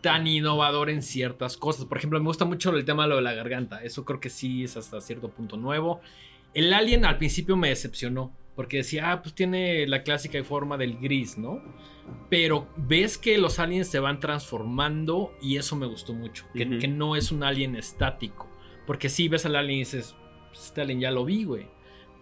tan 0.00 0.26
innovador 0.26 0.90
en 0.90 1.02
ciertas 1.02 1.56
cosas. 1.56 1.86
Por 1.86 1.98
ejemplo, 1.98 2.18
me 2.20 2.26
gusta 2.26 2.44
mucho 2.44 2.70
el 2.76 2.84
tema 2.84 3.04
de 3.04 3.08
lo 3.10 3.16
de 3.16 3.22
la 3.22 3.32
garganta. 3.34 3.82
Eso 3.82 4.04
creo 4.04 4.20
que 4.20 4.28
sí 4.30 4.64
es 4.64 4.76
hasta 4.76 5.00
cierto 5.00 5.28
punto 5.30 5.56
nuevo. 5.56 6.00
El 6.54 6.72
alien 6.74 7.04
al 7.04 7.16
principio 7.18 7.56
me 7.56 7.68
decepcionó. 7.70 8.32
Porque 8.54 8.76
decía, 8.78 9.10
ah, 9.12 9.22
pues 9.22 9.34
tiene 9.34 9.86
la 9.86 10.02
clásica 10.02 10.44
forma 10.44 10.76
del 10.76 10.98
gris, 10.98 11.38
¿no? 11.38 11.62
Pero 12.28 12.68
ves 12.76 13.16
que 13.16 13.38
los 13.38 13.58
aliens 13.58 13.88
se 13.88 13.98
van 13.98 14.20
transformando 14.20 15.32
y 15.40 15.56
eso 15.56 15.74
me 15.74 15.86
gustó 15.86 16.12
mucho. 16.12 16.44
Que, 16.54 16.66
no 16.66 17.16
es 17.16 17.32
un 17.32 17.44
alien 17.44 17.76
estático. 17.76 18.46
Porque 18.86 19.08
si 19.08 19.28
ves 19.28 19.46
al 19.46 19.56
alien 19.56 19.76
y 19.76 19.78
dices, 19.80 20.14
"Pues, 20.52 20.66
este 20.66 20.82
alien 20.82 21.00
ya 21.00 21.10
lo 21.10 21.24
vi, 21.24 21.44
güey. 21.44 21.66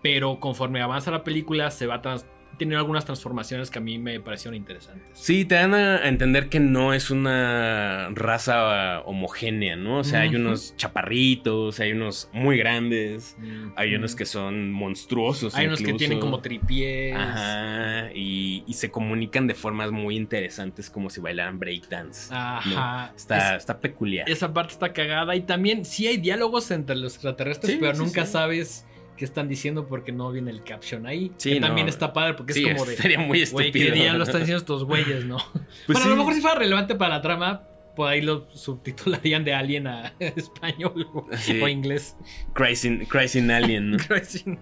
Pero 0.02 0.40
conforme 0.40 0.80
avanza 0.80 1.10
la 1.10 1.24
película 1.24 1.70
se 1.70 1.86
va 1.86 2.00
trans 2.00 2.24
tiene 2.60 2.76
algunas 2.76 3.06
transformaciones 3.06 3.70
que 3.70 3.78
a 3.78 3.80
mí 3.80 3.98
me 3.98 4.20
parecieron 4.20 4.54
interesantes. 4.54 5.06
Sí, 5.14 5.46
te 5.46 5.54
dan 5.54 5.72
a 5.72 6.06
entender 6.06 6.50
que 6.50 6.60
no 6.60 6.92
es 6.92 7.10
una 7.10 8.10
raza 8.12 9.00
homogénea, 9.06 9.76
¿no? 9.76 10.00
O 10.00 10.04
sea, 10.04 10.20
hay 10.20 10.36
unos 10.36 10.76
chaparritos, 10.76 11.80
hay 11.80 11.92
unos 11.92 12.28
muy 12.34 12.58
grandes, 12.58 13.36
hay 13.76 13.94
unos 13.94 14.14
que 14.14 14.26
son 14.26 14.70
monstruosos. 14.72 15.54
Hay 15.54 15.68
unos 15.68 15.80
que 15.80 15.94
tienen 15.94 16.20
como 16.20 16.40
tripiés. 16.40 17.16
Ajá, 17.16 18.10
y, 18.14 18.62
y 18.66 18.74
se 18.74 18.90
comunican 18.90 19.46
de 19.46 19.54
formas 19.54 19.90
muy 19.90 20.16
interesantes 20.16 20.90
como 20.90 21.08
si 21.08 21.20
bailaran 21.22 21.58
breakdance. 21.58 22.28
Ajá. 22.30 23.12
Está, 23.16 23.54
Es- 23.56 23.62
está 23.62 23.80
peculiar. 23.80 24.28
esa 24.28 24.52
parte 24.52 24.74
está 24.74 24.92
cagada. 24.92 25.34
Y 25.34 25.40
también 25.40 25.86
sí 25.86 26.06
hay 26.06 26.18
diálogos 26.18 26.70
entre 26.70 26.96
los 26.96 27.14
extraterrestres, 27.14 27.72
Sí, 27.72 27.78
pero 27.80 27.94
sí, 27.94 28.02
nunca 28.02 28.26
sí. 28.26 28.32
sabes 28.32 28.86
qué 29.20 29.26
están 29.26 29.48
diciendo 29.48 29.86
porque 29.86 30.12
no 30.12 30.32
viene 30.32 30.50
el 30.50 30.64
caption 30.64 31.06
ahí. 31.06 31.30
Sí, 31.36 31.52
que 31.52 31.60
también 31.60 31.88
está 31.88 32.14
padre 32.14 32.32
porque 32.32 32.54
Sí, 32.54 32.64
es 32.66 32.72
como 32.72 32.84
de. 32.86 32.94
estaría 32.94 33.18
muy 33.18 33.26
Güey, 33.28 33.42
estúpido. 33.42 33.72
¿qué 33.72 33.92
día 33.92 34.14
lo 34.14 34.24
están 34.24 34.40
diciendo 34.40 34.56
estos 34.60 34.84
güeyes, 34.84 35.26
no? 35.26 35.36
Pues 35.86 35.98
bueno, 35.98 36.04
a 36.06 36.08
lo 36.08 36.16
mejor 36.16 36.32
si 36.34 36.40
fuera 36.40 36.58
relevante 36.58 36.94
para 36.94 37.16
la 37.16 37.20
trama, 37.20 37.62
por 37.94 38.08
ahí 38.08 38.22
lo 38.22 38.48
subtitularían 38.54 39.44
de 39.44 39.52
Alien 39.52 39.86
a 39.88 40.14
español 40.20 41.06
o, 41.12 41.26
Sí. 41.36 41.60
o 41.60 41.68
inglés. 41.68 42.16
Crazy, 42.54 43.04
Crazy 43.06 43.40
Alien, 43.50 43.90
¿no? 43.90 43.98
Crazy 43.98 44.42
Alien. 44.46 44.58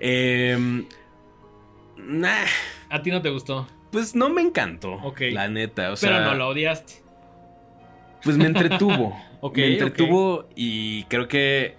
Em, 0.00 0.84
nah, 1.96 2.44
A 2.90 3.00
ti 3.02 3.10
no 3.12 3.22
te 3.22 3.30
gustó, 3.30 3.68
pues 3.92 4.16
no 4.16 4.30
me 4.30 4.42
encantó. 4.42 4.94
Ok. 4.94 5.20
La 5.30 5.48
neta. 5.48 5.92
O 5.92 5.96
sea, 5.96 6.10
pero 6.10 6.24
no 6.24 6.34
lo 6.34 6.48
odiaste. 6.48 6.94
Pues 8.24 8.36
me 8.36 8.46
entretuvo. 8.46 9.16
Ok, 9.40 9.58
me 9.58 9.72
entretuvo 9.74 10.48
y 10.56 11.04
creo 11.04 11.28
que 11.28 11.76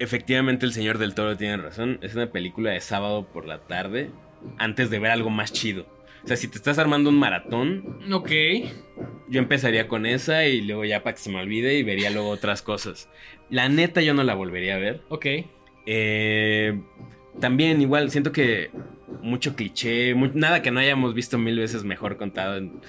efectivamente 0.00 0.66
el 0.66 0.72
señor 0.72 0.98
del 0.98 1.14
toro 1.14 1.36
tiene 1.36 1.56
razón. 1.58 1.98
Es 2.02 2.14
una 2.16 2.26
película 2.32 2.70
de 2.72 2.80
sábado 2.80 3.26
por 3.32 3.46
la 3.46 3.60
tarde 3.60 4.10
antes 4.58 4.90
de 4.90 4.98
ver 4.98 5.12
algo 5.12 5.30
más 5.30 5.52
chido. 5.52 5.86
O 6.24 6.26
sea, 6.26 6.36
si 6.36 6.48
te 6.48 6.56
estás 6.58 6.78
armando 6.78 7.08
un 7.10 7.18
maratón, 7.18 7.98
Ok. 8.12 8.30
yo 9.28 9.38
empezaría 9.38 9.88
con 9.88 10.04
esa 10.04 10.44
y 10.46 10.60
luego 10.60 10.84
ya 10.84 11.02
para 11.02 11.14
que 11.14 11.22
se 11.22 11.30
me 11.30 11.40
olvide 11.40 11.78
y 11.78 11.82
vería 11.82 12.10
luego 12.10 12.28
otras 12.30 12.60
cosas. 12.60 13.08
La 13.48 13.68
neta 13.68 14.00
yo 14.02 14.12
no 14.12 14.22
la 14.24 14.34
volvería 14.34 14.74
a 14.74 14.78
ver. 14.78 15.00
Ok. 15.08 15.26
Eh, 15.86 16.78
también 17.40 17.80
igual 17.80 18.10
siento 18.10 18.32
que 18.32 18.70
mucho 19.22 19.56
cliché, 19.56 20.14
mu- 20.14 20.30
nada 20.34 20.62
que 20.62 20.70
no 20.70 20.80
hayamos 20.80 21.14
visto 21.14 21.38
mil 21.38 21.58
veces 21.58 21.84
mejor 21.84 22.16
contado 22.16 22.56
en 22.58 22.80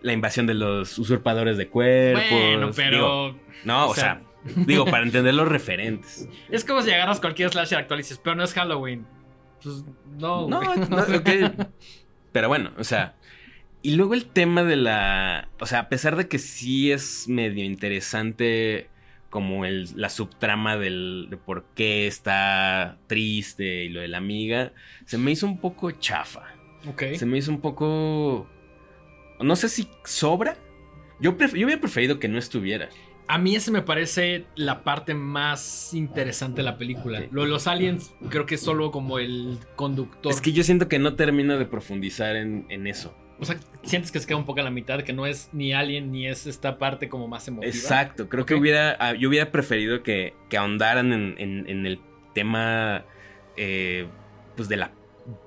la 0.00 0.12
invasión 0.14 0.46
de 0.46 0.54
los 0.54 0.98
usurpadores 0.98 1.58
de 1.58 1.68
cuerpos. 1.68 2.24
Bueno, 2.30 2.70
pero. 2.74 2.96
Digo, 2.96 3.36
no, 3.64 3.86
o, 3.86 3.90
o 3.90 3.94
sea, 3.94 4.02
sea- 4.04 4.22
digo, 4.44 4.84
para 4.86 5.02
entender 5.04 5.34
los 5.34 5.48
referentes. 5.48 6.28
Es 6.50 6.64
como 6.64 6.82
si 6.82 6.90
agarras 6.90 7.20
cualquier 7.20 7.50
slasher 7.50 7.78
actual 7.78 8.00
y 8.00 8.02
dices, 8.02 8.18
pero 8.22 8.36
no 8.36 8.44
es 8.44 8.52
Halloween. 8.54 9.06
Pues 9.62 9.84
no, 10.18 10.48
No, 10.48 10.74
no. 10.74 11.04
Pero 12.32 12.48
bueno, 12.48 12.70
o 12.78 12.84
sea. 12.84 13.16
Y 13.82 13.94
luego 13.96 14.14
el 14.14 14.26
tema 14.26 14.62
de 14.62 14.76
la. 14.76 15.48
O 15.58 15.66
sea, 15.66 15.80
a 15.80 15.88
pesar 15.88 16.16
de 16.16 16.28
que 16.28 16.38
sí 16.38 16.92
es 16.92 17.28
medio 17.28 17.64
interesante 17.64 18.88
como 19.30 19.64
el, 19.64 19.88
la 19.96 20.08
subtrama 20.10 20.76
del, 20.76 21.28
de 21.30 21.36
por 21.36 21.64
qué 21.74 22.06
está 22.06 22.98
triste 23.06 23.84
y 23.84 23.88
lo 23.88 24.00
de 24.00 24.08
la 24.08 24.18
amiga, 24.18 24.72
se 25.06 25.18
me 25.18 25.30
hizo 25.30 25.46
un 25.46 25.58
poco 25.60 25.90
chafa. 25.92 26.42
Ok. 26.88 27.02
Se 27.16 27.26
me 27.26 27.38
hizo 27.38 27.50
un 27.50 27.60
poco. 27.60 28.48
No 29.40 29.56
sé 29.56 29.68
si 29.68 29.88
sobra. 30.04 30.56
Yo, 31.20 31.36
pref- 31.38 31.56
yo 31.56 31.66
hubiera 31.66 31.80
preferido 31.80 32.18
que 32.18 32.28
no 32.28 32.38
estuviera. 32.38 32.88
A 33.32 33.38
mí 33.38 33.54
ese 33.54 33.70
me 33.70 33.82
parece 33.82 34.44
la 34.56 34.82
parte 34.82 35.14
más 35.14 35.94
interesante 35.94 36.58
de 36.58 36.62
la 36.64 36.76
película. 36.78 37.22
Lo 37.30 37.42
de 37.42 37.48
los 37.48 37.66
aliens 37.66 38.12
creo 38.28 38.44
que 38.46 38.56
es 38.56 38.60
solo 38.60 38.90
como 38.90 39.18
el 39.18 39.58
conductor. 39.76 40.32
Es 40.32 40.40
que 40.40 40.52
yo 40.52 40.62
siento 40.64 40.88
que 40.88 40.98
no 40.98 41.14
termina 41.14 41.56
de 41.56 41.64
profundizar 41.66 42.34
en, 42.36 42.66
en 42.68 42.86
eso. 42.86 43.14
O 43.38 43.44
sea, 43.44 43.58
sientes 43.84 44.10
que 44.12 44.18
se 44.20 44.26
queda 44.26 44.36
un 44.36 44.44
poco 44.44 44.60
a 44.60 44.64
la 44.64 44.70
mitad, 44.70 45.00
que 45.02 45.12
no 45.12 45.24
es 45.26 45.48
ni 45.52 45.72
alien 45.72 46.12
ni 46.12 46.26
es 46.26 46.46
esta 46.46 46.76
parte 46.76 47.08
como 47.08 47.26
más 47.28 47.46
emotiva. 47.48 47.72
Exacto, 47.72 48.28
creo 48.28 48.44
que 48.44 48.54
hubiera, 48.54 48.96
ah, 49.00 49.14
yo 49.14 49.28
hubiera 49.30 49.50
preferido 49.50 50.02
que, 50.02 50.34
que 50.50 50.58
ahondaran 50.58 51.12
en, 51.12 51.34
en- 51.38 51.68
en 51.68 51.86
el 51.86 52.00
tema, 52.34 53.04
eh, 53.56 54.06
pues 54.56 54.68
de 54.68 54.76
la, 54.76 54.90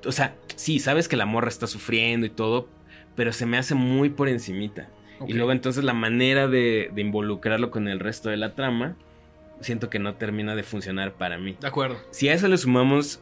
o 0.05 0.11
sea, 0.11 0.35
sí, 0.55 0.79
sabes 0.79 1.07
que 1.07 1.17
la 1.17 1.25
morra 1.27 1.49
está 1.49 1.67
sufriendo 1.67 2.25
y 2.25 2.29
todo, 2.31 2.67
pero 3.15 3.31
se 3.33 3.45
me 3.45 3.57
hace 3.57 3.75
muy 3.75 4.09
por 4.09 4.27
encimita. 4.29 4.89
Y 5.27 5.33
luego 5.33 5.51
entonces 5.51 5.83
la 5.83 5.93
manera 5.93 6.47
de, 6.47 6.89
de 6.93 7.01
involucrarlo 7.01 7.71
con 7.71 7.87
el 7.87 7.99
resto 7.99 8.29
de 8.29 8.37
la 8.37 8.55
trama, 8.55 8.95
siento 9.61 9.89
que 9.89 9.99
no 9.99 10.15
termina 10.15 10.55
de 10.55 10.63
funcionar 10.63 11.13
para 11.13 11.37
mí. 11.37 11.55
De 11.61 11.67
acuerdo. 11.67 11.97
Si 12.11 12.27
a 12.29 12.33
eso 12.33 12.47
le 12.47 12.57
sumamos 12.57 13.21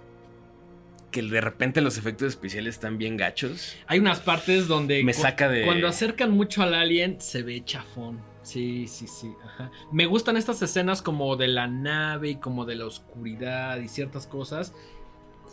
que 1.12 1.21
de 1.21 1.41
repente 1.41 1.82
los 1.82 1.97
efectos 1.97 2.30
especiales 2.30 2.75
están 2.75 2.97
bien 2.97 3.17
gachos, 3.17 3.75
Hay 3.88 3.99
unas 3.99 4.21
partes 4.21 4.67
donde. 4.67 5.04
me 5.04 5.13
saca 5.13 5.49
de... 5.49 5.65
Cuando 5.65 5.88
acercan 5.88 6.32
mucho 6.32 6.63
al 6.63 6.73
alien, 6.73 7.19
se 7.19 7.43
ve 7.43 7.62
chafón. 7.65 8.19
Sí, 8.43 8.88
sí, 8.88 9.06
sí. 9.08 9.32
Ajá. 9.45 9.69
Me 9.91 10.06
gustan 10.08 10.38
estas 10.38 10.62
escenas 10.62 11.01
como 11.01 11.36
de 11.36 11.47
la 11.49 11.67
nave 11.67 12.30
y 12.30 12.36
como 12.38 12.65
de 12.65 12.75
la 12.75 12.86
oscuridad 12.86 13.77
y 13.80 13.88
ciertas 13.89 14.25
cosas. 14.25 14.73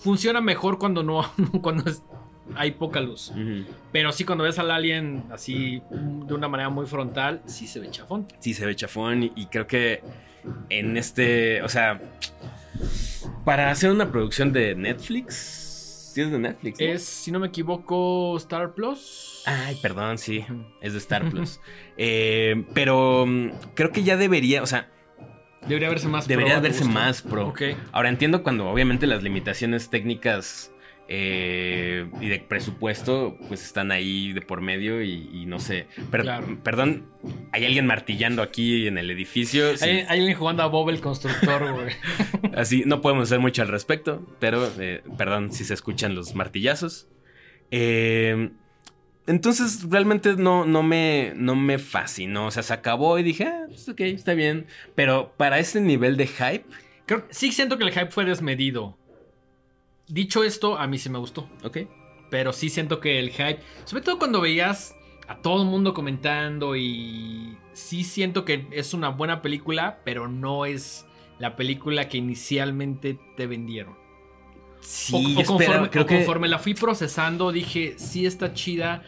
Funciona 0.01 0.41
mejor 0.41 0.79
cuando 0.79 1.03
no. 1.03 1.23
cuando 1.61 1.91
es- 1.91 2.03
hay 2.57 2.73
poca 2.73 3.01
luz. 3.01 3.33
Pero 3.93 4.13
sí, 4.13 4.25
cuando 4.25 4.45
ves 4.45 4.59
al 4.59 4.71
alien 4.71 5.25
así 5.31 5.83
de 5.91 6.35
una 6.35 6.49
manera 6.49 6.69
muy 6.69 6.87
frontal, 6.87 7.43
sí 7.47 7.67
se 7.67 7.81
ve 7.81 7.91
chafón. 7.91 8.27
sí 8.39 8.55
se 8.55 8.67
ve 8.67 8.75
chafón 8.77 9.25
y, 9.25 9.33
y 9.37 9.47
creo 9.47 9.67
que 9.67 10.03
en 10.71 10.97
este, 10.97 11.63
o 11.63 11.69
sea, 11.69 12.01
para 13.45 13.71
hacer 13.71 13.91
una 13.91 14.11
producción 14.11 14.53
de 14.53 14.75
Netflix, 14.75 15.35
sí 16.15 16.21
es 16.21 16.31
de 16.31 16.39
Netflix. 16.39 16.81
¿no? 16.81 16.87
Es, 16.87 17.05
si 17.05 17.31
no 17.31 17.39
me 17.39 17.49
equivoco, 17.49 18.37
Star 18.37 18.75
Plus. 18.75 19.43
Ay, 19.47 19.79
perdón, 19.81 20.19
sí, 20.19 20.45
es 20.81 20.93
de 20.93 20.99
Star 20.99 21.29
Plus. 21.31 21.61
Eh, 21.97 22.65
pero 22.75 23.25
mm, 23.27 23.51
creo 23.75 23.91
que 23.93 24.03
ya 24.03 24.17
debería, 24.17 24.63
o 24.63 24.67
sea, 24.67 24.91
Debería 25.67 25.89
verse 25.89 26.09
más 26.09 26.27
debería 26.27 26.55
pro, 26.55 26.63
¿te 26.63 26.69
verse 26.69 26.85
más 26.85 27.21
pro. 27.21 27.49
Ok. 27.49 27.63
Ahora 27.93 28.09
entiendo 28.09 28.43
cuando 28.43 28.69
obviamente 28.71 29.07
las 29.07 29.23
limitaciones 29.23 29.91
técnicas 29.91 30.73
eh, 31.11 32.07
y 32.21 32.29
de 32.29 32.39
presupuesto 32.39 33.37
pues 33.49 33.65
están 33.65 33.91
ahí 33.93 34.33
de 34.35 34.43
por 34.43 34.61
medio 34.61 35.03
y, 35.03 35.29
y 35.33 35.47
no 35.47 35.59
sé. 35.59 35.87
Per- 36.11 36.23
Claro. 36.23 36.59
Perdón, 36.63 37.07
hay 37.53 37.65
alguien 37.65 37.87
martillando 37.87 38.43
aquí 38.43 38.87
en 38.87 38.99
el 38.99 39.11
edificio. 39.11 39.77
sí. 39.77 39.85
Hay, 39.85 39.97
hay 40.09 40.19
alguien 40.21 40.37
jugando 40.37 40.63
a 40.63 40.67
Bob 40.67 40.91
el 40.91 41.01
constructor, 41.01 41.73
güey. 41.73 41.95
Así, 42.55 42.83
no 42.87 43.01
podemos 43.01 43.25
hacer 43.25 43.39
mucho 43.41 43.63
al 43.63 43.69
respecto, 43.69 44.27
pero 44.39 44.71
eh, 44.79 45.03
perdón 45.17 45.53
si 45.53 45.65
se 45.65 45.75
escuchan 45.75 46.15
los 46.15 46.35
martillazos. 46.35 47.09
Eh, 47.71 48.51
entonces 49.27 49.85
realmente 49.91 50.37
no, 50.37 50.65
no, 50.65 50.83
me, 50.83 51.33
no 51.37 51.55
me 51.55 51.79
fascinó. 51.79 52.47
O 52.47 52.51
sea, 52.51 52.63
se 52.63 52.73
acabó 52.73 53.19
y 53.19 53.23
dije, 53.23 53.45
ah, 53.45 53.65
pues, 53.69 53.89
ok, 53.89 54.01
está 54.01 54.35
bien. 54.35 54.67
Pero 54.95 55.33
para 55.37 55.59
ese 55.59 55.81
nivel 55.81 56.17
de 56.17 56.27
hype. 56.27 56.65
Creo, 57.07 57.25
sí 57.31 57.53
siento 57.53 57.79
que 57.79 57.85
el 57.85 57.91
hype 57.93 58.11
fue 58.11 58.25
desmedido. 58.25 58.97
Dicho 60.09 60.43
esto, 60.45 60.79
a 60.79 60.87
mí 60.87 60.99
sí 60.99 61.11
me 61.11 61.19
gustó. 61.19 61.49
Ok. 61.65 61.79
Pero 62.31 62.53
sí 62.53 62.69
siento 62.69 63.01
que 63.01 63.19
el 63.19 63.31
hype. 63.31 63.61
Sobre 63.85 64.03
todo 64.03 64.19
cuando 64.19 64.41
veías 64.41 64.95
a 65.27 65.37
todo 65.37 65.63
el 65.63 65.69
mundo 65.69 65.95
comentando. 65.95 66.77
Y 66.77 67.57
sí 67.73 68.05
siento 68.05 68.45
que 68.45 68.67
es 68.71 68.95
una 68.95 69.11
buena 69.11 69.43
película. 69.43 70.01
Pero 70.05 70.29
no 70.29 70.65
es 70.67 71.07
la 71.39 71.57
película 71.57 72.09
que 72.09 72.19
inicialmente 72.19 73.19
te 73.37 73.47
vendieron. 73.47 73.97
Sí, 74.81 75.35
o, 75.37 75.45
conforme, 75.45 75.65
espera, 75.65 75.91
creo 75.91 76.05
o 76.05 76.07
que- 76.07 76.17
conforme 76.17 76.49
la 76.49 76.59
fui 76.59 76.73
procesando, 76.75 77.51
dije, 77.51 77.95
sí 77.99 78.27
está 78.27 78.55
chida, 78.55 79.03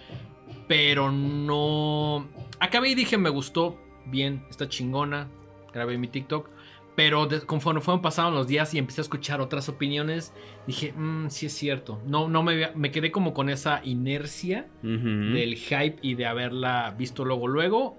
pero 0.67 1.13
no... 1.13 2.29
Acabé 2.59 2.91
y 2.91 2.95
dije, 2.97 3.17
me 3.17 3.31
gustó, 3.31 3.81
bien, 4.07 4.45
está 4.51 4.69
chingona, 4.69 5.29
grabé 5.73 5.97
mi 5.97 6.09
TikTok, 6.09 6.49
pero 6.97 7.27
de- 7.27 7.41
conforme 7.43 7.81
fueron 7.81 8.03
pasando 8.03 8.31
los 8.33 8.47
días 8.47 8.75
y 8.75 8.79
empecé 8.79 9.01
a 9.01 9.03
escuchar 9.03 9.41
otras 9.41 9.69
opiniones, 9.69 10.33
dije, 10.67 10.93
"Mm, 10.93 11.29
sí 11.31 11.47
es 11.47 11.53
cierto, 11.55 12.01
no, 12.07 12.29
no 12.29 12.43
me, 12.43 12.53
había- 12.53 12.73
me 12.75 12.91
quedé 12.91 13.11
como 13.11 13.33
con 13.33 13.49
esa 13.49 13.81
inercia 13.85 14.67
del 14.83 15.55
hype 15.57 15.97
y 16.03 16.15
de 16.15 16.27
haberla 16.27 16.95
visto 16.99 17.25
luego 17.25 17.47
luego. 17.49 17.97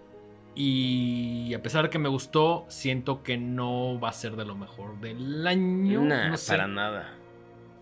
Y 0.53 1.53
a 1.53 1.61
pesar 1.63 1.83
de 1.85 1.89
que 1.89 1.97
me 1.97 2.09
gustó, 2.09 2.65
siento 2.67 3.23
que 3.23 3.37
no 3.37 3.99
va 3.99 4.09
a 4.09 4.13
ser 4.13 4.35
de 4.35 4.45
lo 4.45 4.55
mejor 4.55 4.99
del 4.99 5.47
año. 5.47 6.01
Nah, 6.01 6.29
no 6.29 6.37
sé. 6.37 6.51
para 6.51 6.67
nada. 6.67 7.09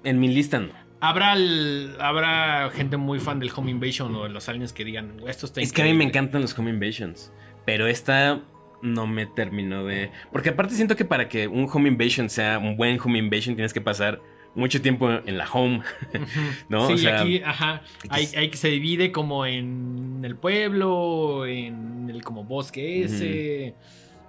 En 0.03 0.19
mi 0.19 0.27
lista 0.27 0.59
no. 0.59 0.69
Habrá, 1.01 1.33
el- 1.33 1.95
habrá 1.99 2.69
gente 2.71 2.97
muy 2.97 3.19
fan 3.19 3.39
del 3.39 3.51
Home 3.55 3.71
Invasion 3.71 4.13
o 4.15 4.23
de 4.23 4.29
los 4.29 4.47
aliens 4.49 4.71
que 4.73 4.85
digan, 4.85 5.15
esto 5.27 5.45
está 5.47 5.61
Es 5.61 5.73
que 5.73 5.81
a 5.81 5.85
mí 5.85 5.89
me 5.91 6.03
increíble". 6.03 6.19
encantan 6.19 6.41
los 6.41 6.57
Home 6.59 6.69
Invasions. 6.69 7.33
Pero 7.65 7.87
esta 7.87 8.41
no 8.81 9.07
me 9.07 9.25
terminó 9.25 9.85
de. 9.85 10.11
Porque 10.31 10.49
aparte 10.49 10.75
siento 10.75 10.95
que 10.95 11.05
para 11.05 11.27
que 11.29 11.47
un 11.47 11.67
Home 11.71 11.89
Invasion 11.89 12.29
sea 12.29 12.59
un 12.59 12.77
buen 12.77 12.99
Home 12.99 13.19
Invasion 13.19 13.55
tienes 13.55 13.73
que 13.73 13.81
pasar 13.81 14.21
mucho 14.55 14.81
tiempo 14.81 15.09
en 15.11 15.37
la 15.37 15.47
home. 15.51 15.81
¿No? 16.69 16.87
Sí, 16.87 16.93
O 16.93 16.97
sea, 16.97 17.21
aquí, 17.21 17.41
ajá. 17.43 17.81
Hay, 18.09 18.27
hay 18.35 18.49
que 18.49 18.57
se 18.57 18.69
divide 18.69 19.11
como 19.11 19.45
en 19.45 20.21
el 20.23 20.35
pueblo, 20.35 21.45
en 21.45 22.09
el 22.09 22.23
como 22.23 22.43
bosque 22.43 23.03
ese. 23.03 23.75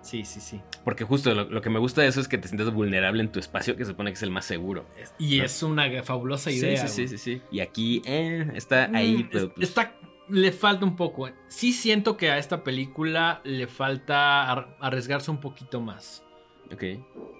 Sí, 0.02 0.24
sí, 0.24 0.40
sí. 0.40 0.60
Porque 0.82 1.04
justo 1.04 1.34
lo, 1.34 1.44
lo 1.50 1.60
que 1.60 1.68
me 1.68 1.78
gusta 1.78 2.00
de 2.00 2.08
eso 2.08 2.22
es 2.22 2.28
que 2.28 2.38
te 2.38 2.48
sientes 2.48 2.70
vulnerable 2.72 3.22
en 3.22 3.30
tu 3.30 3.38
espacio, 3.38 3.76
que 3.76 3.84
se 3.84 3.90
supone 3.90 4.10
que 4.10 4.14
es 4.14 4.22
el 4.22 4.30
más 4.30 4.46
seguro. 4.46 4.86
Y 5.18 5.38
No. 5.38 5.44
es 5.44 5.62
una 5.62 6.02
fabulosa 6.02 6.50
idea. 6.50 6.86
sí, 6.86 7.06
sí, 7.06 7.08
sí, 7.08 7.18
sí. 7.18 7.42
Y 7.52 7.60
aquí 7.60 8.00
eh, 8.06 8.46
está 8.54 8.88
ahí, 8.94 9.24
Mm, 9.24 9.28
pero 9.30 9.44
es- 9.48 9.52
pues, 9.54 9.68
Está, 9.68 9.92
le 10.30 10.52
falta 10.52 10.84
un 10.84 10.96
poco. 10.96 11.28
eh. 11.28 11.34
Sí 11.48 11.72
siento 11.72 12.16
que 12.16 12.30
a 12.30 12.38
esta 12.38 12.62
película 12.64 13.40
le 13.44 13.66
falta 13.66 14.50
ar- 14.50 14.76
arriesgarse 14.80 15.30
un 15.30 15.40
poquito 15.40 15.80
más. 15.80 16.24
Ok. 16.72 16.84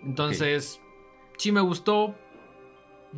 Entonces, 0.05 0.81
sí 1.39 1.53
me 1.53 1.61
gustó. 1.61 2.15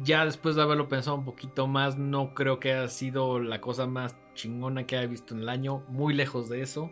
Ya 0.02 0.24
después 0.24 0.56
de 0.56 0.62
haberlo 0.62 0.88
pensado 0.88 1.16
un 1.16 1.24
poquito 1.24 1.66
más, 1.66 1.98
no 1.98 2.32
creo 2.34 2.58
que 2.58 2.72
haya 2.72 2.88
sido 2.88 3.38
la 3.40 3.60
cosa 3.60 3.86
más 3.86 4.16
chingona 4.34 4.86
que 4.86 4.96
haya 4.96 5.06
visto 5.06 5.34
en 5.34 5.40
el 5.40 5.48
año. 5.50 5.82
Muy 5.88 6.14
lejos 6.14 6.48
de 6.48 6.62
eso. 6.62 6.90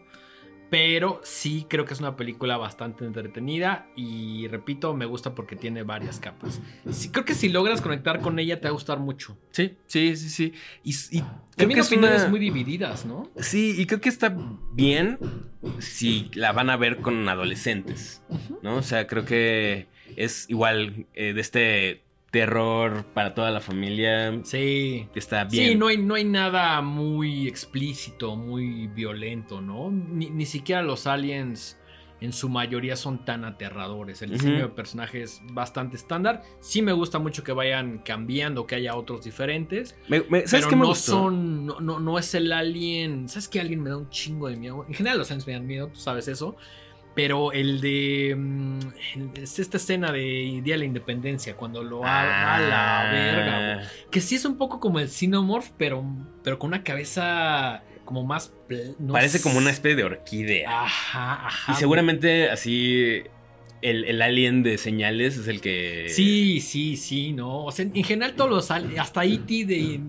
Pero 0.71 1.21
sí 1.25 1.67
creo 1.69 1.85
que 1.85 1.95
es 1.95 2.01
una 2.01 2.17
película 2.17 2.57
bastante 2.57 3.05
entretenida. 3.05 3.89
Y 3.97 4.47
repito, 4.49 4.95
me 4.95 5.05
gusta 5.05 5.35
porque 5.35 5.57
tiene 5.57 5.83
varias 5.83 6.21
capas. 6.21 6.61
Sí, 6.91 7.11
creo 7.11 7.25
que 7.25 7.35
si 7.35 7.49
logras 7.49 7.81
conectar 7.81 8.21
con 8.21 8.39
ella, 8.39 8.61
te 8.61 8.69
va 8.69 8.71
a 8.71 8.73
gustar 8.73 9.01
mucho. 9.01 9.37
Sí, 9.51 9.77
sí, 9.87 10.17
sí, 10.17 10.31
sí. 10.31 10.53
Y, 10.85 10.95
y 11.19 11.25
creo 11.57 11.69
que 11.69 11.81
es 11.81 11.93
una... 11.93 12.29
muy 12.29 12.39
divididas, 12.39 13.05
¿no? 13.05 13.29
Sí, 13.37 13.75
y 13.77 13.87
creo 13.87 14.01
que 14.01 14.09
está 14.09 14.37
bien 14.73 15.19
si 15.81 16.31
la 16.35 16.53
van 16.53 16.71
a 16.71 16.77
ver 16.77 16.99
con 16.99 17.29
adolescentes, 17.29 18.23
¿no? 18.63 18.77
O 18.77 18.83
sea, 18.83 19.07
creo 19.07 19.25
que 19.25 19.89
es 20.17 20.49
igual 20.49 21.07
eh, 21.15 21.33
de 21.33 21.41
este 21.41 22.03
terror 22.31 23.05
para 23.15 23.35
toda 23.35 23.51
la 23.51 23.61
familia 23.61 24.41
Sí. 24.45 25.09
está 25.15 25.45
bien. 25.45 25.71
Sí, 25.71 25.75
no 25.75 25.89
hay, 25.89 25.99
no 25.99 26.15
hay 26.15 26.25
nada 26.25 26.81
muy 26.81 27.49
explícito, 27.49 28.37
muy 28.37 28.87
violento, 28.89 29.61
¿no? 29.61 29.91
Ni, 29.91 30.31
ni 30.31 30.47
siquiera 30.47 30.83
los 30.83 31.07
aliens 31.07 31.77
en 32.21 32.35
su 32.35 32.51
mayoría 32.51 32.97
son 32.97 33.25
tan 33.25 33.47
aterradores. 33.47 34.21
El 34.21 34.33
diseño 34.33 34.59
de 34.59 34.69
personaje 34.69 35.23
es 35.23 35.41
bastante 35.55 35.97
estándar. 35.97 36.43
Sí 36.61 36.83
me 36.83 36.93
gusta 36.93 37.19
mucho 37.19 37.43
que 37.43 37.53
vayan 37.53 38.01
cambiando, 38.01 38.67
que 38.67 38.75
haya 38.75 38.95
otros 38.95 39.25
diferentes. 39.25 39.97
Me- 40.07 40.21
me- 40.29 40.47
¿Sabes 40.47 40.67
pero 40.67 40.69
qué 40.69 40.77
me 40.77 40.83
no 40.83 40.89
gustó? 40.89 41.13
son, 41.13 41.65
no, 41.65 41.81
no, 41.81 41.99
no 41.99 42.19
es 42.19 42.35
el 42.35 42.53
alien. 42.53 43.27
¿Sabes 43.27 43.49
qué 43.49 43.59
alien 43.61 43.83
me 43.83 43.89
da 43.89 43.97
un 43.97 44.11
chingo 44.11 44.49
de 44.49 44.57
miedo? 44.57 44.85
En 44.87 44.93
general 44.93 45.17
los 45.19 45.31
aliens 45.31 45.47
me 45.47 45.55
dan 45.55 45.67
miedo, 45.67 45.89
tú 45.89 45.99
sabes 45.99 46.29
eso. 46.29 46.57
Pero 47.15 47.53
el 47.53 47.81
de. 47.81 48.35
mm, 48.39 48.79
el- 49.15 49.43
es 49.43 49.59
esta 49.59 49.77
escena 49.79 50.13
de 50.13 50.61
Día 50.63 50.75
de 50.75 50.79
la 50.79 50.85
Independencia, 50.85 51.57
cuando 51.57 51.83
lo 51.83 52.05
a, 52.05 52.57
a 52.57 52.61
la 52.61 53.11
verga, 53.13 53.75
güey. 53.77 53.87
Que 54.11 54.21
sí 54.21 54.37
es 54.37 54.45
un 54.45 54.57
poco 54.57 54.79
como 54.81 55.01
el 55.01 55.09
Xenomorph, 55.09 55.71
pero, 55.77 56.05
pero 56.45 56.59
con 56.59 56.69
una 56.69 56.83
cabeza 56.85 57.83
como 58.05 58.25
más. 58.25 58.53
no 58.99 59.13
Parece 59.13 59.39
sé. 59.39 59.43
como 59.43 59.59
una 59.59 59.71
especie 59.71 59.97
de 59.97 60.05
orquídea. 60.05 60.83
Ajá, 60.85 61.47
ajá. 61.47 61.73
y 61.73 61.75
seguramente 61.77 62.49
así 62.51 63.23
el, 63.83 64.05
el 64.05 64.23
alien 64.23 64.63
de 64.63 64.79
señales 64.79 65.37
es 65.37 65.49
el 65.49 65.61
que... 65.61 66.07
Sí, 66.09 66.61
sí, 66.61 66.97
sí, 66.97 67.33
no. 67.33 67.65
O 67.65 67.73
sea, 67.73 67.85
en 67.85 68.05
general 68.05 68.35
todos 68.35 68.51
los 68.51 68.71
aliens, 68.71 68.99
hasta 68.99 69.25
E.T. 69.25 69.65
de 69.65 70.01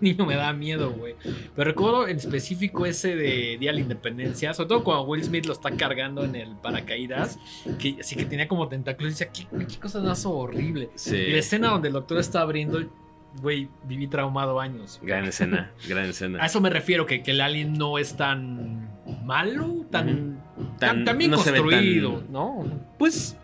niño 0.00 0.26
me 0.26 0.34
da 0.36 0.52
miedo, 0.52 0.90
güey. 0.92 1.14
Pero 1.54 1.70
recuerdo 1.70 2.08
en 2.08 2.16
específico 2.16 2.86
ese 2.86 3.14
de 3.16 3.56
Día 3.58 3.70
de 3.70 3.74
la 3.74 3.80
Independencia, 3.80 4.52
sobre 4.54 4.68
todo 4.68 4.84
cuando 4.84 5.04
Will 5.04 5.22
Smith 5.22 5.46
lo 5.46 5.52
está 5.52 5.70
cargando 5.72 6.24
en 6.24 6.34
el 6.34 6.56
paracaídas, 6.56 7.38
que 7.78 7.96
así 8.00 8.16
que 8.16 8.24
tenía 8.24 8.48
como 8.48 8.68
tentáculos 8.68 9.12
y 9.12 9.24
decía, 9.24 9.30
¿qué, 9.32 9.66
qué 9.66 9.78
cosa 9.78 10.00
más 10.00 10.24
horrible? 10.26 10.90
Sí. 10.94 11.16
Y 11.16 11.32
la 11.32 11.38
escena 11.38 11.68
donde 11.68 11.88
el 11.88 11.94
doctor 11.94 12.18
está 12.18 12.40
abriendo, 12.40 12.80
güey, 13.40 13.68
viví 13.84 14.08
traumado 14.08 14.58
años. 14.60 14.98
Gran 15.02 15.24
escena, 15.24 15.72
gran 15.88 16.06
A 16.06 16.08
escena. 16.08 16.44
eso 16.44 16.60
me 16.60 16.70
refiero, 16.70 17.06
que, 17.06 17.22
que 17.22 17.30
el 17.30 17.40
alien 17.40 17.74
no 17.74 17.98
es 17.98 18.16
tan 18.16 18.90
malo, 19.24 19.86
tan, 19.90 20.42
tan, 20.78 21.04
bien 21.18 21.30
no 21.30 21.36
construido, 21.38 22.18
tan- 22.20 22.32
¿no? 22.32 22.64
Pues 22.98 23.36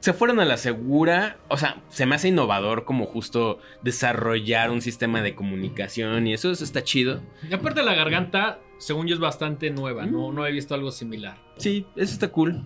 se 0.00 0.12
fueron 0.12 0.40
a 0.40 0.44
la 0.44 0.56
segura. 0.56 1.36
O 1.48 1.56
sea, 1.56 1.76
se 1.88 2.06
me 2.06 2.14
hace 2.16 2.28
innovador 2.28 2.84
como 2.84 3.06
justo 3.06 3.58
desarrollar 3.82 4.70
un 4.70 4.82
sistema 4.82 5.22
de 5.22 5.34
comunicación 5.34 6.26
y 6.26 6.34
eso, 6.34 6.50
eso 6.50 6.64
está 6.64 6.82
chido. 6.82 7.20
Y 7.48 7.52
aparte 7.54 7.82
la 7.82 7.94
garganta, 7.94 8.58
según 8.78 9.06
yo, 9.06 9.14
es 9.14 9.20
bastante 9.20 9.70
nueva, 9.70 10.06
no, 10.06 10.30
Mm. 10.30 10.34
no 10.34 10.46
he 10.46 10.52
visto 10.52 10.74
algo 10.74 10.90
similar. 10.90 11.36
Sí, 11.56 11.86
eso 11.96 12.12
está 12.14 12.28
cool. 12.28 12.62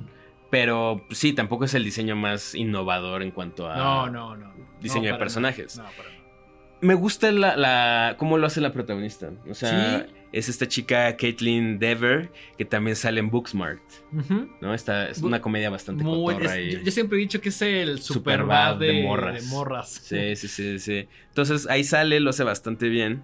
Pero 0.51 1.05
sí, 1.11 1.32
tampoco 1.32 1.64
es 1.64 1.74
el 1.74 1.84
diseño 1.84 2.14
más 2.16 2.55
innovador 2.55 3.22
en 3.22 3.32
cuanto 3.32 3.68
a 3.68 3.76
No, 3.76 4.09
no, 4.09 4.36
no. 4.36 4.53
diseño 4.80 5.12
de 5.12 5.18
personajes. 5.18 5.78
para. 5.78 6.09
Me 6.80 6.94
gusta 6.94 7.32
la, 7.32 7.57
la- 7.57 8.14
cómo 8.18 8.38
lo 8.38 8.47
hace 8.47 8.61
la 8.61 8.72
protagonista. 8.72 9.30
O 9.51 9.55
sea, 9.55 10.07
Sí. 10.07 10.14
Es 10.32 10.48
esta 10.48 10.66
chica 10.66 11.16
Caitlin 11.16 11.78
Dever 11.78 12.30
que 12.58 12.64
también 12.64 12.96
sale 12.96 13.20
en 13.20 13.30
Booksmart. 13.30 13.80
¿no? 14.60 14.74
Esta 14.74 15.08
es 15.08 15.22
Bu- 15.22 15.26
una 15.26 15.40
comedia 15.40 15.70
bastante 15.70 16.02
Muy- 16.04 16.34
cotorra 16.34 16.56
es- 16.58 16.66
y- 16.66 16.76
yo, 16.76 16.80
yo 16.82 16.90
siempre 16.90 17.18
he 17.18 17.20
dicho 17.20 17.40
que 17.40 17.48
es 17.50 17.62
el 17.62 18.00
Superbad 18.00 18.72
superbad 18.72 18.76
de, 18.76 18.86
de 18.88 19.02
morras. 19.02 19.42
de 19.44 19.48
morras. 19.50 19.88
Sí, 19.90 20.36
sí, 20.36 20.48
sí, 20.48 20.78
sí. 20.78 21.08
Entonces 21.28 21.66
ahí 21.68 21.84
sale, 21.84 22.20
lo 22.20 22.30
hace 22.30 22.44
bastante 22.44 22.88
bien. 22.88 23.22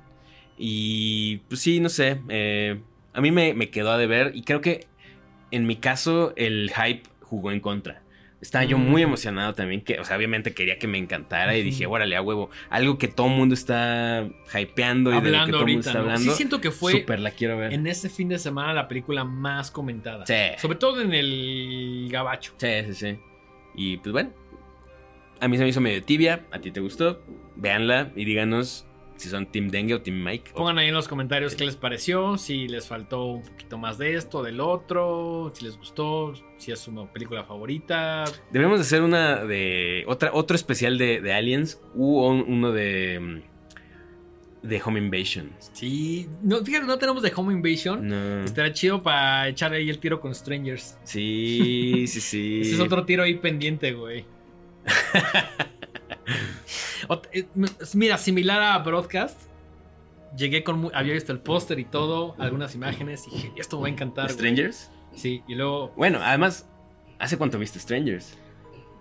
Y 0.58 1.38
pues 1.48 1.60
sí, 1.60 1.80
no 1.80 1.88
sé. 1.88 2.20
eh, 2.28 2.80
a 3.14 3.20
mí 3.20 3.30
me, 3.30 3.54
me 3.54 3.70
quedó 3.70 3.90
a 3.90 3.98
deber. 3.98 4.32
Y 4.34 4.42
creo 4.42 4.60
que 4.60 4.86
en 5.50 5.66
mi 5.66 5.76
caso 5.76 6.32
el 6.36 6.70
hype 6.74 7.02
jugó 7.20 7.50
en 7.50 7.60
contra. 7.60 8.01
Estaba 8.42 8.64
yo 8.64 8.76
muy 8.76 9.02
emocionado 9.02 9.54
también, 9.54 9.82
que, 9.82 10.00
o 10.00 10.04
sea, 10.04 10.16
obviamente 10.16 10.52
quería 10.52 10.76
que 10.76 10.88
me 10.88 10.98
encantara 10.98 11.56
y 11.56 11.62
dije, 11.62 11.86
órale, 11.86 12.16
a 12.16 12.22
huevo, 12.22 12.50
algo 12.70 12.98
que 12.98 13.06
todo 13.06 13.28
el 13.28 13.34
mundo 13.34 13.54
está 13.54 14.28
hypeando 14.52 15.10
y 15.10 15.20
de 15.20 15.20
lo 15.20 15.22
que 15.22 15.30
todo 15.30 15.38
el 15.38 15.46
mundo 15.46 15.58
ahorita, 15.58 15.78
está 15.80 15.92
¿no? 15.94 15.98
hablando. 16.00 16.30
Sí 16.32 16.36
siento 16.36 16.60
que 16.60 16.72
fue 16.72 16.92
Súper 16.92 17.20
la 17.20 17.30
quiero 17.30 17.56
ver. 17.56 17.72
en 17.72 17.86
ese 17.86 18.10
fin 18.10 18.28
de 18.28 18.40
semana 18.40 18.74
la 18.74 18.88
película 18.88 19.22
más 19.22 19.70
comentada. 19.70 20.26
Sí. 20.26 20.34
Sobre 20.58 20.76
todo 20.76 21.00
en 21.00 21.14
el 21.14 22.08
gabacho. 22.10 22.52
Sí, 22.56 22.68
sí, 22.88 22.94
sí. 22.94 23.18
Y 23.76 23.98
pues 23.98 24.12
bueno, 24.12 24.32
a 25.38 25.46
mí 25.46 25.56
se 25.56 25.62
me 25.62 25.68
hizo 25.68 25.80
medio 25.80 26.02
tibia, 26.02 26.44
a 26.50 26.58
ti 26.58 26.72
te 26.72 26.80
gustó, 26.80 27.22
véanla 27.54 28.10
y 28.16 28.24
díganos 28.24 28.86
si 29.22 29.28
son 29.30 29.46
Team 29.50 29.68
Dengue 29.68 29.94
o 29.94 30.02
Team 30.02 30.22
Mike. 30.22 30.52
Pongan 30.54 30.78
ahí 30.78 30.88
en 30.88 30.94
los 30.94 31.08
comentarios 31.08 31.54
qué 31.54 31.64
les 31.64 31.76
pareció, 31.76 32.36
si 32.38 32.68
les 32.68 32.86
faltó 32.88 33.24
un 33.26 33.42
poquito 33.42 33.78
más 33.78 33.98
de 33.98 34.14
esto, 34.14 34.42
del 34.42 34.60
otro, 34.60 35.52
si 35.54 35.64
les 35.64 35.76
gustó, 35.78 36.34
si 36.58 36.72
es 36.72 36.78
su 36.80 36.92
película 37.12 37.44
favorita. 37.44 38.24
Deberíamos 38.50 38.78
de 38.78 38.82
hacer 38.82 39.02
una 39.02 39.44
de 39.44 40.04
otra 40.06 40.30
otro 40.32 40.54
especial 40.56 40.98
de, 40.98 41.20
de 41.20 41.32
Aliens 41.32 41.80
u 41.94 42.20
un- 42.20 42.44
uno 42.46 42.72
de 42.72 43.18
mm, 43.20 43.52
de 44.68 44.80
Home 44.84 45.00
Invasion. 45.00 45.50
Sí, 45.72 46.28
no, 46.42 46.64
fíjate, 46.64 46.86
no 46.86 46.96
tenemos 46.96 47.22
de 47.22 47.32
Home 47.34 47.52
Invasion. 47.52 48.06
No. 48.06 48.44
Estaría 48.44 48.72
chido 48.72 49.02
para 49.02 49.48
echar 49.48 49.72
ahí 49.72 49.90
el 49.90 49.98
tiro 49.98 50.20
con 50.20 50.32
Strangers. 50.34 50.98
Sí, 51.02 52.04
sí, 52.06 52.20
sí. 52.20 52.60
Ese 52.62 52.74
es 52.74 52.80
otro 52.80 53.04
tiro 53.04 53.24
ahí 53.24 53.34
pendiente, 53.34 53.92
güey. 53.92 54.24
Eh, 57.32 57.46
Mira, 57.94 58.16
similar 58.16 58.62
a 58.62 58.78
Broadcast. 58.78 59.38
llegué 60.36 60.62
con... 60.64 60.90
Había 60.94 61.14
visto 61.14 61.32
el 61.32 61.40
póster 61.40 61.78
y 61.78 61.84
todo, 61.84 62.34
algunas 62.38 62.74
imágenes, 62.74 63.26
y 63.26 63.30
dije, 63.30 63.52
esto 63.56 63.76
me 63.76 63.82
va 63.82 63.88
a 63.88 63.90
encantar. 63.90 64.30
¿Strangers? 64.30 64.90
Sí, 65.14 65.42
y 65.48 65.54
luego... 65.54 65.92
Bueno, 65.96 66.20
además, 66.22 66.68
¿hace 67.18 67.36
cuánto 67.36 67.58
viste 67.58 67.78
Strangers? 67.78 68.38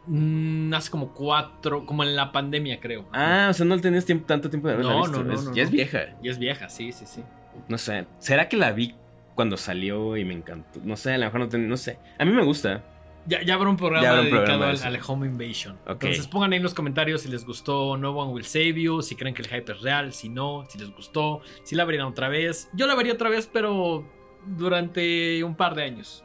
Mm, 0.07 0.73
hace 0.73 0.89
como 0.89 1.13
cuatro, 1.13 1.85
como 1.85 2.03
en 2.03 2.15
la 2.15 2.31
pandemia, 2.31 2.79
creo. 2.79 3.05
Ah, 3.13 3.47
o 3.49 3.53
sea, 3.53 3.65
no 3.65 3.79
tenías 3.79 4.05
tiempo, 4.05 4.25
tanto 4.25 4.49
tiempo 4.49 4.67
de 4.67 4.73
haberla 4.73 4.93
no, 4.93 5.01
visto. 5.01 5.23
No, 5.23 5.41
no, 5.41 5.55
ya 5.55 5.63
es 5.63 5.71
vieja. 5.71 6.17
Ya 6.21 6.31
es 6.31 6.39
vieja, 6.39 6.69
sí, 6.69 6.91
sí, 6.91 7.05
sí. 7.05 7.23
No 7.67 7.77
sé. 7.77 8.07
¿Será 8.17 8.49
que 8.49 8.57
la 8.57 8.71
vi 8.71 8.95
cuando 9.35 9.57
salió 9.57 10.17
y 10.17 10.25
me 10.25 10.33
encantó? 10.33 10.79
No 10.83 10.97
sé, 10.97 11.13
a 11.13 11.17
lo 11.17 11.25
mejor 11.25 11.39
no 11.41 11.49
ten... 11.49 11.67
no 11.69 11.77
sé. 11.77 11.99
A 12.17 12.25
mí 12.25 12.31
me 12.31 12.43
gusta. 12.43 12.83
Ya, 13.28 13.41
ya 13.43 13.53
habrá 13.53 13.69
un 13.69 13.78
programa 13.78 14.22
dedicado 14.22 14.65
al, 14.65 14.84
al, 14.84 14.99
Home 15.07 15.28
Invasion. 15.28 15.78
Entonces 15.86 16.28
pongan 16.28 16.53
ahí 16.53 16.57
en 16.57 16.63
los 16.63 16.74
comentarios 16.74 17.22
si 17.22 17.30
les 17.30 17.45
gustó 17.45 17.97
No 17.97 18.11
One 18.11 18.34
Will 18.34 18.45
Save 18.45 18.82
You, 18.82 19.01
si 19.01 19.15
creen 19.15 19.36
que 19.36 19.41
el 19.41 19.47
hype 19.47 19.72
es 19.72 19.82
real, 19.82 20.13
si 20.13 20.30
no, 20.30 20.65
si 20.69 20.80
les 20.80 20.89
gustó, 20.89 21.41
si 21.63 21.76
la 21.76 21.86
verían 21.86 22.07
otra 22.07 22.30
vez. 22.30 22.69
Yo 22.74 22.88
la 22.88 22.95
vería 22.95 23.13
otra 23.13 23.30
vez, 23.30 23.49
pero 23.51 24.07
durante 24.45 25.43
un 25.43 25.55
par 25.55 25.76
de 25.76 25.84
años. 25.84 26.24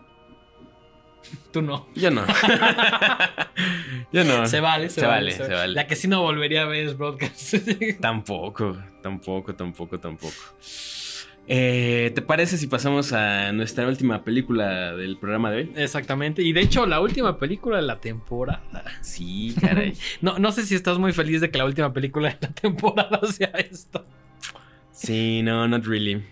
Tú 1.52 1.62
no. 1.62 1.86
Yo 1.94 2.10
no. 2.10 2.24
Yo 4.12 4.24
no. 4.24 4.46
Se 4.46 4.60
vale, 4.60 4.88
se, 4.88 5.00
se 5.00 5.06
vale, 5.06 5.32
vale, 5.32 5.46
se 5.46 5.54
vale. 5.54 5.72
La 5.74 5.86
que 5.86 5.96
sí 5.96 6.08
no 6.08 6.22
volvería 6.22 6.62
a 6.62 6.66
ver 6.66 6.86
es 6.86 6.96
Broadcast. 6.96 7.54
tampoco, 8.00 8.76
tampoco, 9.02 9.54
tampoco, 9.54 9.98
tampoco. 9.98 10.34
Eh, 11.48 12.10
¿Te 12.14 12.22
parece 12.22 12.58
si 12.58 12.66
pasamos 12.66 13.12
a 13.12 13.52
nuestra 13.52 13.86
última 13.86 14.24
película 14.24 14.96
del 14.96 15.16
programa 15.16 15.50
de 15.50 15.56
hoy? 15.58 15.72
Exactamente. 15.76 16.42
Y 16.42 16.52
de 16.52 16.60
hecho, 16.60 16.86
la 16.86 17.00
última 17.00 17.38
película 17.38 17.76
de 17.76 17.82
la 17.84 18.00
temporada. 18.00 18.84
Sí, 19.00 19.54
caray. 19.60 19.94
no, 20.20 20.38
no 20.38 20.50
sé 20.50 20.64
si 20.64 20.74
estás 20.74 20.98
muy 20.98 21.12
feliz 21.12 21.40
de 21.40 21.50
que 21.50 21.58
la 21.58 21.64
última 21.64 21.92
película 21.92 22.30
de 22.30 22.38
la 22.40 22.52
temporada 22.52 23.20
sea 23.32 23.48
esto. 23.48 24.04
Sí, 24.90 25.42
no, 25.42 25.68
not 25.68 25.86
really. 25.86 26.24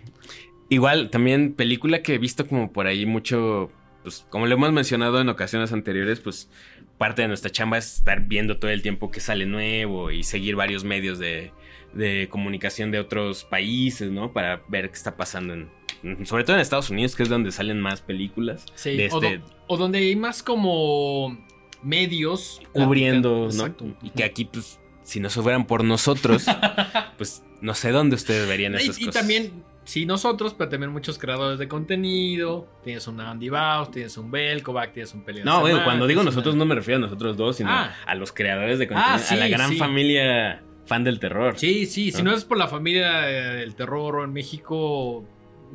Igual, 0.69 1.09
también 1.09 1.53
película 1.53 2.01
que 2.01 2.15
he 2.15 2.17
visto 2.17 2.45
como 2.45 2.73
por 2.73 2.87
ahí 2.87 3.05
mucho. 3.05 3.71
Pues, 4.03 4.25
como 4.29 4.47
lo 4.47 4.55
hemos 4.55 4.73
mencionado 4.73 5.21
en 5.21 5.29
ocasiones 5.29 5.71
anteriores, 5.71 6.19
pues 6.19 6.49
parte 6.97 7.21
de 7.21 7.27
nuestra 7.29 7.51
chamba 7.51 7.77
es 7.77 7.97
estar 7.97 8.21
viendo 8.21 8.57
todo 8.57 8.71
el 8.71 8.81
tiempo 8.81 9.11
que 9.11 9.19
sale 9.19 9.45
nuevo 9.45 10.11
y 10.11 10.23
seguir 10.23 10.55
varios 10.55 10.83
medios 10.83 11.19
de, 11.19 11.51
de 11.95 12.27
comunicación 12.29 12.91
de 12.91 12.99
otros 12.99 13.43
países, 13.45 14.11
¿no? 14.11 14.31
Para 14.33 14.61
ver 14.67 14.89
qué 14.89 14.95
está 14.95 15.15
pasando 15.17 15.53
en, 15.53 16.25
sobre 16.25 16.43
todo 16.43 16.55
en 16.57 16.61
Estados 16.61 16.89
Unidos, 16.89 17.15
que 17.15 17.23
es 17.23 17.29
donde 17.29 17.51
salen 17.51 17.79
más 17.81 18.01
películas. 18.01 18.65
Sí, 18.75 18.95
de 18.95 19.09
o, 19.11 19.15
este, 19.21 19.37
do- 19.39 19.45
o 19.67 19.77
donde 19.77 19.99
hay 19.99 20.15
más 20.15 20.43
como 20.43 21.37
medios 21.81 22.61
cubriendo. 22.73 23.49
¿no? 23.53 23.75
Y 24.03 24.09
que 24.11 24.23
aquí, 24.23 24.45
pues, 24.45 24.79
si 25.03 25.19
no 25.19 25.29
se 25.29 25.41
fueran 25.41 25.65
por 25.67 25.83
nosotros, 25.83 26.45
pues 27.17 27.43
no 27.61 27.73
sé 27.73 27.91
dónde 27.91 28.15
ustedes 28.15 28.47
verían 28.47 28.75
esas 28.75 28.97
Y, 28.99 29.03
y 29.03 29.05
cosas. 29.05 29.21
también, 29.21 29.63
sí, 29.83 30.05
nosotros, 30.05 30.53
pero 30.57 30.69
también 30.69 30.91
muchos 30.91 31.17
creadores 31.17 31.59
de 31.59 31.67
contenido. 31.67 32.67
Tienes 32.83 33.07
un 33.07 33.19
Andy 33.21 33.49
Baus, 33.49 33.91
tienes 33.91 34.17
un 34.17 34.29
Belkovac, 34.31 34.93
tienes 34.93 35.13
un 35.13 35.23
Pelea 35.23 35.45
No, 35.45 35.61
cuando 35.83 36.07
digo 36.07 36.23
nosotros 36.23 36.55
no 36.55 36.65
me 36.65 36.75
refiero 36.75 36.97
a 36.97 37.01
nosotros 37.01 37.37
dos, 37.37 37.57
sino 37.57 37.69
Ah. 37.71 37.95
a 38.05 38.15
los 38.15 38.31
creadores 38.31 38.79
de 38.79 38.87
contenido, 38.87 39.15
Ah, 39.15 39.19
sí, 39.19 39.35
a 39.35 39.37
la 39.37 39.47
gran 39.47 39.69
sí. 39.71 39.77
familia 39.77 40.61
fan 40.85 41.03
del 41.03 41.19
terror. 41.19 41.57
Sí, 41.57 41.85
sí, 41.85 42.11
si 42.11 42.21
¿No? 42.23 42.31
no 42.31 42.37
es 42.37 42.45
por 42.45 42.57
la 42.57 42.67
familia 42.67 43.29
eh, 43.29 43.55
del 43.57 43.75
terror 43.75 44.23
en 44.23 44.33
México, 44.33 45.23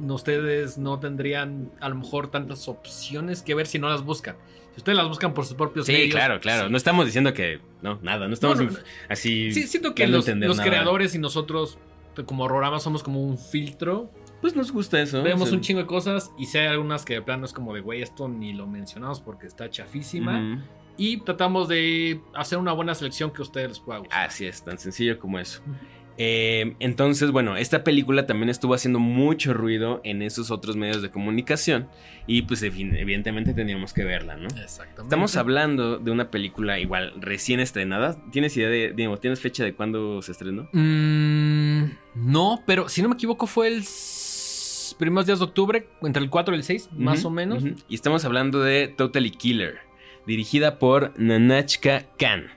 ustedes 0.08 0.78
no 0.78 0.98
tendrían 1.00 1.70
a 1.80 1.88
lo 1.88 1.96
mejor 1.96 2.30
tantas 2.30 2.68
opciones 2.68 3.42
que 3.42 3.54
ver 3.54 3.66
si 3.66 3.78
no 3.78 3.88
las 3.88 4.04
buscan. 4.04 4.36
Si 4.72 4.78
ustedes 4.78 4.96
las 4.96 5.08
buscan 5.08 5.34
por 5.34 5.44
sus 5.44 5.56
propios 5.56 5.86
Sí, 5.86 5.92
medios. 5.92 6.14
claro, 6.14 6.38
claro. 6.40 6.66
sí. 6.66 6.70
No 6.70 6.76
estamos 6.76 7.04
diciendo 7.06 7.34
que. 7.34 7.58
No, 7.82 7.98
nada. 8.02 8.28
No 8.28 8.34
estamos 8.34 8.58
No, 8.60 8.70
no, 8.70 8.78
así. 9.08 9.52
Sí, 9.52 9.64
siento 9.64 9.94
que 9.94 10.06
los, 10.06 10.26
entender 10.28 10.48
los 10.48 10.58
nada. 10.58 10.68
creadores 10.70 11.14
y 11.14 11.18
nosotros, 11.18 11.78
como 12.26 12.46
Rorama, 12.46 12.78
somos 12.78 13.02
como 13.02 13.20
un 13.22 13.36
filtro. 13.36 14.10
Pues 14.40 14.54
nos 14.56 14.72
gusta 14.72 15.02
eso. 15.02 15.22
Vemos 15.22 15.42
o 15.42 15.46
sea, 15.46 15.54
un 15.56 15.60
chingo 15.60 15.80
de 15.80 15.86
cosas 15.86 16.30
y 16.38 16.46
sé 16.46 16.66
algunas 16.68 17.04
que 17.04 17.14
de 17.14 17.22
plano 17.22 17.44
es 17.44 17.52
como 17.52 17.74
de, 17.74 17.80
güey, 17.80 18.00
esto 18.00 18.28
ni 18.28 18.52
lo 18.54 18.66
mencionamos 18.66 19.20
porque 19.20 19.46
está 19.46 19.68
chafísima. 19.68 20.38
ujú. 20.38 20.62
Y 21.00 21.16
tratamos 21.18 21.66
de 21.68 22.20
hacer 22.34 22.58
una 22.58 22.72
buena 22.72 22.94
selección 22.94 23.30
que 23.32 23.38
a 23.38 23.42
ustedes 23.42 23.68
les 23.68 23.80
pueda 23.80 24.00
gustar. 24.00 24.26
Así 24.26 24.44
es, 24.44 24.62
tan 24.62 24.78
sencillo 24.78 25.18
como 25.18 25.38
eso. 25.38 25.62
Eh, 26.22 26.74
entonces, 26.80 27.30
bueno, 27.30 27.56
esta 27.56 27.82
película 27.82 28.26
también 28.26 28.50
estuvo 28.50 28.74
haciendo 28.74 28.98
mucho 28.98 29.54
ruido 29.54 30.02
en 30.04 30.20
esos 30.20 30.50
otros 30.50 30.76
medios 30.76 31.00
de 31.00 31.10
comunicación. 31.10 31.88
Y 32.26 32.42
pues 32.42 32.62
evi- 32.62 32.94
evidentemente 32.98 33.54
teníamos 33.54 33.94
que 33.94 34.04
verla, 34.04 34.36
¿no? 34.36 34.48
Exactamente. 34.48 35.04
Estamos 35.04 35.36
hablando 35.38 35.98
de 35.98 36.10
una 36.10 36.30
película 36.30 36.78
igual 36.78 37.14
recién 37.18 37.60
estrenada. 37.60 38.18
¿Tienes 38.32 38.54
idea 38.58 38.68
de, 38.68 38.92
digo, 38.94 39.16
tienes 39.16 39.40
fecha 39.40 39.64
de 39.64 39.72
cuándo 39.74 40.20
se 40.20 40.32
estrenó? 40.32 40.68
Mm, 40.74 41.84
no, 42.16 42.62
pero 42.66 42.90
si 42.90 43.00
no 43.00 43.08
me 43.08 43.14
equivoco 43.14 43.46
fue 43.46 43.68
el 43.68 43.82
primeros 44.98 45.24
días 45.24 45.38
de 45.38 45.44
octubre, 45.46 45.88
entre 46.02 46.22
el 46.22 46.28
4 46.28 46.54
y 46.54 46.58
el 46.58 46.64
6, 46.64 46.90
más 46.92 47.24
o 47.24 47.30
menos. 47.30 47.64
Y 47.88 47.94
estamos 47.94 48.26
hablando 48.26 48.60
de 48.60 48.88
Totally 48.88 49.30
Killer, 49.30 49.78
dirigida 50.26 50.78
por 50.78 51.12
Nanachka 51.18 52.06
Khan. 52.18 52.48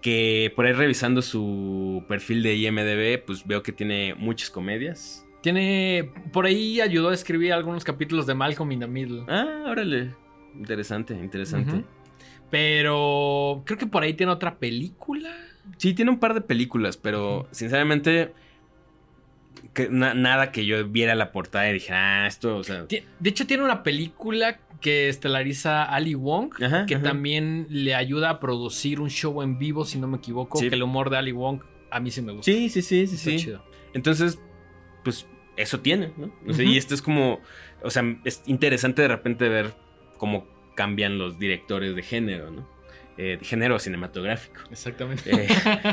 Que 0.00 0.52
por 0.56 0.64
ahí 0.64 0.72
revisando 0.72 1.20
su 1.20 2.04
perfil 2.08 2.42
de 2.42 2.56
IMDb, 2.56 3.22
pues 3.24 3.46
veo 3.46 3.62
que 3.62 3.72
tiene 3.72 4.14
muchas 4.14 4.50
comedias. 4.50 5.26
Tiene, 5.42 6.10
por 6.32 6.46
ahí 6.46 6.80
ayudó 6.80 7.10
a 7.10 7.14
escribir 7.14 7.52
algunos 7.52 7.84
capítulos 7.84 8.26
de 8.26 8.34
Malcolm 8.34 8.72
in 8.72 8.80
the 8.80 8.86
Middle. 8.86 9.24
Ah, 9.28 9.64
órale. 9.66 10.14
Interesante, 10.54 11.14
interesante. 11.14 11.84
Pero 12.50 13.62
creo 13.64 13.78
que 13.78 13.86
por 13.86 14.02
ahí 14.02 14.14
tiene 14.14 14.32
otra 14.32 14.58
película. 14.58 15.30
Sí, 15.76 15.94
tiene 15.94 16.10
un 16.10 16.18
par 16.18 16.34
de 16.34 16.40
películas, 16.40 16.96
pero 16.96 17.46
sinceramente, 17.52 18.32
que 19.74 19.88
na- 19.88 20.14
nada 20.14 20.52
que 20.52 20.66
yo 20.66 20.86
viera 20.88 21.14
la 21.14 21.32
portada 21.32 21.68
y 21.70 21.74
dijera, 21.74 22.24
ah, 22.24 22.26
esto, 22.26 22.56
o 22.56 22.64
sea. 22.64 22.84
De 22.88 23.04
hecho, 23.30 23.46
tiene 23.46 23.62
una 23.62 23.82
película 23.82 24.58
que 24.80 25.08
estelariza 25.08 25.84
Ali 25.84 26.14
Wong, 26.14 26.52
Ajá, 26.62 26.86
que 26.86 26.94
ajá. 26.96 27.04
también 27.04 27.66
le 27.68 27.94
ayuda 27.94 28.30
a 28.30 28.40
producir 28.40 29.00
un 29.00 29.10
show 29.10 29.42
en 29.42 29.58
vivo, 29.58 29.84
si 29.84 29.98
no 29.98 30.06
me 30.08 30.16
equivoco. 30.18 30.58
Sí. 30.58 30.68
Que 30.68 30.74
el 30.74 30.82
humor 30.82 31.10
de 31.10 31.18
Ali 31.18 31.32
Wong 31.32 31.60
a 31.90 32.00
mí 32.00 32.10
sí 32.10 32.22
me 32.22 32.32
gusta. 32.32 32.50
Sí, 32.50 32.68
sí, 32.70 32.82
sí, 32.82 33.06
sí, 33.06 33.14
Está 33.16 33.30
sí. 33.30 33.36
chido. 33.36 33.64
Entonces, 33.94 34.40
pues 35.04 35.26
eso 35.56 35.80
tiene, 35.80 36.12
¿no? 36.16 36.32
O 36.48 36.52
sea, 36.54 36.64
Ujú. 36.64 36.72
Y 36.72 36.78
esto 36.78 36.94
es 36.94 37.02
como, 37.02 37.40
o 37.82 37.90
sea, 37.90 38.02
es 38.24 38.42
interesante 38.46 39.02
de 39.02 39.08
repente 39.08 39.48
ver 39.48 39.74
cómo 40.16 40.46
cambian 40.74 41.18
los 41.18 41.38
directores 41.38 41.94
de 41.94 42.02
género, 42.02 42.50
¿no? 42.50 42.66
Eh, 43.22 43.38
género 43.42 43.78
cinematográfico. 43.78 44.62
Exactamente. 44.70 45.30
Eh, 45.30 45.46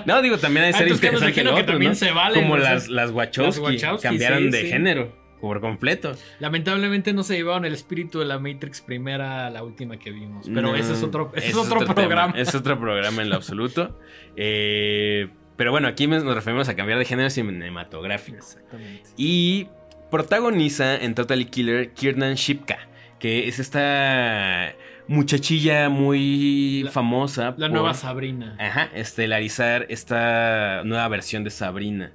no, 0.05 0.21
digo, 0.21 0.37
también 0.37 0.67
hay 0.67 0.71
Ah, 0.73 0.77
series 0.77 0.93
entonces, 0.93 1.01
¿qué 1.01 1.11
nos 1.11 1.21
interesantes 1.21 1.35
dijeron 1.35 1.55
que 1.55 1.61
otro, 1.61 1.73
también 1.73 1.91
¿no? 1.91 1.95
se 1.95 2.11
vale, 2.11 2.41
Como 2.41 2.55
las, 2.55 2.87
las 2.87 3.11
Wachowski, 3.11 3.61
Las 3.61 3.73
Wachowski, 3.83 4.07
cambiaron 4.07 4.43
sí, 4.43 4.49
de 4.49 4.61
sí. 4.61 4.67
género 4.69 5.13
por 5.41 5.59
completo. 5.59 6.15
Lamentablemente 6.39 7.11
no 7.11 7.23
se 7.23 7.35
llevaron 7.35 7.65
el 7.65 7.73
espíritu 7.73 8.19
de 8.19 8.25
la 8.25 8.39
Matrix 8.39 8.79
primera 8.79 9.45
a 9.45 9.49
la 9.49 9.61
última 9.63 9.99
que 9.99 10.11
vimos. 10.11 10.45
Pero 10.47 10.61
No, 10.61 10.75
ese 10.77 10.93
es 10.93 11.03
otro, 11.03 11.33
ese 11.35 11.49
es 11.49 11.55
otro 11.57 11.79
tema, 11.79 11.95
programa. 11.95 12.33
Es 12.37 12.55
otro 12.55 12.79
programa 12.79 13.21
en 13.21 13.29
lo 13.29 13.35
absoluto. 13.35 13.99
Eh, 14.39 15.29
pero 15.55 15.71
bueno, 15.71 15.87
aquí 15.87 16.05
nos 16.05 16.23
referimos 16.23 16.69
a 16.69 16.75
cambiar 16.75 16.99
de 16.99 17.05
género 17.05 17.31
cinematográfico. 17.31 18.37
Exactamente. 18.37 19.09
Y 19.17 19.67
protagoniza 20.11 20.95
en 20.95 21.15
Totally 21.15 21.45
Killer 21.45 21.91
Kiernan 21.93 22.35
Shipka, 22.35 22.77
que 23.19 23.47
es 23.47 23.57
esta 23.57 24.75
muchachilla 25.07 25.89
muy 25.89 26.83
La- 26.83 26.91
famosa. 26.91 27.45
La 27.57 27.67
por- 27.67 27.71
nueva 27.71 27.93
Sabrina. 27.93 28.55
Ajá, 28.59 28.89
estelarizar 28.93 29.85
esta 29.89 30.81
nueva 30.85 31.07
versión 31.07 31.43
de 31.43 31.49
Sabrina. 31.49 32.11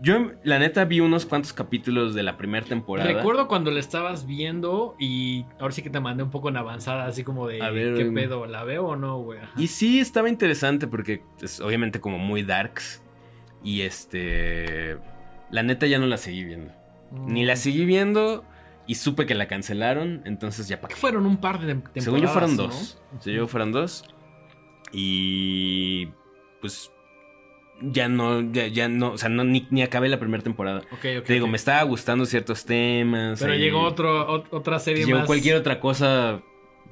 Yo, 0.00 0.32
la 0.44 0.58
neta, 0.58 0.84
vi 0.84 1.00
unos 1.00 1.26
cuantos 1.26 1.52
capítulos 1.52 2.14
de 2.14 2.22
la 2.22 2.36
primera 2.36 2.64
temporada. 2.66 3.10
Recuerdo 3.10 3.48
cuando 3.48 3.70
la 3.70 3.80
estabas 3.80 4.26
viendo 4.26 4.94
y 4.98 5.44
ahora 5.58 5.72
sí 5.72 5.82
que 5.82 5.90
te 5.90 6.00
mandé 6.00 6.22
un 6.22 6.30
poco 6.30 6.48
en 6.48 6.56
avanzada, 6.56 7.06
así 7.06 7.24
como 7.24 7.46
de 7.48 7.62
A 7.62 7.70
ver, 7.70 7.94
¿qué 7.94 8.04
pedo? 8.06 8.46
¿La 8.46 8.64
veo 8.64 8.86
o 8.88 8.96
no, 8.96 9.18
güey? 9.18 9.38
Ajá. 9.40 9.52
Y 9.56 9.68
sí, 9.68 10.00
estaba 10.00 10.28
interesante 10.28 10.86
porque 10.86 11.22
es 11.40 11.60
obviamente 11.60 12.00
como 12.00 12.18
muy 12.18 12.42
darks. 12.42 13.02
Y 13.64 13.80
este. 13.82 14.98
La 15.50 15.62
neta 15.62 15.86
ya 15.86 15.98
no 15.98 16.06
la 16.06 16.18
seguí 16.18 16.44
viendo. 16.44 16.72
Ni 17.12 17.44
la 17.44 17.54
Mm. 17.54 17.56
seguí 17.56 17.84
viendo 17.84 18.44
y 18.86 18.94
supe 18.96 19.26
que 19.26 19.34
la 19.34 19.48
cancelaron. 19.48 20.22
Entonces 20.24 20.68
ya 20.68 20.80
para 20.80 20.94
Que 20.94 21.00
fueron 21.00 21.26
un 21.26 21.36
par 21.38 21.58
de 21.60 21.74
tem- 21.74 21.82
temporadas. 21.92 22.04
Según 22.04 22.20
yo 22.20 22.28
fueron 22.28 22.56
¿no? 22.56 22.62
dos. 22.64 22.98
Según 23.20 23.38
yo 23.40 23.46
fueron 23.48 23.72
dos. 23.72 24.04
Y. 24.92 26.08
Pues. 26.60 26.90
Ya 27.82 28.08
no, 28.08 28.40
ya, 28.52 28.68
ya 28.68 28.88
no, 28.88 29.12
o 29.12 29.18
sea, 29.18 29.28
no, 29.28 29.44
ni, 29.44 29.66
ni 29.70 29.82
acabé 29.82 30.08
la 30.08 30.18
primera 30.18 30.42
temporada. 30.42 30.78
Ok, 30.92 31.04
ok. 31.18 31.24
Te 31.26 31.34
digo, 31.34 31.46
me 31.46 31.56
estaba 31.58 31.82
gustando 31.82 32.24
ciertos 32.24 32.64
temas. 32.64 33.38
Pero 33.38 33.52
ahí- 33.52 33.58
llegó 33.58 33.82
otro, 33.82 34.26
ot- 34.28 34.46
otra 34.50 34.78
serie 34.78 35.04
Llegó 35.04 35.18
más. 35.18 35.26
cualquier 35.26 35.56
otra 35.56 35.78
cosa, 35.78 36.40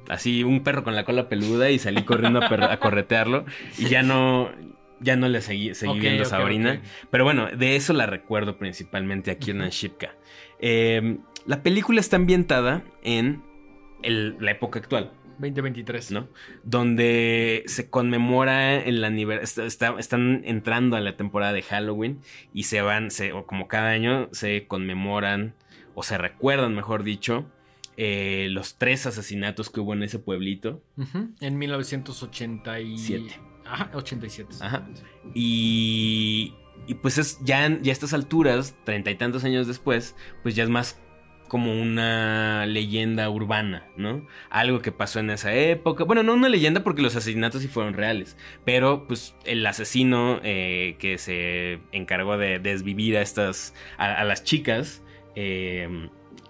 así 0.09 0.43
un 0.43 0.61
perro 0.63 0.83
con 0.83 0.93
la 0.95 1.03
cola 1.03 1.27
peluda 1.27 1.71
y 1.71 1.79
salí 1.79 2.03
corriendo 2.03 2.39
a, 2.39 2.49
per- 2.49 2.63
a 2.65 2.77
corretearlo 2.79 3.45
y 3.79 3.85
ya 3.87 4.03
no, 4.03 4.51
ya 4.99 5.15
no 5.15 5.27
le 5.27 5.41
seguí, 5.41 5.73
seguí 5.73 5.99
viendo 5.99 6.21
a 6.21 6.25
Sabrina. 6.27 6.79
Pero 7.09 7.23
bueno, 7.23 7.47
de 7.47 7.75
eso 7.75 7.91
la 7.93 8.05
recuerdo 8.05 8.59
principalmente 8.59 9.31
a 9.31 9.39
Kiernan 9.39 9.69
Shipka. 9.71 10.13
Eh, 10.59 11.17
la 11.45 11.63
película 11.63 11.99
está 11.99 12.15
ambientada 12.15 12.83
en 13.03 13.43
el- 14.03 14.37
la 14.39 14.51
época 14.51 14.79
actual. 14.79 15.11
2023. 15.37 16.11
¿no? 16.11 16.29
Donde 16.63 17.63
se 17.67 17.89
conmemora 17.89 18.77
el 18.77 19.03
aniversario, 19.03 19.99
están 19.99 20.41
entrando 20.45 20.95
a 20.95 21.01
la 21.01 21.17
temporada 21.17 21.51
de 21.51 21.61
Halloween 21.61 22.21
y 22.53 22.63
se 22.63 22.81
van, 22.81 23.11
se, 23.11 23.33
o 23.33 23.45
como 23.45 23.67
cada 23.67 23.89
año, 23.89 24.29
se 24.31 24.65
conmemoran 24.67 25.53
o 25.93 26.03
se 26.03 26.17
recuerdan, 26.17 26.73
mejor 26.73 27.03
dicho, 27.03 27.45
eh, 27.97 28.47
los 28.51 28.77
tres 28.77 29.05
asesinatos 29.07 29.69
que 29.69 29.81
hubo 29.81 29.93
en 29.93 30.03
ese 30.03 30.19
pueblito. 30.19 30.81
En 31.41 31.57
1987. 31.57 33.39
Ajá, 33.65 33.89
87. 33.93 34.55
Ajá. 34.61 34.87
Y, 35.33 36.53
y 36.87 36.93
pues 36.95 37.17
es 37.17 37.39
ya, 37.43 37.67
ya 37.81 37.91
a 37.91 37.93
estas 37.93 38.13
alturas, 38.13 38.75
treinta 38.83 39.11
y 39.11 39.15
tantos 39.15 39.43
años 39.43 39.67
después, 39.67 40.15
pues 40.43 40.55
ya 40.55 40.63
es 40.63 40.69
más 40.69 41.01
como 41.55 41.81
una 41.81 42.65
leyenda 42.65 43.29
urbana, 43.29 43.87
¿no? 43.95 44.27
Algo 44.49 44.81
que 44.81 44.91
pasó 44.91 45.21
en 45.21 45.29
esa 45.29 45.53
época. 45.53 46.03
Bueno, 46.03 46.21
no 46.21 46.33
una 46.33 46.49
leyenda 46.49 46.83
porque 46.83 47.01
los 47.01 47.15
asesinatos 47.15 47.61
sí 47.61 47.69
fueron 47.69 47.93
reales, 47.93 48.35
pero 48.65 49.07
pues 49.07 49.37
el 49.45 49.65
asesino 49.65 50.41
eh, 50.43 50.97
que 50.99 51.17
se 51.17 51.79
encargó 51.93 52.37
de 52.37 52.59
desvivir 52.59 53.15
a 53.15 53.21
estas, 53.21 53.73
a, 53.97 54.25
las 54.25 54.43
chicas, 54.43 55.01
eh, 55.37 56.09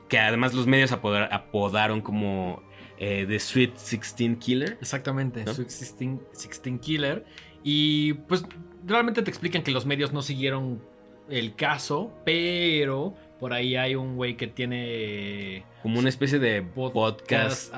que 0.10 0.18
además 0.18 0.56
los 0.56 0.66
medios 0.66 0.92
apodaron 0.92 2.02
como 2.02 2.64
eh, 2.98 3.28
The 3.28 3.40
Sweet 3.40 3.74
16 3.74 4.38
Killer. 4.40 4.80
Exactamente, 4.82 5.46
Sweet 5.46 5.68
16 5.68 6.80
Killer. 6.82 7.26
Y 7.62 8.14
pues 8.14 8.44
realmente 8.84 9.22
te 9.22 9.30
explican 9.30 9.62
que 9.62 9.70
los 9.70 9.86
medios 9.86 10.14
no 10.14 10.24
siguieron 10.24 10.82
el 11.30 11.56
caso, 11.56 12.12
pero 12.26 13.16
por 13.40 13.54
ahí 13.54 13.76
hay 13.76 13.96
un 13.96 14.16
güey 14.16 14.38
que 14.38 14.48
tiene. 14.48 15.66
Como 15.82 16.00
una 16.00 16.10
especie 16.10 16.40
de 16.40 16.62
podcast, 16.62 17.74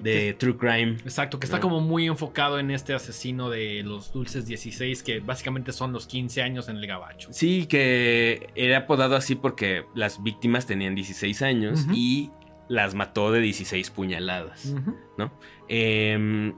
de 0.00 0.34
true 0.34 0.56
crime. 0.56 0.96
Exacto, 1.02 1.40
que 1.40 1.46
está 1.46 1.60
como 1.60 1.80
muy 1.80 2.06
enfocado 2.06 2.58
en 2.58 2.70
este 2.70 2.94
asesino 2.94 3.50
de 3.50 3.82
los 3.82 4.12
dulces 4.12 4.46
16, 4.46 5.02
que 5.02 5.20
básicamente 5.20 5.72
son 5.72 5.92
los 5.92 6.06
15 6.06 6.42
años 6.42 6.68
en 6.68 6.76
el 6.76 6.86
gabacho. 6.86 7.28
Sí, 7.32 7.66
que 7.66 8.50
era 8.54 8.78
apodado 8.78 9.16
así 9.16 9.34
porque 9.34 9.84
las 9.94 10.22
víctimas 10.22 10.66
tenían 10.66 10.94
16 10.94 11.42
años 11.42 11.86
y 11.92 12.30
las 12.68 12.94
mató 12.94 13.32
de 13.32 13.40
16 13.40 13.90
puñaladas, 13.90 14.74
¿no? 15.16 15.32
Em, 15.68 16.54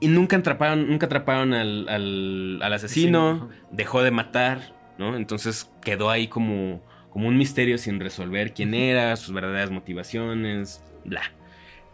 y 0.00 0.08
nunca 0.08 0.36
atraparon, 0.36 0.88
nunca 0.88 1.06
atraparon 1.06 1.54
al, 1.54 1.88
al, 1.88 2.72
asesino, 2.72 3.48
dejó 3.70 4.02
de 4.02 4.10
matar, 4.10 4.74
¿no? 4.98 5.16
Entonces 5.16 5.70
quedó 5.80 6.10
ahí 6.10 6.26
como 6.26 6.82
como 7.16 7.28
un 7.28 7.38
misterio 7.38 7.78
sin 7.78 7.98
resolver 7.98 8.52
quién 8.52 8.74
era, 8.74 9.16
sus 9.16 9.32
verdaderas 9.32 9.70
motivaciones, 9.70 10.84
bla. 11.06 11.22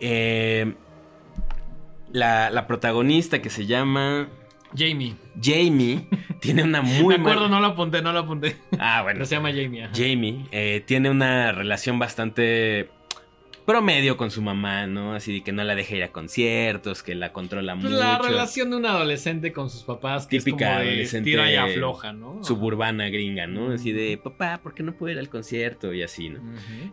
Eh, 0.00 0.74
la, 2.10 2.64
protagonista 2.66 3.40
que 3.40 3.48
se 3.48 3.66
llama... 3.66 4.28
Jamie. 4.76 5.14
Jamie 5.40 6.08
tiene 6.40 6.64
una 6.64 6.82
muy... 6.82 7.16
Me 7.16 7.20
acuerdo, 7.20 7.48
no 7.48 7.60
lo 7.60 7.68
apunté, 7.68 8.02
no 8.02 8.12
lo 8.12 8.18
apunté. 8.18 8.56
Ah, 8.80 9.02
bueno. 9.04 9.24
se 9.24 9.36
llama 9.36 9.50
Jamie. 9.50 9.88
Jamie 9.94 10.44
eh, 10.50 10.82
tiene 10.84 11.08
una 11.08 11.52
relación 11.52 12.00
bastante 12.00 12.90
promedio 13.64 14.16
con 14.16 14.30
su 14.30 14.42
mamá, 14.42 14.86
¿no? 14.86 15.14
Así 15.14 15.32
de 15.32 15.42
que 15.42 15.52
no 15.52 15.64
la 15.64 15.74
deja 15.74 15.96
ir 15.96 16.02
a 16.02 16.12
conciertos, 16.12 17.02
que 17.02 17.14
la 17.14 17.32
controla 17.32 17.74
pues 17.74 17.84
mucho. 17.84 17.96
La 17.96 18.18
relación 18.18 18.70
de 18.70 18.76
un 18.76 18.86
adolescente 18.86 19.52
con 19.52 19.70
sus 19.70 19.82
papás, 19.82 20.26
que 20.26 20.38
típica 20.38 20.66
es 20.66 20.70
como 20.70 20.80
adolescente 20.80 21.30
tira 21.30 21.50
y 21.50 21.56
afloja, 21.56 22.12
¿no? 22.12 22.42
Suburbana 22.42 23.08
gringa, 23.08 23.46
¿no? 23.46 23.72
Así 23.72 23.92
de, 23.92 24.18
papá, 24.18 24.60
¿por 24.62 24.74
qué 24.74 24.82
no 24.82 24.94
puedo 24.94 25.12
ir 25.12 25.18
al 25.18 25.28
concierto? 25.28 25.92
Y 25.94 26.02
así, 26.02 26.28
¿no? 26.28 26.40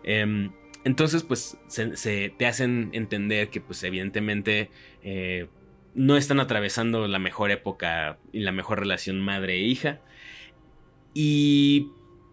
Em, 0.04 0.52
entonces, 0.84 1.24
pues, 1.24 1.58
se, 1.68 2.30
te 2.30 2.46
hacen 2.46 2.90
entender 2.94 3.50
que, 3.50 3.62
pues, 3.62 3.84
evidentemente, 3.84 4.70
eh, 5.04 5.48
no 5.94 6.18
están 6.18 6.40
atravesando 6.40 7.08
la 7.08 7.20
mejor 7.20 7.52
época 7.52 8.18
y 8.32 8.40
la 8.40 8.52
mejor 8.52 8.80
relación 8.80 9.20
madre 9.20 9.56
e 9.56 9.60
hija. 9.60 10.02
Y, 11.14 11.88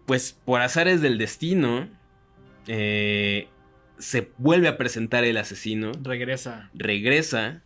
pues, 0.05 0.31
por 0.45 0.61
azares 0.61 1.01
del 1.01 1.17
destino, 1.17 1.89
eh, 2.67 3.47
se 3.99 4.31
vuelve 4.37 4.67
a 4.67 4.77
presentar 4.77 5.23
el 5.23 5.37
asesino. 5.37 5.91
Regresa. 6.01 6.69
Regresa. 6.73 7.63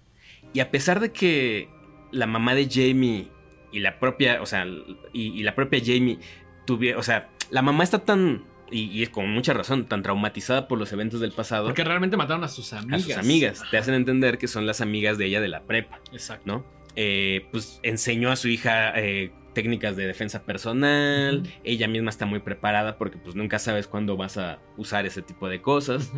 Y 0.54 0.60
a 0.60 0.72
pesar 0.72 1.00
de 1.00 1.12
que 1.12 1.70
la 2.12 2.28
mamá 2.28 2.56
de 2.56 2.68
Jamie 2.70 3.30
y 3.72 3.80
la 3.80 4.00
propia, 4.00 4.42
o 4.42 4.46
sea, 4.46 4.66
y, 5.14 5.44
la 5.44 5.56
propia 5.56 5.80
Jamie 5.84 6.20
tuvieron, 6.66 7.00
o 7.00 7.04
sea, 7.04 7.30
la 7.50 7.62
mamá 7.62 7.84
está 7.84 8.00
tan, 8.00 8.46
y, 8.70 9.02
es 9.04 9.10
con 9.10 9.30
mucha 9.30 9.54
razón, 9.54 9.86
tan 9.86 10.04
traumatizada 10.04 10.68
por 10.68 10.78
los 10.78 10.92
eventos 10.92 11.22
del 11.22 11.32
pasado. 11.32 11.68
Porque 11.68 11.84
realmente 11.84 12.18
mataron 12.18 12.44
a 12.44 12.48
sus 12.48 12.74
amigas. 12.74 13.02
A 13.02 13.06
sus 13.06 13.18
amigas. 13.18 13.64
Te 13.72 13.78
hacen 13.78 13.94
entender 13.94 14.38
que 14.38 14.48
son 14.48 14.66
las 14.66 14.82
amigas 14.82 15.18
de 15.18 15.26
ella 15.26 15.42
de 15.42 15.48
la 15.48 15.64
prepa. 15.64 16.00
Exacto. 16.12 16.44
¿No? 16.46 16.82
Eh, 16.96 17.48
pues 17.52 17.80
enseñó 17.84 18.32
a 18.32 18.36
su 18.36 18.50
hija 18.50 18.92
eh, 19.00 19.32
técnicas 19.54 19.96
de 19.96 20.08
defensa 20.08 20.44
personal. 20.44 21.44
Ella 21.64 21.88
misma 21.88 22.10
está 22.10 22.26
muy 22.26 22.40
preparada 22.40 22.98
porque 22.98 23.18
pues 23.18 23.36
nunca 23.36 23.60
sabes 23.60 23.88
cuándo 23.88 24.18
vas 24.18 24.38
a 24.38 24.60
usar 24.78 25.06
ese 25.06 25.22
tipo 25.22 25.50
de 25.50 25.62
cosas. 25.62 26.12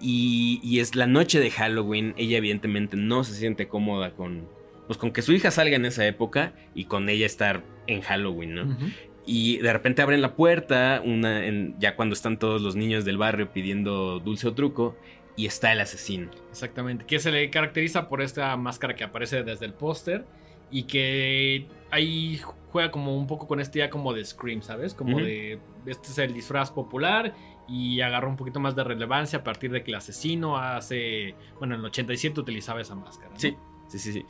y, 0.00 0.78
es 0.78 0.94
la 0.94 1.06
noche 1.06 1.40
de 1.40 1.50
Halloween. 1.50 2.14
Ella 2.16 2.38
evidentemente 2.38 2.96
no 2.96 3.24
se 3.24 3.34
siente 3.34 3.68
cómoda 3.68 4.12
con, 4.12 4.48
pues, 4.86 4.98
con 4.98 5.12
que 5.12 5.22
su 5.22 5.32
hija 5.32 5.50
salga 5.50 5.76
en 5.76 5.84
esa 5.84 6.06
época 6.06 6.52
y 6.74 6.84
con 6.84 7.08
ella 7.08 7.26
estar 7.26 7.62
en 7.86 8.00
Halloween, 8.02 8.54
¿no? 8.54 8.76
Y 9.24 9.58
de 9.58 9.72
repente 9.72 10.02
abren 10.02 10.22
la 10.22 10.36
puerta, 10.36 11.02
una, 11.04 11.42
ya 11.80 11.96
cuando 11.96 12.12
están 12.12 12.38
todos 12.38 12.62
los 12.62 12.76
niños 12.76 13.04
del 13.04 13.18
barrio 13.18 13.52
pidiendo 13.52 14.20
dulce 14.20 14.46
o 14.46 14.54
truco, 14.54 14.96
y 15.36 15.46
está 15.46 15.72
el 15.72 15.80
asesino. 15.80 16.30
Exactamente, 16.50 17.04
que 17.04 17.18
se 17.18 17.30
le 17.30 17.50
caracteriza 17.50 18.08
por 18.08 18.22
esta 18.22 18.56
máscara 18.56 18.94
que 18.94 19.04
aparece 19.04 19.42
desde 19.42 19.66
el 19.66 19.74
póster 19.74 20.24
y 20.70 20.84
que 20.84 21.66
ahí 21.96 22.40
juega 22.70 22.90
como 22.90 23.16
un 23.16 23.26
poco 23.26 23.46
con 23.46 23.60
este 23.60 23.78
idea 23.78 23.90
como 23.90 24.12
de 24.12 24.24
Scream, 24.24 24.62
¿sabes? 24.62 24.94
Como 24.94 25.18
de 25.18 25.58
este 25.86 26.08
es 26.08 26.18
el 26.18 26.34
disfraz 26.34 26.70
popular 26.70 27.34
y 27.68 28.00
agarró 28.00 28.28
un 28.28 28.36
poquito 28.36 28.60
más 28.60 28.76
de 28.76 28.84
relevancia 28.84 29.40
a 29.40 29.44
partir 29.44 29.70
de 29.70 29.82
que 29.82 29.90
el 29.90 29.96
asesino 29.96 30.56
hace, 30.56 31.34
bueno, 31.58 31.74
en 31.74 31.80
el 31.80 31.86
87 31.86 32.38
utilizaba 32.40 32.80
esa 32.80 32.94
máscara. 32.94 33.32
Sí, 33.36 33.56
sí, 33.88 33.98
sí, 33.98 34.12
sí. 34.12 34.26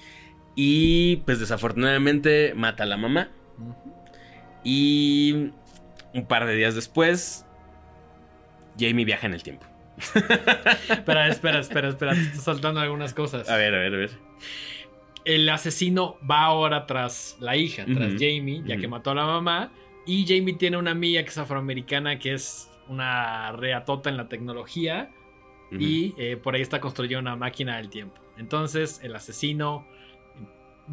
Y 0.54 1.16
pues 1.26 1.40
desafortunadamente 1.40 2.54
mata 2.54 2.84
a 2.84 2.86
la 2.86 2.96
mamá. 2.96 3.28
Y 4.64 5.50
un 6.14 6.26
par 6.26 6.46
de 6.46 6.54
días 6.54 6.74
después, 6.74 7.44
Jamie 8.78 9.04
viaja 9.04 9.26
en 9.26 9.34
el 9.34 9.42
tiempo. 9.42 9.66
espera, 10.88 11.28
espera, 11.28 11.60
espera, 11.60 11.88
espera, 11.88 12.12
te 12.12 12.20
estoy 12.22 12.40
saltando 12.40 12.80
algunas 12.80 13.12
cosas. 13.12 13.48
A 13.50 13.56
ver, 13.56 13.74
a 13.74 13.78
ver, 13.78 13.94
a 13.94 13.96
ver 13.98 14.10
el 15.26 15.48
asesino 15.48 16.18
va 16.28 16.42
ahora 16.42 16.86
tras 16.86 17.36
la 17.40 17.56
hija, 17.56 17.84
tras 17.84 18.12
Jamie, 18.12 18.62
ya 18.64 18.76
que 18.76 18.86
mató 18.86 19.10
a 19.10 19.14
la 19.16 19.26
mamá. 19.26 19.72
Y 20.06 20.24
Jamie 20.24 20.54
tiene 20.54 20.76
una 20.76 20.92
amiga 20.92 21.22
que 21.24 21.30
es 21.30 21.38
afroamericana, 21.38 22.20
que 22.20 22.32
es 22.32 22.70
una 22.88 23.50
reatota 23.52 24.08
en 24.08 24.16
la 24.16 24.28
tecnología. 24.28 25.10
Y 25.72 26.14
eh, 26.16 26.36
por 26.36 26.54
ahí 26.54 26.62
está 26.62 26.80
construyendo 26.80 27.20
una 27.28 27.34
máquina 27.34 27.76
del 27.76 27.90
tiempo. 27.90 28.20
Entonces 28.38 29.00
el 29.02 29.16
asesino 29.16 29.84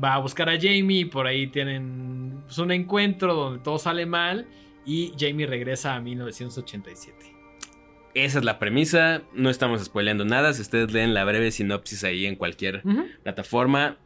va 0.04 0.16
a 0.16 0.18
buscar 0.18 0.50
a 0.50 0.54
Jamie 0.54 1.02
y 1.02 1.06
por 1.06 1.28
ahí 1.28 1.46
tienen 1.46 2.42
pues, 2.46 2.58
un 2.58 2.72
encuentro 2.72 3.36
donde 3.36 3.60
todo 3.60 3.78
sale 3.78 4.08
mal 4.08 4.48
y 4.84 5.14
Jamie 5.16 5.46
regresa 5.46 5.94
a 5.94 6.02
1987. 6.02 7.34
Esa 8.16 8.40
es 8.40 8.46
la 8.46 8.58
premisa, 8.58 9.22
no 9.34 9.52
estamos 9.52 9.84
spoileando 9.84 10.26
nada, 10.26 10.54
si 10.54 10.62
ustedes 10.62 10.92
leen 10.92 11.14
la 11.14 11.24
breve 11.24 11.52
sinopsis 11.52 12.04
ahí 12.04 12.26
en 12.26 12.36
cualquier 12.36 12.84
plataforma, 13.24 13.98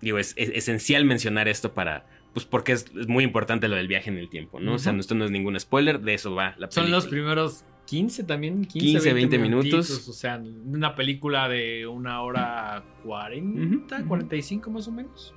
digo, 0.00 0.18
es, 0.18 0.34
esencial 0.36 1.04
mencionar 1.04 1.48
esto 1.48 1.72
para, 1.74 2.06
pues 2.32 2.46
porque 2.46 2.72
es, 2.72 2.92
muy 3.08 3.24
importante 3.24 3.68
lo 3.68 3.76
del 3.76 3.88
viaje 3.88 4.10
en 4.10 4.18
el 4.18 4.28
tiempo, 4.28 4.60
¿no? 4.60 4.74
O 4.74 4.78
sea, 4.78 4.92
esto 4.92 5.14
no 5.14 5.24
es 5.24 5.30
ningún 5.30 5.58
spoiler, 5.58 6.00
de 6.00 6.14
eso 6.14 6.34
va 6.34 6.54
la 6.58 6.68
película. 6.68 6.82
Son 6.82 6.90
los 6.90 7.06
primeros 7.06 7.64
15 7.86 8.24
también, 8.24 8.64
15, 8.64 9.12
20, 9.12 9.38
minutos. 9.38 10.08
O 10.08 10.12
sea, 10.12 10.40
una 10.64 10.94
película 10.94 11.48
de 11.48 11.86
una 11.86 12.22
hora 12.22 12.84
40, 13.04 14.04
45 14.04 14.70
más 14.70 14.86
o 14.86 14.92
menos. 14.92 15.34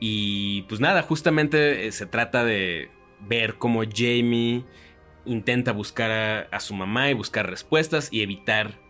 Y 0.00 0.62
pues 0.62 0.80
nada, 0.80 1.02
justamente 1.02 1.86
eh, 1.86 1.92
se 1.92 2.06
trata 2.06 2.44
de 2.44 2.90
ver 3.20 3.56
cómo 3.56 3.82
Jamie 3.82 4.64
intenta 5.24 5.72
buscar 5.72 6.48
a, 6.50 6.60
su 6.60 6.72
mamá 6.74 7.10
y 7.10 7.14
buscar 7.14 7.50
respuestas 7.50 8.08
y 8.10 8.22
evitar 8.22 8.80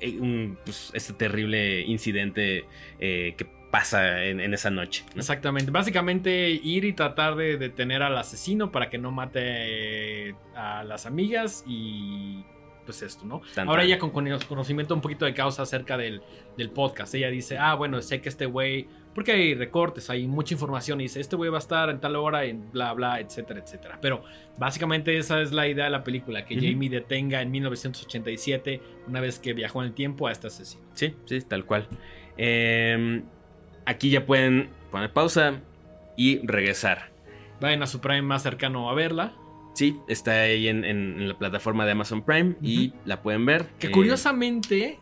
eh, 0.00 0.54
pues, 0.64 0.92
este 0.94 1.12
terrible 1.12 1.82
incidente 1.82 2.64
eh, 3.00 3.34
que 3.36 3.46
pasa 3.72 4.22
en, 4.22 4.52
esa 4.52 4.70
noche. 4.70 5.02
Exactamente. 5.16 5.70
Básicamente 5.70 6.50
ir 6.50 6.84
y 6.84 6.92
tratar 6.92 7.36
de 7.36 7.56
detener 7.56 8.02
al 8.02 8.16
asesino 8.18 8.70
para 8.70 8.90
que 8.90 8.98
no 8.98 9.10
mate 9.10 10.34
a 10.54 10.84
las 10.84 11.06
amigas 11.06 11.64
y 11.66 12.44
pues 12.84 13.00
esto, 13.00 13.24
¿no? 13.24 13.40
Tan, 13.54 13.68
Ahora 13.68 13.84
ella 13.84 13.98
con 13.98 14.10
cono- 14.10 14.38
conocimiento 14.46 14.94
un 14.94 15.00
poquito 15.00 15.24
de 15.24 15.32
causa 15.32 15.62
acerca 15.62 15.96
del, 15.96 16.20
del 16.58 16.68
podcast, 16.68 17.14
ella 17.14 17.30
dice, 17.30 17.56
ah, 17.56 17.74
bueno, 17.74 18.02
sé 18.02 18.20
que 18.20 18.28
este 18.28 18.44
güey, 18.44 18.88
porque 19.14 19.32
hay 19.32 19.54
recortes, 19.54 20.10
hay 20.10 20.26
mucha 20.26 20.52
información, 20.52 21.00
y 21.00 21.04
dice, 21.04 21.20
este 21.20 21.36
güey 21.36 21.48
va 21.48 21.58
a 21.58 21.60
estar 21.60 21.88
en 21.88 22.00
tal 22.00 22.16
hora, 22.16 22.44
en 22.44 22.70
bla, 22.72 22.92
bla, 22.92 23.20
etcétera, 23.20 23.60
etcétera. 23.60 23.98
Pero 24.02 24.24
básicamente 24.58 25.16
esa 25.16 25.40
es 25.40 25.52
la 25.52 25.68
idea 25.68 25.84
de 25.84 25.90
la 25.92 26.02
película, 26.04 26.44
que. 26.44 26.56
Jamie 26.56 26.90
detenga 26.90 27.40
en 27.40 27.52
1987, 27.52 28.80
una 29.06 29.20
vez 29.20 29.38
que 29.38 29.52
viajó 29.54 29.80
en 29.80 29.88
el 29.88 29.94
tiempo, 29.94 30.26
a 30.26 30.32
este 30.32 30.48
asesino. 30.48 30.82
Sí, 30.94 31.14
sí, 31.24 31.40
tal 31.42 31.64
cual. 31.64 31.86
Eh, 32.36 33.22
aquí 33.86 34.10
ya 34.10 34.26
pueden 34.26 34.68
poner 34.90 35.12
pausa 35.12 35.60
y 36.16 36.44
regresar. 36.46 37.10
Vayan 37.60 37.82
a 37.82 37.86
su 37.86 38.00
Prime 38.00 38.22
más 38.22 38.42
cercano 38.42 38.90
a 38.90 38.94
verla. 38.94 39.32
Sí, 39.74 39.96
está 40.08 40.32
ahí 40.42 40.68
en, 40.68 40.84
en- 40.84 41.20
en 41.20 41.28
la 41.28 41.38
plataforma 41.38 41.86
de 41.86 41.92
Amazon 41.92 42.22
Prime 42.22 42.56
y 42.60 42.92
la 43.04 43.22
pueden 43.22 43.46
ver. 43.46 43.66
Que 43.78 43.86
Eh, 43.86 43.90
curiosamente, 43.90 44.98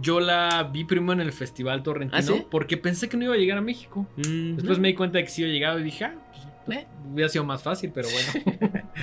yo 0.00 0.20
la 0.20 0.68
vi 0.72 0.84
primero 0.84 1.12
en 1.14 1.20
el 1.20 1.32
Festival 1.32 1.82
Torrentino, 1.82 2.16
¿Ah, 2.18 2.22
sí? 2.22 2.44
porque 2.50 2.76
pensé 2.76 3.08
que 3.08 3.16
no 3.16 3.24
iba 3.24 3.34
a 3.34 3.38
llegar 3.38 3.58
a 3.58 3.62
México. 3.62 4.06
ujú. 4.16 4.56
Después 4.56 4.78
me 4.78 4.88
di 4.88 4.94
cuenta 4.94 5.18
de 5.18 5.24
que 5.24 5.30
sí 5.30 5.42
había 5.42 5.54
llegado 5.54 5.80
y 5.80 5.82
dije, 5.82 6.04
ah, 6.04 6.14
pues, 6.66 6.78
eh, 6.78 6.86
hubiera 7.12 7.28
sido 7.28 7.44
más 7.44 7.62
fácil, 7.62 7.90
pero 7.94 8.08
bueno. 8.08 8.82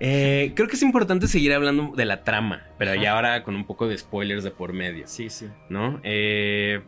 Eh, 0.00 0.52
creo 0.56 0.66
que 0.66 0.74
es 0.74 0.82
importante 0.82 1.28
seguir 1.28 1.52
hablando 1.52 1.92
de 1.94 2.04
la 2.04 2.24
trama, 2.24 2.64
pero 2.78 2.90
Ajá. 2.92 3.00
ya 3.02 3.12
ahora 3.14 3.42
con 3.44 3.54
un 3.54 3.64
poco 3.64 3.86
de 3.86 3.96
spoilers 3.96 4.42
de 4.42 4.50
por 4.50 4.72
medio, 4.72 5.06
sí, 5.06 5.30
sí. 5.30 5.46
¿no? 5.68 6.00
Eh, 6.02 6.82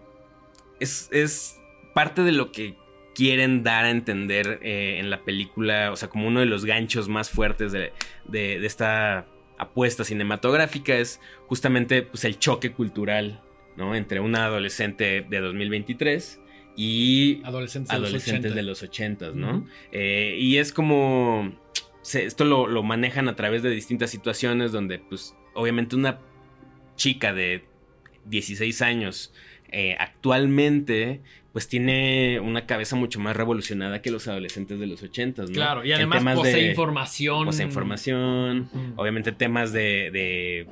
es, 0.81 1.09
es 1.13 1.57
parte 1.97 2.21
de 2.23 2.33
lo 2.33 2.53
que 2.53 2.75
quieren 3.15 3.63
dar 3.63 3.87
a 3.87 3.91
entender 3.91 4.59
eh, 4.63 4.99
en 5.01 5.09
la 5.09 5.25
película, 5.25 5.91
o 5.91 5.97
sea, 5.97 6.09
como 6.11 6.29
uno 6.29 6.41
de 6.41 6.47
los 6.47 6.67
ganchos 6.67 7.09
más 7.09 7.31
fuertes 7.31 7.73
de, 7.73 7.93
de- 8.27 8.61
de 8.61 8.67
esta 8.67 9.27
apuesta 9.59 10.05
cinematográfica 10.05 10.95
es 10.99 11.19
justamente 11.47 12.03
pues, 12.03 12.25
el 12.27 12.39
choque 12.39 12.73
cultural, 12.73 13.41
¿no? 13.79 13.95
Entre 13.95 14.21
una 14.21 14.45
adolescente 14.45 15.25
de 15.27 15.41
2023 15.41 16.41
y 16.77 17.41
Adolescentes, 17.45 17.91
de 17.91 17.99
los 17.99 18.09
adolescentes 18.09 18.51
80. 18.53 18.55
de 18.55 18.63
los 18.63 18.83
80, 18.83 19.31
¿no? 19.31 19.67
Eh, 19.93 20.37
y 20.39 20.59
es 20.59 20.73
como. 20.75 21.59
se- 22.03 22.27
esto 22.27 22.45
lo, 22.45 22.67
lo 22.67 22.83
manejan 22.83 23.29
a 23.29 23.35
través 23.37 23.63
de 23.63 23.71
distintas 23.71 24.11
situaciones 24.11 24.73
donde, 24.73 24.99
pues, 24.99 25.35
obviamente 25.55 25.97
una 25.97 26.19
chica 26.97 27.33
de 27.33 27.65
16 28.27 28.83
años 28.83 29.33
eh, 29.71 29.97
actualmente, 29.99 31.21
pues 31.53 31.69
tiene 31.69 32.39
una 32.41 32.67
cabeza 32.67 32.97
mucho 32.97 33.19
más 33.21 33.35
revolucionada 33.37 34.03
que 34.03 34.11
los 34.11 34.29
adolescentes 34.29 34.79
de 34.79 34.87
los 34.87 35.03
80, 35.03 35.43
¿no? 35.43 35.49
Claro, 35.49 35.85
y 35.85 35.93
además 35.93 36.23
posee 36.35 36.63
de- 36.63 36.69
información. 36.71 37.45
posee 37.47 37.65
información, 37.67 38.71
obviamente 38.97 39.33
temas 39.33 39.73
de, 39.73 40.11
de, 40.13 40.67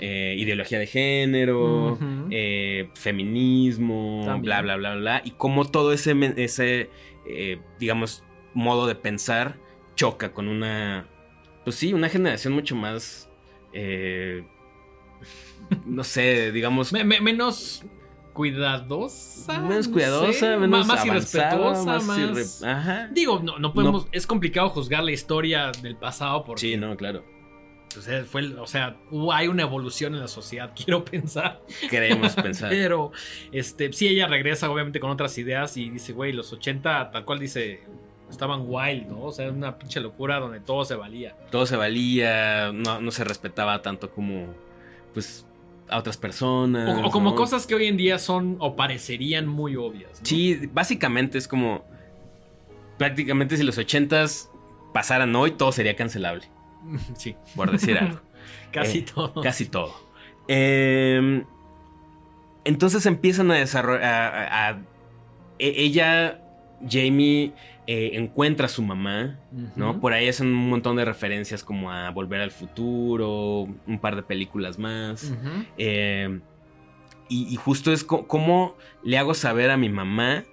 eh, 0.00 0.34
ideología 0.38 0.78
de 0.78 0.86
género, 0.86 1.98
eh, 2.30 2.88
feminismo, 2.94 4.22
También. 4.24 4.42
bla, 4.42 4.62
bla, 4.62 4.76
bla, 4.76 4.94
bla, 4.96 5.22
y 5.24 5.32
cómo 5.32 5.70
todo 5.70 5.92
ese, 5.92 6.14
ese 6.36 6.88
eh, 7.28 7.58
digamos, 7.78 8.24
modo 8.54 8.86
de 8.86 8.94
pensar 8.94 9.56
choca 9.96 10.32
con 10.32 10.48
una, 10.48 11.06
pues 11.64 11.76
sí, 11.76 11.92
una 11.92 12.08
generación 12.08 12.54
mucho 12.54 12.74
más, 12.74 13.28
no 15.86 16.04
sé, 16.04 16.52
digamos, 16.52 16.92
Me- 16.92 17.04
me- 17.04 17.20
menos 17.20 17.84
cuidadosa. 18.32 19.60
menos 19.60 19.88
no 19.88 19.92
cuidadosa, 19.94 20.32
sé, 20.32 20.56
menos 20.56 20.86
más 20.86 21.00
avanzada, 21.00 21.16
irrespetuosa, 21.54 21.84
más 21.84 22.04
más... 22.04 22.18
irre- 22.18 22.66
Ajá. 22.70 23.08
Digo, 23.12 23.40
no, 23.42 23.58
no 23.58 23.72
podemos. 23.72 24.06
Es 24.12 24.26
complicado 24.26 24.68
juzgar 24.70 25.02
la 25.04 25.12
historia 25.12 25.72
del 25.82 25.96
pasado 25.96 26.44
porque. 26.44 26.60
Sí, 26.60 26.76
no, 26.76 26.96
claro. 26.96 27.24
pues, 27.94 28.08
eh, 28.08 28.24
fue, 28.24 28.46
o 28.56 28.66
sea, 28.66 28.96
hay 29.32 29.48
una 29.48 29.62
evolución 29.62 30.14
en 30.14 30.20
la 30.20 30.28
sociedad, 30.28 30.72
quiero 30.76 31.04
pensar. 31.04 31.60
Queremos 31.90 32.34
pensar. 32.34 32.70
Pero, 32.70 33.12
este, 33.52 33.92
sí, 33.92 34.08
ella 34.08 34.26
regresa 34.26 34.70
obviamente 34.70 35.00
con 35.00 35.10
otras 35.10 35.36
ideas 35.38 35.76
y 35.76 35.90
dice, 35.90 36.12
güey, 36.12 36.32
los 36.32 36.52
80, 36.52 37.10
tal 37.10 37.24
cual 37.24 37.38
dice, 37.38 37.80
estaban 38.30 38.62
wild, 38.66 39.08
¿no? 39.08 39.24
O 39.24 39.32
sea, 39.32 39.50
una 39.50 39.78
pinche 39.78 40.00
locura 40.00 40.38
donde 40.40 40.60
todo 40.60 40.84
se 40.84 40.94
valía. 40.94 41.36
Todo 41.50 41.66
se 41.66 41.76
valía, 41.76 42.72
no, 42.72 43.00
no 43.00 43.10
se 43.10 43.24
respetaba 43.24 43.82
tanto 43.82 44.10
como, 44.10 44.46
pues, 45.12 45.46
a 45.88 45.98
otras 45.98 46.16
personas. 46.16 46.98
O, 47.02 47.06
o 47.06 47.10
como 47.10 47.30
¿no? 47.30 47.36
cosas 47.36 47.66
que 47.66 47.74
hoy 47.74 47.86
en 47.86 47.96
día 47.96 48.18
son 48.18 48.56
o 48.60 48.76
parecerían 48.76 49.46
muy 49.46 49.76
obvias. 49.76 50.20
¿no? 50.20 50.26
Sí, 50.26 50.68
básicamente 50.72 51.38
es 51.38 51.46
como. 51.48 51.84
Prácticamente 52.98 53.56
si 53.56 53.62
los 53.62 53.78
ochentas 53.78 54.50
pasaran 54.92 55.34
hoy, 55.34 55.52
todo 55.52 55.72
sería 55.72 55.96
cancelable. 55.96 56.46
Sí, 57.16 57.34
Por 57.56 57.70
decir 57.70 57.96
algo. 57.98 58.20
casi 58.72 58.98
Eh, 58.98 59.06
todo. 59.14 59.40
Casi 59.42 59.66
todo. 59.66 59.94
Eh, 60.48 61.44
entonces 62.64 63.06
empiezan 63.06 63.50
a 63.50 63.54
desarrollar. 63.54 64.02
a- 64.04 64.68
a- 64.68 64.82
e- 65.58 65.74
ella, 65.84 66.40
Jamie, 66.88 67.52
eh, 67.86 68.10
encuentra 68.14 68.66
a 68.66 68.68
su 68.68 68.82
mamá. 68.82 69.38
¿no? 69.76 70.00
Por 70.00 70.12
ahí 70.12 70.28
hacen 70.28 70.48
un 70.48 70.70
montón 70.70 70.96
de 70.96 71.04
referencias 71.04 71.64
como 71.64 71.90
a 71.90 72.10
Volver 72.10 72.40
al 72.40 72.50
Futuro, 72.50 73.68
un 73.86 73.98
par 74.00 74.16
de 74.16 74.22
películas 74.22 74.78
más. 74.78 75.32
Eh, 75.78 76.40
y, 77.28 77.52
y 77.52 77.56
justo 77.56 77.92
es 77.92 78.04
cómo 78.04 78.76
le 79.02 79.18
hago 79.18 79.34
saber 79.34 79.70
a 79.70 79.76
mi 79.76 79.88
mamá 79.88 80.44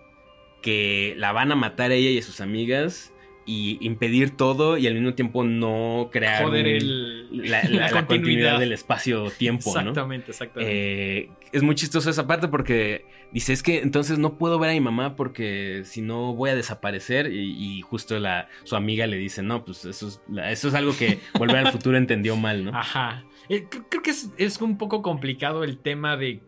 que 0.62 1.14
la 1.18 1.32
van 1.32 1.52
a 1.52 1.56
matar 1.56 1.92
a 1.92 1.94
ella 1.94 2.10
y 2.10 2.18
a 2.18 2.24
sus 2.24 2.42
amigas 2.42 3.14
y 3.50 3.78
impedir 3.82 4.38
todo 4.38 4.78
y 4.78 4.86
al 4.86 4.94
mismo 4.94 5.14
tiempo 5.16 5.44
no 5.44 6.10
crear 6.12 6.44
Joder, 6.44 6.66
un- 6.66 6.72
el, 6.72 7.50
la, 7.50 7.64
la- 7.64 7.70
la 7.92 7.92
continuidad 7.92 8.60
del 8.60 8.72
espacio-tiempo, 8.74 9.72
¿no? 9.74 9.80
Exactamente, 9.80 10.32
exactamente. 10.32 11.22
Eh, 11.22 11.30
es 11.52 11.64
muy 11.64 11.74
chistoso 11.76 12.10
esa 12.12 12.28
parte 12.28 12.48
porque 12.48 13.06
dice, 13.32 13.54
es 13.54 13.64
que 13.64 13.80
entonces 13.80 14.20
no 14.20 14.38
puedo 14.38 14.60
ver 14.60 14.70
a 14.70 14.74
mi 14.74 14.82
mamá 14.82 15.16
porque 15.16 15.82
si 15.86 16.02
no 16.02 16.34
voy 16.36 16.52
a 16.52 16.56
desaparecer 16.56 17.32
y, 17.34 17.54
y 17.78 17.82
justo 17.82 18.20
la, 18.20 18.48
su 18.66 18.76
amiga 18.76 19.08
le 19.08 19.18
dice, 19.18 19.42
no, 19.42 19.66
pues 19.66 19.84
eso 19.86 20.08
es, 20.10 20.22
eso 20.46 20.68
es 20.68 20.74
algo 20.76 20.96
que 20.96 21.20
Volver 21.38 21.58
al 21.58 21.72
Futuro 21.72 21.98
entendió 21.98 22.36
mal, 22.36 22.64
¿no? 22.66 22.78
Ajá. 22.78 23.24
Eh, 23.50 23.66
cre- 23.70 23.84
creo 23.90 24.04
que 24.04 24.12
es, 24.12 24.30
es 24.38 24.62
un 24.62 24.78
poco 24.78 25.02
complicado 25.02 25.64
el 25.64 25.80
tema 25.80 26.18
de 26.18 26.42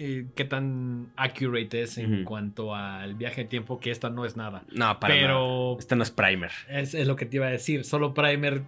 eh, 0.00 0.26
qué 0.34 0.44
tan 0.44 1.12
accurate 1.16 1.82
es 1.82 1.98
en 1.98 2.24
cuanto 2.24 2.74
al 2.74 3.14
viaje 3.14 3.42
de 3.42 3.48
tiempo, 3.48 3.80
que 3.80 3.90
esta 3.90 4.10
no 4.10 4.24
es 4.24 4.36
nada. 4.36 4.62
No, 4.72 4.98
para 5.00 5.14
nada. 5.14 5.26
Pero 5.26 5.76
Este 5.78 5.96
no 5.96 6.02
es 6.02 6.10
primer. 6.10 6.50
es, 6.68 6.94
es 6.94 7.06
lo 7.06 7.16
que 7.16 7.26
te 7.26 7.36
iba 7.36 7.46
a 7.46 7.50
decir. 7.50 7.84
Solo 7.84 8.14
Primer 8.14 8.62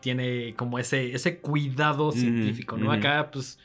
tiene 0.00 0.54
como 0.56 0.78
ese, 0.78 1.14
ese 1.14 1.38
cuidado 1.38 2.12
científico, 2.12 2.76
¿no? 2.76 2.92
Acá, 2.92 3.30
pues, 3.32 3.58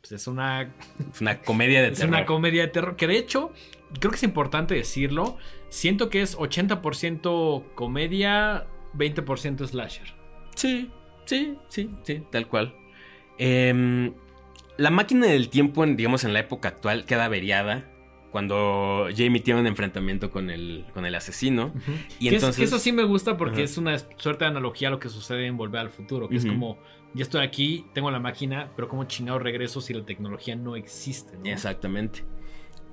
pues 0.00 0.12
es 0.12 0.26
una 0.26 0.70
Es 1.12 1.20
una 1.20 1.40
comedia 1.40 1.82
de 1.82 1.88
Es 1.92 1.98
terror. 1.98 2.14
una 2.14 2.26
comedia 2.26 2.62
de 2.62 2.68
terror. 2.68 2.96
Que 2.96 3.06
de 3.06 3.16
hecho, 3.18 3.52
creo 3.98 4.10
que 4.10 4.16
es 4.16 4.22
importante 4.22 4.74
decirlo. 4.74 5.38
Siento 5.68 6.10
que 6.10 6.22
es 6.22 6.36
80% 6.38 7.64
comedia, 7.74 8.66
20% 8.96 9.66
slasher. 9.66 10.14
Sí, 10.54 10.90
sí, 11.24 11.56
sí, 11.68 11.90
sí, 12.04 12.22
tal 12.30 12.46
cual. 12.46 12.74
Em, 13.38 14.14
la 14.76 14.90
máquina 14.90 15.26
del 15.26 15.48
tiempo, 15.48 15.84
en, 15.84 15.96
digamos, 15.96 16.24
en 16.24 16.32
la 16.32 16.40
época 16.40 16.68
actual, 16.68 17.04
queda 17.04 17.26
averiada 17.26 17.90
cuando 18.30 19.08
Jamie 19.16 19.40
tiene 19.40 19.60
un 19.60 19.66
enfrentamiento 19.66 20.30
con 20.30 20.50
el, 20.50 20.84
con 20.92 21.06
el 21.06 21.14
asesino. 21.14 21.72
Y 22.18 22.28
entonces... 22.28 22.64
eso 22.64 22.78
sí 22.78 22.92
me 22.92 23.04
gusta 23.04 23.38
porque 23.38 23.62
es 23.62 23.78
una 23.78 23.96
suerte 24.16 24.44
de 24.44 24.50
analogía 24.50 24.88
a 24.88 24.90
lo 24.90 24.98
que 24.98 25.08
sucede 25.08 25.46
en 25.46 25.56
Volver 25.56 25.80
al 25.80 25.90
Futuro. 25.90 26.28
Que 26.28 26.36
es 26.36 26.44
como, 26.44 26.78
ya 27.14 27.22
estoy 27.22 27.42
aquí, 27.42 27.86
tengo 27.94 28.10
la 28.10 28.20
máquina, 28.20 28.70
pero 28.76 28.88
como 28.88 29.04
chingado 29.04 29.38
regreso 29.38 29.80
si 29.80 29.94
la 29.94 30.04
tecnología 30.04 30.54
no 30.54 30.76
existe, 30.76 31.38
¿no? 31.38 31.46
Exactamente. 31.46 32.24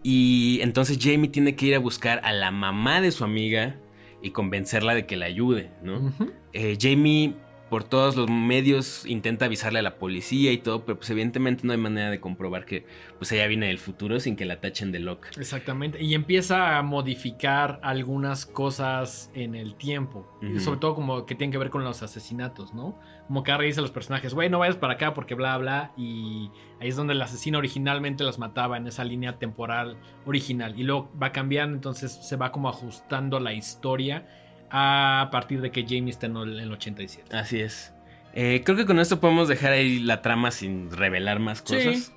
Y 0.01 0.59
entonces 0.61 0.97
Jamie 1.01 1.29
tiene 1.29 1.55
que 1.55 1.65
ir 1.65 1.75
a 1.75 1.79
buscar 1.79 2.21
a 2.23 2.31
la 2.31 2.51
mamá 2.51 3.01
de 3.01 3.11
su 3.11 3.25
amiga 3.25 3.81
y 4.21 4.31
convencerla 4.31 4.95
de 4.95 5.05
que 5.05 5.17
la 5.17 5.25
ayude, 5.25 5.71
¿no? 5.81 6.13
Eh, 6.53 6.77
Jamie, 6.79 7.35
por 7.69 7.83
todos 7.83 8.15
los 8.15 8.29
medios, 8.29 9.05
intenta 9.05 9.45
avisarle 9.45 9.79
a 9.79 9.81
la 9.81 9.95
policía 9.95 10.51
y 10.51 10.59
todo, 10.59 10.85
pero 10.85 10.97
pues 10.97 11.09
evidentemente 11.09 11.65
no 11.65 11.71
hay 11.71 11.79
manera 11.79 12.11
de 12.11 12.19
comprobar 12.19 12.65
que 12.65 12.85
pues 13.17 13.31
ella 13.31 13.47
viene 13.47 13.67
del 13.67 13.79
futuro 13.79 14.19
sin 14.19 14.35
que 14.35 14.45
la 14.45 14.61
tachen 14.61 14.91
de 14.91 14.99
loca. 14.99 15.29
Exactamente. 15.37 16.03
Y 16.03 16.13
empieza 16.13 16.77
a 16.77 16.83
modificar 16.83 17.79
algunas 17.81 18.45
cosas 18.45 19.31
en 19.33 19.55
el 19.55 19.75
tiempo. 19.75 20.29
Sobre 20.59 20.79
todo 20.79 20.93
como 20.93 21.25
que 21.25 21.35
tienen 21.35 21.51
que 21.51 21.57
ver 21.57 21.69
con 21.69 21.83
los 21.83 22.03
asesinatos, 22.03 22.73
¿no? 22.73 22.99
Como 23.27 23.43
que 23.43 23.51
ahora 23.53 23.63
dice 23.63 23.79
a 23.79 23.81
los 23.81 23.91
personajes, 23.91 24.33
güey, 24.33 24.49
no 24.49 24.59
vayas 24.59 24.75
para 24.75 24.93
acá 24.93 25.13
porque 25.13 25.35
bla, 25.35 25.57
bla. 25.57 25.93
Y 25.95 26.51
ahí 26.79 26.89
es 26.89 26.95
donde 26.97 27.13
el 27.13 27.21
asesino 27.21 27.57
originalmente 27.57 28.23
los 28.23 28.39
mataba 28.39 28.77
en 28.77 28.85
esa 28.85 29.03
línea 29.05 29.39
temporal 29.39 29.97
original. 30.25 30.77
Y 30.77 30.83
luego 30.83 31.09
va 31.19 31.31
cambiando, 31.31 31.75
entonces 31.75 32.11
se 32.11 32.35
va 32.35 32.51
como 32.51 32.67
ajustando 32.67 33.39
la 33.39 33.53
historia 33.53 34.27
a 34.75 35.29
partir 35.31 35.61
de 35.61 35.71
que 35.71 35.83
Jamie 35.83 36.09
está 36.09 36.25
en 36.25 36.35
el, 36.35 36.53
en 36.59 36.63
el 36.65 36.71
87. 36.71 37.37
Así 37.37 37.61
es. 37.61 37.93
Eh, 38.33 38.63
creo 38.65 38.75
que 38.75 38.85
con 38.87 38.99
esto 38.99 39.19
podemos 39.19 39.47
dejar 39.47 39.71
ahí 39.73 39.99
la 39.99 40.23
trama 40.23 40.49
sin 40.49 40.89
revelar 40.91 41.39
más 41.39 41.59
Sí. 41.63 41.75
cosas. 41.75 42.13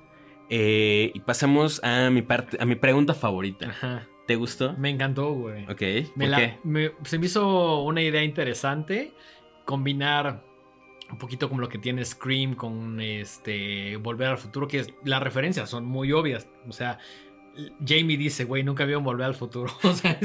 Eh, 0.49 1.11
y 1.13 1.19
pasamos 1.19 1.83
a 1.83 2.09
mi 2.09 2.23
parte, 2.23 2.57
a 2.59 2.65
mi 2.65 2.75
pregunta 2.75 3.13
favorita. 3.13 3.67
Ajá. 3.69 4.07
¿Te 4.25 4.35
gustó? 4.35 4.73
Me 4.73 4.89
encantó, 4.89 5.31
güey. 5.33 5.63
Ok. 5.69 5.81
Me 6.15 6.25
¿Por 6.25 6.27
la- 6.29 6.37
qué? 6.37 6.57
me- 6.63 6.91
se 7.03 7.19
me 7.19 7.27
hizo 7.27 7.83
una 7.83 8.01
idea 8.01 8.23
interesante 8.23 9.13
combinar 9.65 10.43
un 11.11 11.17
poquito 11.17 11.47
como 11.47 11.61
lo 11.61 11.69
que 11.69 11.77
tiene 11.77 12.03
Scream 12.03 12.55
con 12.55 12.99
este 12.99 13.95
Volver 13.97 14.29
al 14.29 14.37
Futuro, 14.37 14.67
que 14.67 14.85
las 15.05 15.21
referencias 15.23 15.69
son 15.69 15.85
muy 15.85 16.11
obvias. 16.11 16.49
O 16.67 16.71
sea, 16.73 16.97
Jamie 17.85 18.17
dice, 18.17 18.45
güey, 18.45 18.63
nunca 18.63 18.85
vio 18.85 19.01
Volver 19.01 19.25
al 19.25 19.35
Futuro. 19.35 19.71
O 19.83 19.93
sea, 19.93 20.19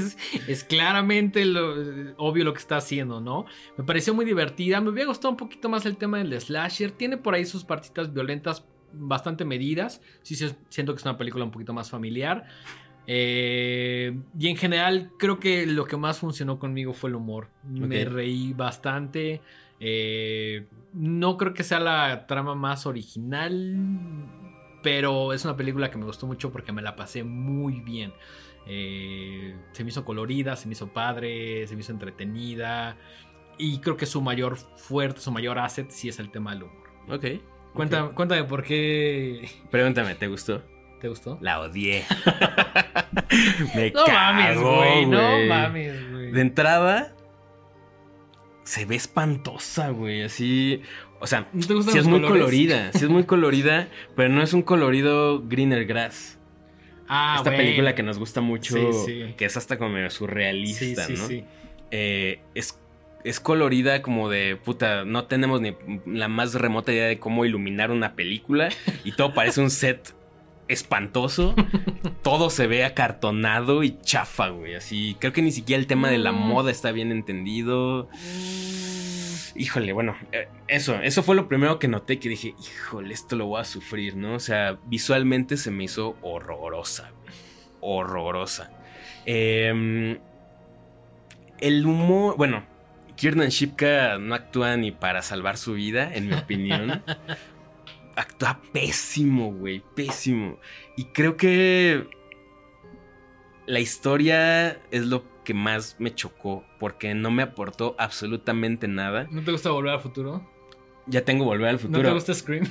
es, 0.47 0.65
claramente 0.65 1.45
lo, 1.45 2.15
obvio 2.17 2.45
lo 2.45 2.53
que 2.53 2.59
está 2.59 2.77
haciendo, 2.77 3.21
¿no? 3.21 3.47
Me 3.77 3.85
pareció 3.85 4.15
muy 4.15 4.25
divertida. 4.25 4.81
Me 4.81 4.91
hubiera 4.91 5.09
gustado 5.09 5.31
un 5.31 5.37
poquito 5.37 5.69
más 5.69 5.87
el 5.87 5.97
tema 5.97 6.19
del 6.19 6.39
slasher. 6.41 6.91
Tiene 6.93 7.17
por 7.17 7.35
ahí 7.35 7.45
sus 7.45 7.65
partitas 7.65 8.13
violentas 8.13 8.65
bastante 8.93 9.45
medidas. 9.45 10.01
Sí, 10.23 10.35
siento 10.35 10.95
que 10.95 10.99
es 10.99 11.05
una 11.05 11.17
película 11.17 11.45
un 11.45 11.51
poquito 11.51 11.73
más 11.73 11.91
familiar. 11.91 12.45
Eh, 13.07 14.17
y 14.39 14.49
en 14.49 14.57
general 14.57 15.11
creo 15.19 15.41
que 15.41 15.67
lo 15.67 15.85
que 15.87 15.97
más 15.97 16.19
funcionó 16.19 16.59
conmigo 16.59 16.93
fue 16.93 17.11
el 17.11 17.17
humor. 17.17 17.49
Me 17.65 18.05
reí 18.05 18.53
bastante. 18.53 19.41
Eh, 19.81 20.67
no 20.93 21.37
creo 21.37 21.55
que 21.55 21.65
sea 21.65 21.81
la 21.81 22.27
trama 22.29 22.55
más 22.55 22.87
original, 22.87 23.77
pero 24.83 25.33
es 25.33 25.45
una 25.45 25.57
película 25.57 25.91
que 25.91 25.99
me 25.99 26.05
gustó 26.05 26.27
mucho 26.27 26.51
porque 26.51 26.73
me 26.73 26.83
la 26.83 26.97
pasé 26.97 27.25
muy 27.25 27.81
bien. 27.81 28.13
Eh, 28.67 29.57
se 29.73 29.85
me 29.85 29.91
hizo 29.91 30.05
colorida, 30.05 30.57
se 30.57 30.69
me 30.69 30.73
hizo 30.73 30.89
padre, 30.89 31.67
se 31.67 31.75
me 31.75 31.81
hizo 31.81 31.93
entretenida. 31.93 32.97
Y 33.59 33.79
creo 33.79 33.97
que 33.97 34.07
su 34.07 34.21
mayor 34.21 34.57
fuerte, 34.57 35.21
su 35.21 35.31
mayor 35.31 35.59
asset 35.59 35.91
sí 35.91 36.09
es 36.09 36.19
el 36.19 36.31
tema 36.31 36.53
del 36.53 36.65
humor. 36.65 36.91
Ok. 37.09 37.25
Cuéntame, 37.75 38.11
cuéntame 38.11 38.45
por 38.45 38.63
qué. 38.63 39.49
Pregúntame, 39.71 40.15
¿te 40.15 40.29
gustó? 40.29 40.63
¿Te 41.01 41.09
gustó? 41.09 41.39
La 41.41 41.61
odié. 41.61 42.05
me 43.75 43.91
no 43.91 44.07
mames, 44.07 44.61
güey. 44.61 45.07
No 45.07 45.39
mames, 45.49 46.13
güey. 46.13 46.33
De 46.33 46.41
entrada, 46.41 47.15
se 48.65 48.85
ve 48.85 48.97
espantosa, 48.97 49.91
güey. 49.91 50.23
Así. 50.23 50.83
O 51.23 51.27
sea, 51.29 51.47
¿No 51.53 51.83
sí 51.83 51.99
es 51.99 52.07
muy 52.07 52.21
colorida. 52.21 52.91
Sí 52.95 53.05
es 53.05 53.09
muy 53.09 53.23
colorida, 53.23 53.87
pero 54.17 54.29
no 54.29 54.43
es 54.43 54.53
un 54.53 54.63
colorido 54.63 55.41
greener 55.47 55.87
grass. 55.87 56.37
Ah, 57.09 57.37
Esta 57.39 57.51
película 57.57 57.95
que 57.95 58.03
nos 58.03 58.19
gusta 58.19 58.41
mucho, 58.41 58.77
que 59.37 59.45
es 59.45 59.57
hasta 59.57 59.79
como 59.79 60.11
surrealista, 60.11 61.09
¿no? 61.09 61.29
Eh, 61.93 62.41
es, 62.55 62.81
es 63.23 63.39
colorida 63.39 64.03
como 64.03 64.31
de 64.31 64.57
puta, 64.57 65.05
no 65.05 65.27
tenemos 65.27 65.61
ni 65.61 65.77
la 66.07 66.27
más 66.27 66.55
remota 66.55 66.93
idea 66.93 67.07
de 67.07 67.21
cómo 67.21 67.45
iluminar 67.45 67.93
una 67.93 68.15
película 68.17 68.71
y 69.05 69.13
todo 69.13 69.33
parece 69.33 69.61
un 69.61 69.71
set 69.71 70.15
espantoso. 70.67 71.55
Todo 72.23 72.51
se 72.51 72.67
ve 72.67 72.85
acartonado 72.85 73.83
y 73.83 73.99
chafa, 74.01 74.49
güey. 74.49 74.75
Así, 74.75 75.17
creo 75.19 75.33
que 75.33 75.43
ni 75.43 75.53
siquiera 75.53 75.81
el 75.81 75.87
tema 75.87 76.09
de 76.09 76.19
la 76.19 76.33
moda 76.33 76.71
está 76.71 76.93
bien 76.93 77.13
entendido. 77.13 78.09
Híjole, 79.55 79.93
bueno, 79.93 80.17
eh, 80.33 80.49
eso, 80.69 81.01
eso 81.03 81.23
fue 81.23 81.37
lo 81.37 81.49
primero 81.49 81.79
que 81.79 81.89
noté 81.89 82.19
que 82.19 82.29
dije, 82.29 82.55
híjole, 82.59 83.13
esto 83.13 83.37
lo 83.37 83.47
voy 83.47 83.61
a 83.61 83.65
sufrir, 83.65 84.17
¿no? 84.17 84.35
O 84.35 84.41
sea, 84.41 84.79
visualmente 84.87 85.57
se 85.57 85.71
me 85.71 85.85
hizo 85.85 86.17
horrorosa, 86.23 87.11
güey. 87.11 87.35
Horrorosa. 87.81 88.71
Em, 89.27 90.19
el 91.61 91.87
humor, 91.87 92.37
bueno, 92.37 92.65
Kiernan 93.17 93.49
Shipka 93.49 94.19
no 94.19 94.35
actúa 94.35 94.77
ni 94.77 94.91
para 94.91 95.23
salvar 95.23 95.57
su 95.57 95.75
vida, 95.75 96.13
en 96.15 96.29
mi 96.29 96.35
opinión. 96.35 97.03
actúa 98.17 98.61
pésimo, 98.73 99.53
güey, 99.53 99.83
pésimo. 99.95 100.59
Y 100.97 101.07
creo 101.07 101.37
que 101.37 102.09
la 103.67 103.81
historia 103.81 104.81
es 104.91 105.07
lo 105.07 105.32
que 105.45 105.55
más 105.55 105.97
me 105.99 106.15
chocó, 106.15 106.65
porque 106.79 107.15
no 107.15 107.31
me 107.31 107.43
aportó 107.43 107.95
absolutamente 107.99 108.89
nada. 108.89 109.27
¿No 109.31 109.43
te 109.43 109.53
gusta 109.53 109.71
Volver 109.71 109.93
al 109.93 110.01
Futuro? 110.01 110.49
Ya 111.07 111.25
tengo 111.25 111.45
Volver 111.45 111.69
al 111.69 111.79
Futuro. 111.79 112.03
¿No 112.03 112.09
te 112.09 112.15
gusta 112.15 112.35
Scream? 112.35 112.67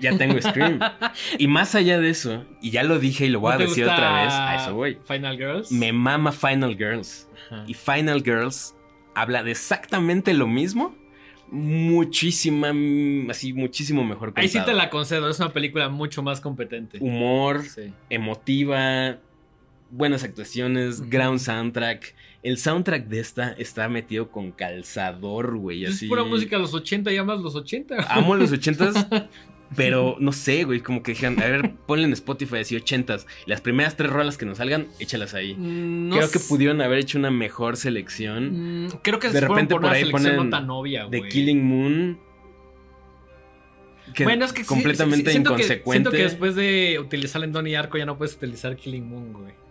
Ya 0.00 0.16
tengo 0.16 0.40
Scream. 0.40 0.78
y 1.38 1.48
más 1.48 1.74
allá 1.74 2.00
de 2.00 2.10
eso, 2.10 2.44
y 2.60 2.70
ya 2.70 2.82
lo 2.82 2.98
dije 2.98 3.26
y 3.26 3.28
lo 3.28 3.40
voy 3.40 3.52
a 3.52 3.58
decir 3.58 3.84
otra 3.84 4.24
vez, 4.24 4.32
a 4.32 4.56
eso 4.56 4.74
voy. 4.74 4.98
Final 5.06 5.36
Girls. 5.36 5.72
Me 5.72 5.92
mama 5.92 6.32
Final 6.32 6.76
Girls. 6.76 7.28
Y 7.66 7.74
Final 7.74 8.22
Girls 8.22 8.74
habla 9.14 9.42
de 9.42 9.50
exactamente 9.50 10.32
lo 10.32 10.46
mismo, 10.46 10.96
muchísima, 11.50 12.72
así, 13.30 13.52
muchísimo 13.52 14.04
mejor. 14.04 14.32
Ahí 14.36 14.48
sí 14.48 14.58
te 14.64 14.72
la 14.72 14.88
concedo, 14.88 15.28
es 15.28 15.38
una 15.38 15.52
película 15.52 15.88
mucho 15.88 16.22
más 16.22 16.40
competente. 16.40 16.98
Humor, 17.00 17.62
emotiva, 18.08 19.18
buenas 19.92 20.24
actuaciones, 20.24 21.08
ground 21.08 21.38
soundtrack. 21.38 22.14
El 22.42 22.58
soundtrack 22.58 23.06
de 23.06 23.20
esta 23.20 23.52
está 23.52 23.88
metido 23.88 24.30
con 24.30 24.50
calzador, 24.50 25.56
güey. 25.56 25.84
Es 25.84 26.02
pura 26.04 26.24
música 26.24 26.56
de 26.56 26.62
los 26.62 26.74
80, 26.74 27.12
llamas 27.12 27.40
los 27.40 27.54
80. 27.54 28.06
Amo 28.08 28.34
los 28.34 28.50
80 28.50 29.28
Pero 29.76 30.16
no 30.20 30.32
sé, 30.32 30.64
güey, 30.64 30.80
como 30.80 31.02
que 31.02 31.12
dijeron, 31.12 31.40
a 31.40 31.46
ver, 31.46 31.72
ponle 31.86 32.04
en 32.04 32.12
Spotify 32.12 32.58
así 32.58 32.76
ochentas. 32.76 33.26
Las 33.46 33.62
primeras 33.62 33.96
tres 33.96 34.10
rolas 34.10 34.36
que 34.36 34.44
nos 34.44 34.58
salgan, 34.58 34.88
échalas 34.98 35.32
ahí. 35.32 35.54
Mm, 35.54 36.10
creo 36.10 36.30
que 36.30 36.40
pudieron 36.40 36.82
haber 36.82 36.98
hecho 36.98 37.18
una 37.18 37.30
mejor 37.30 37.78
selección. 37.78 38.84
Mm, 38.84 38.88
creo 39.02 39.18
que 39.18 39.30
de 39.30 39.40
repente 39.40 39.74
por, 39.74 39.86
ahí 39.86 40.10
ponen 40.10 40.50
tan 40.50 40.68
obvia, 40.68 41.08
The 41.10 41.26
Killing 41.26 41.64
Moon. 41.64 42.18
bueno, 44.24 44.44
es 44.44 44.52
que 44.52 44.64
completamente 44.66 45.32
inconsecuente. 45.32 45.92
siento 45.92 46.10
que 46.10 46.22
después 46.22 46.54
de 46.54 46.98
utilizar 47.00 47.42
el 47.42 47.50
Donnie 47.50 47.74
Arco 47.74 47.96
ya 47.96 48.04
no 48.04 48.18
puedes 48.18 48.34
utilizar 48.34 48.76
Killing 48.76 49.08
Moon, 49.08 49.32
güey 49.32 49.61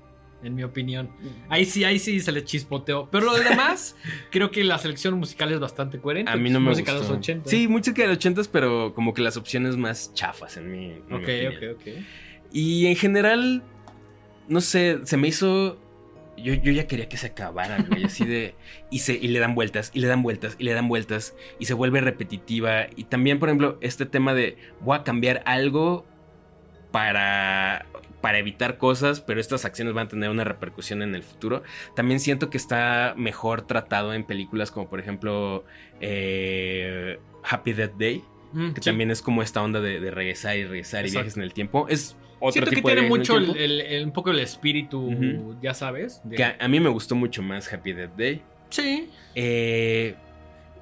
en 0.44 0.56
mi 0.56 0.64
opinión. 0.64 1.10
Ahí 1.50 1.66
sí, 1.66 1.84
ahí 1.84 2.00
sí 2.00 2.20
se 2.20 2.32
le 2.32 2.44
chispoteó. 2.44 3.10
Pero 3.12 3.26
lo 3.26 3.34
demás, 3.38 3.96
creo 4.32 4.52
que 4.52 4.64
la 4.64 4.78
selección 4.78 5.18
musical 5.18 5.52
es 5.52 5.60
bastante 5.60 6.00
coherente. 6.00 6.32
A 6.32 6.36
mí 6.36 6.50
no 6.50 6.60
me 6.60 6.70
música 6.70 6.94
gustó. 6.94 7.08
de 7.08 7.14
los 7.14 7.20
80. 7.20 7.50
Sí, 7.50 7.68
música 7.68 8.02
de 8.02 8.08
los 8.10 8.18
80, 8.18 8.44
pero 8.52 8.94
como 8.94 9.14
que 9.14 9.22
las 9.22 9.38
opciones 9.38 9.78
más 9.78 10.14
chafas 10.14 10.58
en 10.58 10.72
mi. 10.72 10.92
ok, 11.12 11.30
ok, 11.56 11.64
ok. 11.76 11.88
Y 12.52 12.88
en 12.88 12.96
general, 12.96 13.64
no 14.48 14.62
sé, 14.62 15.00
se 15.04 15.18
me 15.18 15.28
hizo. 15.28 15.80
Yo, 16.38 16.54
yo 16.54 16.72
ya 16.72 16.88
quería 16.88 17.08
que 17.08 17.18
se 17.18 17.28
acabara, 17.28 17.78
güey, 17.88 18.04
así 18.06 18.26
de. 18.26 18.56
Y, 18.90 19.00
se, 19.00 19.14
y 19.14 19.28
le 19.28 19.40
dan 19.40 19.54
vueltas, 19.54 19.92
y 19.94 20.00
le 20.00 20.08
dan 20.08 20.24
vueltas, 20.24 20.56
y 20.58 20.64
le 20.64 20.74
dan 20.74 20.88
vueltas, 20.88 21.36
y 21.60 21.66
se 21.66 21.74
vuelve 21.74 22.02
repetitiva. 22.02 22.88
Y 22.96 23.06
también, 23.06 23.40
por 23.40 23.50
ejemplo, 23.50 23.78
este 23.82 24.06
tema 24.06 24.34
de 24.34 24.58
voy 24.80 24.98
a 24.98 25.04
cambiar 25.04 25.44
algo 25.46 26.06
para 26.92 27.86
para 28.22 28.38
evitar 28.38 28.78
cosas, 28.78 29.20
pero 29.20 29.42
estas 29.42 29.66
acciones 29.66 29.94
van 29.94 30.08
a 30.08 30.10
tener 30.10 30.30
una 30.30 30.44
repercusión 30.44 31.02
en 31.02 31.16
el 31.16 31.24
futuro. 31.24 31.64
También 31.96 32.20
siento 32.20 32.50
que 32.50 32.58
está 32.58 33.14
mejor 33.18 33.64
tratado 33.64 34.14
en 34.14 34.24
películas 34.24 34.72
como 34.72 34.90
por 34.90 35.00
ejemplo 35.00 35.66
eh, 36.00 37.20
Happy 37.44 37.74
Death 37.74 37.94
Day, 37.98 38.24
mm, 38.54 38.72
que 38.72 38.82
también 38.82 39.12
es 39.12 39.22
como 39.22 39.42
esta 39.42 39.62
onda 39.62 39.82
de, 39.82 40.00
regresar 40.12 40.58
y 40.58 40.66
regresar 40.66 41.08
y 41.08 41.12
viajes 41.12 41.36
en 41.36 41.44
el 41.44 41.54
tiempo. 41.54 41.88
Es 41.90 42.16
otro 42.40 42.54
siento 42.54 42.72
tipo 42.72 42.88
que 42.88 42.96
tiene 42.96 43.10
mucho 43.10 43.38
el, 43.38 44.02
un 44.04 44.14
poco 44.14 44.32
el 44.32 44.40
espíritu, 44.40 45.58
ya 45.62 45.74
sabes. 45.74 46.22
Que 46.36 46.44
a, 46.44 46.68
mí 46.68 46.80
me 46.80 46.90
gustó 46.90 47.16
mucho 47.16 47.42
más 47.42 47.72
Happy 47.72 47.94
Death 47.94 48.16
Day. 48.16 48.42
Sí. 48.70 49.10
Eh, 49.36 50.16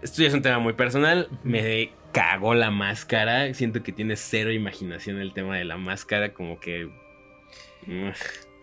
esto 0.02 0.22
ya 0.22 0.30
es 0.30 0.34
un 0.34 0.42
tema 0.42 0.60
muy 0.60 0.74
personal. 0.74 1.28
Me 1.44 1.92
cagó 2.12 2.54
la 2.54 2.72
máscara. 2.72 3.54
Siento 3.54 3.84
que 3.84 3.92
tiene 3.92 4.16
cero 4.16 4.52
imaginación 4.52 5.20
el 5.20 5.34
tema 5.34 5.58
de 5.58 5.66
la 5.66 5.78
máscara. 5.78 6.34
Como 6.34 6.60
que 6.60 6.90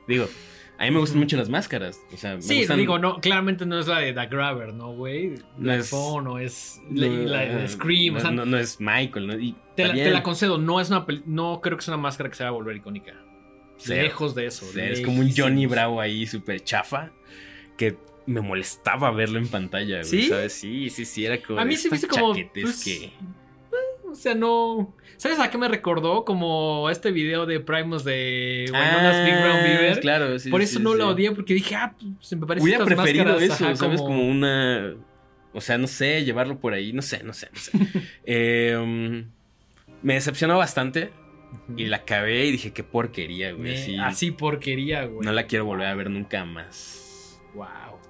Digo, 0.07 0.29
a 0.79 0.85
mí 0.85 0.91
me 0.91 0.99
gustan 0.99 1.19
mucho 1.19 1.37
las 1.37 1.49
máscaras. 1.49 2.01
O 2.13 2.17
sea, 2.17 2.41
sí, 2.41 2.67
digo, 2.67 2.99
no, 2.99 3.19
claramente 3.21 3.65
no 3.65 3.79
es 3.79 3.87
la 3.87 4.01
de 4.01 4.13
The 4.13 4.27
Grabber, 4.27 4.75
¿no, 4.75 4.93
güey? 4.93 5.35
No 5.57 5.73
es. 5.73 5.93
no 5.93 6.39
es 6.39 6.81
la, 6.91 7.41
de 7.41 7.69
Scream. 7.69 8.15
No, 8.15 8.19
o 8.19 8.23
sea, 8.23 8.31
no, 8.31 8.59
es 8.59 8.81
Michael, 8.81 9.27
¿no? 9.27 9.55
te, 9.75 10.11
la, 10.11 10.23
concedo, 10.23 10.59
no 10.59 10.81
es 10.81 10.91
una 10.91 11.07
no 11.25 11.61
creo 11.63 11.77
que 11.77 11.85
sea 11.85 11.95
una 11.95 12.03
máscara 12.03 12.29
que 12.29 12.37
se 12.37 12.45
va 12.45 12.51
a 12.51 12.53
volver 12.53 12.77
icónica. 12.77 13.15
Lejos 13.87 14.35
de 14.35 14.47
eso. 14.47 14.67
es 14.79 15.01
como 15.01 15.21
un 15.21 15.33
Johnny 15.35 15.67
Bravo 15.67 16.01
ahí 16.01 16.27
súper 16.27 16.63
chafa. 16.63 17.11
Que 17.77 17.97
me 18.27 18.41
molestaba 18.41 19.11
verlo 19.11 19.39
en 19.39 19.49
pantalla, 19.49 19.99
güey. 19.99 20.05
¿Sí? 20.05 20.29
¿Sabes? 20.29 20.53
Sí, 20.53 20.91
sí, 20.91 21.05
sí, 21.05 21.25
era 21.25 21.41
como. 21.41 21.61
A 21.61 21.65
mí 21.65 21.77
se 21.77 21.91
me 21.91 21.97
hizo 21.97 22.09
como. 22.09 22.35
Pues, 22.53 22.85
que... 22.85 23.13
O 24.11 24.15
sea, 24.15 24.35
no. 24.35 24.95
¿Sabes 25.17 25.39
a 25.39 25.51
qué 25.51 25.59
me 25.59 25.69
recordó? 25.69 26.25
Como 26.25 26.89
este 26.91 27.11
video 27.11 27.47
de 27.47 27.61
Primus 27.61 28.05
de 28.05 28.71
ah, 28.75 29.23
Big 29.25 29.35
Brown 29.35 29.63
Beaver. 29.63 30.01
Claro, 30.01 30.39
sí. 30.39 30.51
Por 30.51 30.63
eso 30.63 30.79
no 30.79 30.95
lo 30.95 31.09
odié, 31.09 31.33
porque 31.33 31.55
dije, 31.55 31.75
ah, 31.75 31.95
pues 31.99 32.37
me 32.37 32.47
parece 32.47 32.65
Hubiera 32.65 32.85
preferido 32.85 33.39
eso, 33.39 33.75
¿sabes? 33.77 34.01
Como... 34.01 34.29
una. 34.29 34.95
O 35.53 35.61
sea, 35.61 35.79
no 35.79 35.87
sé, 35.87 36.25
llevarlo 36.25 36.59
por 36.59 36.75
ahí, 36.75 36.93
no 36.93 37.01
sé, 37.01 37.23
no 37.23 37.33
sé, 37.33 37.49
no 37.53 37.59
sé. 37.59 37.73
Em, 38.27 39.27
me 40.03 40.15
decepcionó 40.15 40.59
bastante. 40.59 41.11
Y 41.77 41.87
la 41.87 41.99
acabé 41.99 42.45
y 42.45 42.53
dije, 42.53 42.73
qué 42.73 42.85
porquería, 42.85 43.53
güey. 43.53 43.97
Así 43.99 44.31
porquería, 44.31 45.05
güey. 45.07 45.25
No 45.25 45.33
la 45.33 45.47
quiero 45.47 45.65
volver 45.65 45.87
a 45.87 45.95
ver 45.95 46.11
nunca 46.11 46.45
más. 46.45 47.41
Wow. 47.55 47.67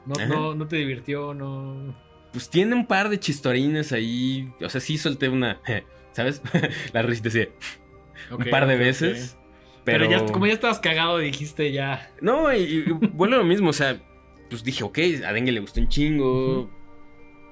No, 0.07 0.27
no, 0.27 0.55
no 0.55 0.67
te 0.67 0.77
divirtió, 0.77 1.35
no. 1.35 1.95
Pues 2.33 2.51
tiene 2.51 2.75
un 2.75 2.87
par 2.87 3.09
de 3.09 3.21
chistorines 3.21 3.93
ahí. 3.93 4.53
O 4.61 4.69
sea, 4.69 4.81
sí 4.81 4.99
solté 4.99 5.29
una. 5.29 5.61
¿sabes? 6.17 6.41
la 6.93 7.03
risita 7.03 7.29
así 7.29 7.49
un 8.31 8.45
par 8.51 8.67
de 8.67 8.77
veces. 8.77 9.37
Pero... 9.85 10.11
ya, 10.11 10.25
como 10.27 10.47
ya 10.47 10.55
estabas 10.55 10.81
cagado, 10.81 11.19
dijiste 11.19 11.71
ya. 11.71 12.11
No, 12.21 12.53
y, 12.53 12.85
bueno, 13.13 13.37
lo 13.37 13.45
mismo, 13.45 13.71
o 13.71 13.73
sea, 13.73 14.03
pues 14.51 14.65
dije, 14.65 14.83
ok, 14.83 14.99
a 15.25 15.33
Dengue 15.33 15.53
le 15.53 15.61
gustó 15.61 15.81
un 15.81 15.89
chingo. 15.89 16.71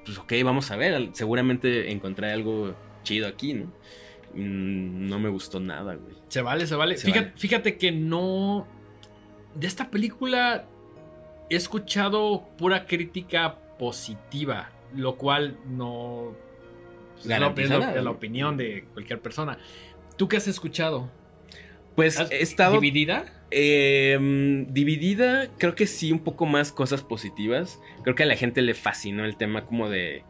pues 0.04 0.18
ok, 0.18 0.32
vamos 0.42 0.70
a 0.70 0.76
ver, 0.76 1.10
seguramente 1.12 1.92
encontré 1.92 2.32
algo 2.32 2.74
chido 3.04 3.28
aquí, 3.28 3.54
¿no? 3.54 3.66
Mm, 4.34 5.06
no 5.06 5.20
me 5.20 5.28
gustó 5.28 5.60
nada, 5.60 5.94
güey. 5.94 6.16
Se 6.28 6.42
vale, 6.42 6.66
se 6.66 6.74
vale. 6.74 6.96
fíjate, 6.96 7.32
fíjate 7.36 7.76
que 7.76 7.92
no... 7.92 8.66
De 9.54 9.68
esta 9.68 9.90
película 9.90 10.66
he 11.50 11.54
escuchado 11.54 12.48
pura 12.58 12.86
crítica 12.86 13.58
positiva, 13.78 14.70
lo 14.96 15.16
cual 15.16 15.56
no... 15.66 16.34
Pues, 17.24 17.70
es, 17.70 18.02
la, 18.04 18.10
opinión 18.10 18.56
de 18.56 18.84
cualquier 18.92 19.20
persona. 19.20 19.58
¿Tú 20.16 20.28
qué 20.28 20.36
has 20.36 20.46
escuchado? 20.46 21.10
Pues 21.96 22.18
he 22.30 22.42
estado... 22.42 22.74
¿Dividida? 22.74 23.24
Em, 23.50 24.66
dividida, 24.72 25.48
creo 25.58 25.74
que 25.74 25.86
sí, 25.86 26.10
un 26.10 26.18
poco 26.18 26.44
más 26.46 26.72
cosas 26.72 27.02
positivas. 27.02 27.80
Creo 28.02 28.14
que 28.14 28.24
a 28.24 28.26
la 28.26 28.36
gente 28.36 28.62
le 28.62 28.74
fascinó 28.74 29.24
el 29.24 29.36
tema 29.36 29.64
como 29.64 29.88
de 29.88 30.24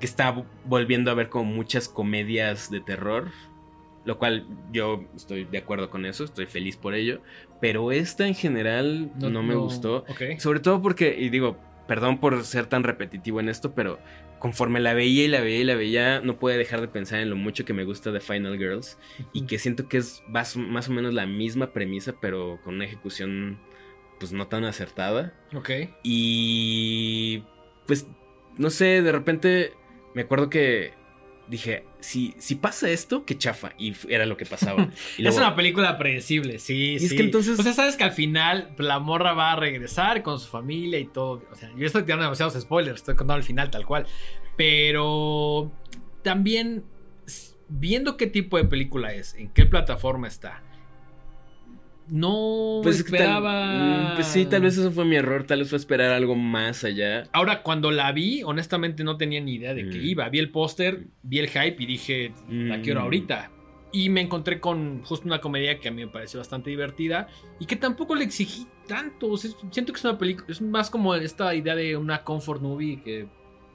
que 0.00 0.06
está 0.06 0.44
volviendo 0.64 1.10
a 1.10 1.14
ver 1.14 1.28
como 1.28 1.44
muchas 1.44 1.88
comedias 1.88 2.70
de 2.70 2.80
terror. 2.80 3.30
Lo 4.04 4.18
cual 4.18 4.46
yo 4.72 5.04
estoy 5.16 5.44
de 5.44 5.58
acuerdo 5.58 5.90
con 5.90 6.06
eso, 6.06 6.24
estoy 6.24 6.46
feliz 6.46 6.76
por 6.76 6.94
ello. 6.94 7.20
Pero 7.60 7.92
esta 7.92 8.26
en 8.26 8.34
general 8.34 9.10
no, 9.18 9.42
me 9.42 9.54
gustó. 9.54 10.04
Sobre 10.38 10.60
todo 10.60 10.80
porque, 10.80 11.16
y 11.18 11.28
digo, 11.28 11.58
perdón 11.86 12.18
por 12.18 12.44
ser 12.44 12.66
tan 12.66 12.82
repetitivo 12.82 13.40
en 13.40 13.48
esto, 13.48 13.74
pero 13.74 13.98
conforme 14.38 14.80
la 14.80 14.94
veía 14.94 15.24
y 15.24 15.28
la 15.28 15.40
veía 15.40 15.60
y 15.60 15.64
la 15.64 15.74
veía, 15.74 16.20
no 16.20 16.38
puede 16.38 16.58
dejar 16.58 16.80
de 16.80 16.88
pensar 16.88 17.20
en 17.20 17.30
lo 17.30 17.36
mucho 17.36 17.64
que 17.64 17.72
me 17.72 17.84
gusta 17.84 18.12
de 18.12 18.20
Final 18.20 18.58
Girls. 18.58 18.98
Y 19.32 19.46
que 19.46 19.58
siento 19.58 19.88
que 19.88 19.98
es 19.98 20.22
más, 20.28 20.56
más, 20.56 20.88
o 20.88 20.92
menos 20.92 21.14
la 21.14 21.26
misma 21.26 21.72
premisa, 21.72 22.14
pero 22.20 22.60
con 22.62 22.74
una 22.76 22.84
ejecución 22.84 23.58
pues 24.18 24.32
no 24.32 24.46
tan 24.48 24.64
acertada. 24.64 25.34
Ok. 25.54 25.70
Y 26.02 27.44
pues, 27.86 28.06
no 28.56 28.70
sé, 28.70 29.02
de 29.02 29.12
repente 29.12 29.72
me 30.14 30.22
acuerdo 30.22 30.48
que 30.50 30.94
dije, 31.48 31.84
si, 32.00 32.34
si 32.38 32.56
pasa 32.56 32.90
esto, 32.90 33.24
qué 33.24 33.36
chafa. 33.36 33.72
Y 33.78 33.94
era 34.08 34.26
lo 34.26 34.36
que 34.36 34.46
pasaba. 34.46 34.88
es 35.18 35.36
una 35.36 35.54
película 35.54 35.98
predecible, 35.98 36.58
sí, 36.58 36.98
sí. 36.98 37.06
Es 37.06 37.12
que 37.12 37.22
entonces. 37.22 37.58
O 37.58 37.62
sea, 37.62 37.72
sabes 37.72 37.96
que 37.96 38.04
al 38.04 38.12
final 38.12 38.74
la 38.78 38.98
morra 38.98 39.32
va 39.32 39.52
a 39.52 39.56
regresar 39.56 40.22
con 40.22 40.38
su 40.38 40.48
familia 40.48 40.98
y 40.98 41.06
todo. 41.06 41.42
O 41.50 41.54
sea, 41.54 41.72
yo 41.76 41.86
estoy 41.86 42.02
tirando 42.02 42.24
demasiados 42.24 42.54
spoilers, 42.60 42.96
estoy 43.00 43.14
contando 43.14 43.34
al 43.34 43.44
final 43.44 43.70
tal 43.70 43.86
cual. 43.86 44.06
Pero 44.56 45.70
también 46.22 46.84
viendo 47.68 48.16
qué 48.16 48.26
tipo 48.26 48.56
de 48.56 48.64
película 48.64 49.12
es, 49.12 49.34
en 49.34 49.48
qué 49.50 49.66
plataforma 49.66 50.28
está 50.28 50.62
no 52.08 52.80
pues 52.82 52.98
esperaba. 53.00 54.12
Mm, 54.12 54.14
pues 54.14 54.26
sí, 54.26 54.46
tal 54.46 54.62
vez 54.62 54.78
eso 54.78 54.90
fue 54.92 55.04
mi 55.04 55.16
error. 55.16 55.44
Tal 55.44 55.60
vez 55.60 55.70
fue 55.70 55.78
esperar 55.78 56.12
algo 56.12 56.34
más 56.34 56.84
allá. 56.84 57.24
Ahora, 57.32 57.62
cuando 57.62 57.90
la 57.90 58.12
vi, 58.12 58.42
honestamente 58.42 59.04
no 59.04 59.16
tenía 59.16 59.40
ni 59.40 59.54
idea 59.54 59.74
de 59.74 59.88
qué 59.88 59.98
mm. 59.98 60.06
iba. 60.06 60.28
Vi 60.28 60.38
el 60.38 60.50
póster, 60.50 61.06
vi 61.22 61.38
el 61.38 61.48
hype 61.48 61.76
y 61.78 61.86
dije, 61.86 62.32
la 62.48 62.80
quiero 62.80 63.00
mm. 63.00 63.04
ahorita. 63.04 63.50
Y 63.92 64.10
me 64.10 64.20
encontré 64.20 64.60
con 64.60 65.02
justo 65.04 65.26
una 65.26 65.40
comedia 65.40 65.78
que 65.78 65.88
a 65.88 65.90
mí 65.90 66.04
me 66.04 66.10
pareció 66.10 66.38
bastante 66.38 66.70
divertida 66.70 67.28
y 67.58 67.66
que 67.66 67.76
tampoco 67.76 68.14
le 68.14 68.24
exigí 68.24 68.66
tanto. 68.86 69.36
siento 69.36 69.92
que 69.92 69.98
es 69.98 70.04
una 70.04 70.18
película, 70.18 70.46
es 70.48 70.60
más 70.60 70.90
como 70.90 71.14
esta 71.14 71.54
idea 71.54 71.74
de 71.74 71.96
una 71.96 72.22
comfort 72.22 72.60
movie 72.60 73.00
que 73.02 73.26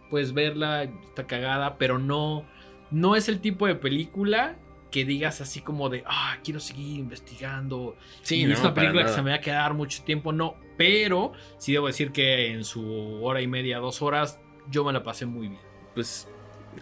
puedes 0.09 0.33
verla, 0.33 0.83
está 0.83 1.25
cagada, 1.25 1.77
pero 1.77 1.97
no, 1.97 2.45
no 2.91 3.15
es 3.15 3.29
el 3.29 3.39
tipo 3.39 3.65
de 3.65 3.75
película 3.75 4.57
que 4.91 5.05
digas 5.05 5.41
así 5.41 5.61
como 5.61 5.89
de, 5.89 6.03
ah, 6.05 6.37
quiero 6.43 6.59
seguir 6.59 6.99
investigando. 6.99 7.95
Sí, 8.21 8.45
y 8.45 8.51
es 8.51 8.59
una 8.59 8.73
película 8.73 9.05
que 9.05 9.11
se 9.11 9.21
me 9.21 9.31
va 9.31 9.37
a 9.37 9.41
quedar 9.41 9.73
mucho 9.73 10.03
tiempo, 10.03 10.33
no. 10.33 10.55
Pero 10.77 11.33
sí 11.57 11.73
debo 11.73 11.87
decir 11.87 12.11
que 12.11 12.51
en 12.51 12.63
su 12.63 13.23
hora 13.23 13.41
y 13.41 13.47
media, 13.47 13.77
dos 13.79 14.01
horas, 14.01 14.39
yo 14.69 14.83
me 14.83 14.93
la 14.93 15.03
pasé 15.03 15.25
muy 15.25 15.47
bien. 15.47 15.61
Pues 15.93 16.27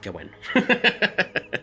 Qué 0.01 0.09
bueno. 0.09 0.31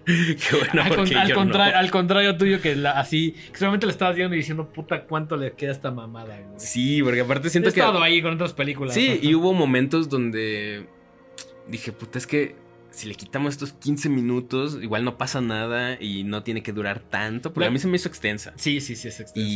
Qué 0.04 0.56
bueno. 0.56 0.82
Al, 0.82 1.90
contrario, 1.90 2.36
tuyo, 2.36 2.60
que 2.60 2.76
así, 2.86 3.34
que 3.52 3.58
solamente 3.58 3.86
le 3.86 3.92
estabas 3.92 4.16
viendo 4.16 4.34
y 4.34 4.38
diciendo, 4.38 4.68
puta, 4.68 5.04
cuánto 5.04 5.36
le 5.36 5.52
queda 5.52 5.72
esta 5.72 5.90
mamada. 5.90 6.38
Sí, 6.56 7.02
porque 7.02 7.20
aparte 7.20 7.50
siento 7.50 7.72
que. 7.72 7.80
He 7.80 7.82
estado 7.82 8.02
ahí 8.02 8.20
con 8.22 8.34
otras 8.34 8.52
películas. 8.52 8.94
Sí, 8.94 9.18
y 9.22 9.34
hubo 9.34 9.52
momentos 9.52 10.08
donde 10.08 10.86
dije, 11.68 11.92
puta, 11.92 12.18
es 12.18 12.26
que 12.26 12.56
si 12.96 13.06
le 13.06 13.14
quitamos 13.14 13.52
estos 13.52 13.74
15 13.74 14.08
minutos, 14.08 14.78
igual 14.80 15.04
no 15.04 15.18
pasa 15.18 15.42
nada 15.42 15.98
y 16.00 16.24
no 16.24 16.42
tiene 16.42 16.62
que 16.62 16.72
durar 16.72 17.00
tanto, 17.00 17.52
porque 17.52 17.68
a 17.68 17.70
mí 17.70 17.78
se 17.78 17.88
me 17.88 17.96
hizo 17.96 18.08
extensa. 18.08 18.54
Sí, 18.56 18.80
sí, 18.80 18.96
sí, 18.96 19.08
es 19.08 19.20
extensa. 19.20 19.50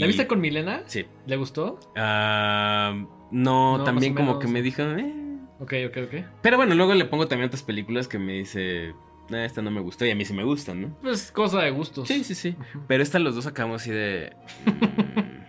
¿La 0.00 0.06
viste 0.06 0.26
con 0.26 0.38
Milena? 0.40 0.82
Sí. 0.86 1.06
¿Le 1.26 1.36
gustó? 1.36 1.80
Uh, 1.96 3.06
no, 3.30 3.82
también 3.84 4.14
como 4.14 4.38
que 4.38 4.48
me 4.48 4.60
dijo, 4.60 4.82
eh. 4.82 5.14
Ok, 5.60 5.72
ok, 5.88 5.96
ok. 6.04 6.14
Pero 6.42 6.58
bueno, 6.58 6.74
luego 6.74 6.92
le 6.94 7.06
pongo 7.06 7.26
también 7.26 7.46
otras 7.46 7.62
películas 7.62 8.06
que 8.06 8.18
me 8.18 8.34
dice, 8.34 8.92
nah, 9.30 9.44
esta 9.44 9.62
no 9.62 9.70
me 9.70 9.80
gustó 9.80 10.04
y 10.04 10.10
a 10.10 10.14
mí 10.14 10.26
sí 10.26 10.34
me 10.34 10.44
gustan, 10.44 10.82
¿no? 10.82 10.98
Pues 11.00 11.32
cosa 11.32 11.62
de 11.62 11.70
gustos. 11.70 12.06
Sí, 12.06 12.22
sí, 12.22 12.34
sí. 12.34 12.54
Pero 12.86 13.02
esta 13.02 13.18
los 13.18 13.34
dos 13.34 13.46
acabamos 13.46 13.80
así 13.80 13.92
de... 13.92 14.36
Mm, 14.66 15.44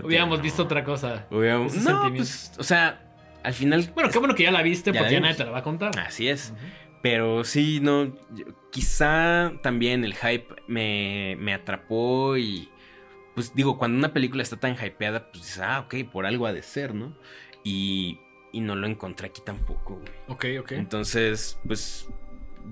Hubiéramos 0.04 0.42
visto 0.42 0.64
otra 0.64 0.84
cosa. 0.84 1.26
Hubiéramos... 1.30 1.74
No, 1.76 2.12
pues, 2.14 2.52
o 2.58 2.62
sea 2.62 3.05
al 3.46 3.54
final. 3.54 3.92
Bueno, 3.94 4.10
qué 4.10 4.18
bueno 4.18 4.34
que 4.34 4.42
ya 4.42 4.50
la 4.50 4.62
viste 4.62 4.92
porque 4.92 5.12
ya 5.12 5.20
nadie 5.20 5.36
te 5.36 5.44
la 5.44 5.52
va 5.52 5.58
a 5.58 5.62
contar. 5.62 5.96
Así 6.00 6.28
es. 6.28 6.52
Pero 7.00 7.44
sí, 7.44 7.78
no. 7.80 8.12
Quizá 8.72 9.52
también 9.62 10.04
el 10.04 10.14
hype 10.14 10.48
me, 10.66 11.36
me 11.38 11.54
atrapó 11.54 12.36
y. 12.36 12.68
Pues 13.36 13.54
digo, 13.54 13.78
cuando 13.78 13.98
una 13.98 14.12
película 14.12 14.42
está 14.42 14.56
tan 14.56 14.72
hypeada, 14.74 15.30
pues 15.30 15.44
dices, 15.44 15.60
ah, 15.62 15.80
ok, 15.80 16.10
por 16.10 16.26
algo 16.26 16.46
ha 16.46 16.52
de 16.52 16.62
ser, 16.62 16.94
¿no? 16.94 17.16
Y, 17.62 18.18
y 18.50 18.60
no 18.60 18.74
lo 18.74 18.88
encontré 18.88 19.28
aquí 19.28 19.42
tampoco, 19.44 19.96
güey. 19.96 20.12
Ok, 20.26 20.46
ok. 20.62 20.72
Entonces, 20.72 21.60
pues 21.66 22.08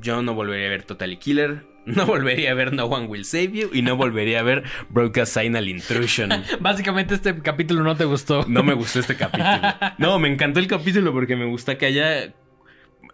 yo 0.00 0.22
no 0.22 0.34
volvería 0.34 0.66
a 0.66 0.70
ver 0.70 0.82
Totally 0.82 1.18
Killer. 1.18 1.66
No 1.86 2.06
volvería 2.06 2.50
a 2.50 2.54
ver 2.54 2.72
No 2.72 2.86
One 2.86 3.06
Will 3.06 3.24
Save 3.24 3.52
You 3.52 3.70
y 3.72 3.82
no 3.82 3.96
volvería 3.96 4.40
a 4.40 4.42
ver 4.42 4.64
Broadcast 4.88 5.36
Signal 5.36 5.68
Intrusion. 5.68 6.30
Básicamente 6.60 7.14
este 7.14 7.38
capítulo 7.40 7.82
no 7.82 7.96
te 7.96 8.04
gustó. 8.04 8.44
No 8.48 8.62
me 8.62 8.74
gustó 8.74 9.00
este 9.00 9.16
capítulo. 9.16 9.44
No, 9.98 10.18
me 10.18 10.28
encantó 10.28 10.60
el 10.60 10.66
capítulo 10.66 11.12
porque 11.12 11.36
me 11.36 11.44
gusta 11.44 11.78
que 11.78 11.86
haya... 11.86 12.32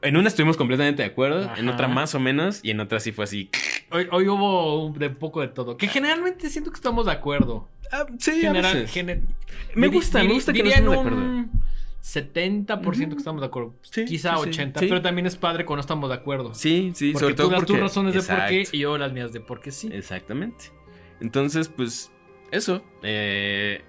En 0.03 0.16
una 0.16 0.29
estuvimos 0.29 0.57
completamente 0.57 1.03
de 1.03 1.09
acuerdo, 1.09 1.51
en 1.57 1.68
otra 1.68 1.87
más 1.87 2.14
o 2.14 2.21
menos 2.21 2.61
y 2.62 2.71
en 2.71 2.81
otra 2.81 3.01
sí 3.01 3.12
fue 3.12 3.25
así. 3.25 3.51
Hoy, 3.91 4.09
hoy 4.11 4.29
hubo 4.29 4.87
un, 4.87 4.99
de 4.99 5.11
poco 5.11 5.43
de 5.43 5.49
todo. 5.49 5.77
Que 5.77 5.89
generalmente 5.89 6.49
siento 6.49 6.71
que 6.71 6.77
estamos 6.77 7.05
de 7.05 7.12
acuerdo. 7.12 7.68
Ah, 7.93 8.07
sí, 8.18 8.41
General, 8.41 8.87
me 9.75 9.89
gusta, 9.89 10.23
me 10.23 10.33
gusta 10.33 10.55
que 10.55 10.62
no 10.62 10.71
estemos 10.71 10.93
de 10.95 11.01
acuerdo. 11.01 11.45
70% 12.03 13.11
que 13.11 13.16
estamos 13.16 13.40
de 13.40 13.46
acuerdo. 13.46 13.74
Quizá 14.07 14.36
80%, 14.36 14.72
pero 14.74 15.03
también 15.03 15.26
es 15.26 15.36
padre 15.36 15.64
cuando 15.64 15.78
no 15.78 15.80
estamos 15.82 16.09
de 16.09 16.16
acuerdo. 16.16 16.55
Sí, 16.55 16.92
sí, 16.94 17.12
porque 17.12 17.20
sobre 17.20 17.34
tú 17.34 17.42
todo 17.42 17.51
das 17.51 17.66
tus 17.66 17.78
razones 17.78 18.14
de 18.14 18.22
por 18.22 18.46
qué 18.48 18.64
y 18.72 18.78
yo 18.78 18.98
las 18.98 19.12
mías 19.12 19.32
de 19.32 19.40
por 19.40 19.61
qué 19.61 19.70
sí. 19.70 19.90
Exactamente. 19.92 20.66
Entonces, 21.20 21.68
pues, 21.68 22.11
eso. 22.51 22.82
Eh, 23.03 23.82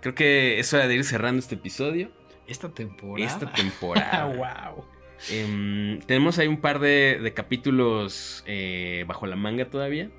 creo 0.00 0.14
que 0.14 0.58
es 0.58 0.72
hora 0.72 0.88
de 0.88 0.94
ir 0.94 1.04
cerrando 1.04 1.40
este 1.40 1.56
episodio. 1.56 2.10
Esta 2.46 2.70
temporada. 2.70 3.26
Esta 3.26 3.52
temporada. 3.52 4.24
wow. 4.24 4.84
Em, 5.30 5.98
tenemos 6.00 6.38
ahí 6.38 6.46
un 6.46 6.60
par 6.60 6.78
de, 6.78 7.32
capítulos 7.34 8.44
eh, 8.46 9.04
bajo 9.06 9.26
la 9.26 9.36
manga 9.36 9.68
todavía. 9.68 10.10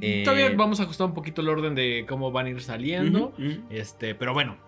Eh, 0.00 0.22
todavía 0.24 0.50
vamos 0.56 0.80
a 0.80 0.82
ajustar 0.82 1.06
un 1.06 1.14
poquito 1.14 1.42
el 1.42 1.48
orden 1.48 1.74
de 1.74 2.04
cómo 2.08 2.32
van 2.32 2.46
a 2.46 2.50
ir 2.50 2.60
saliendo. 2.60 3.32
Este, 3.70 4.14
pero 4.14 4.34
bueno, 4.34 4.58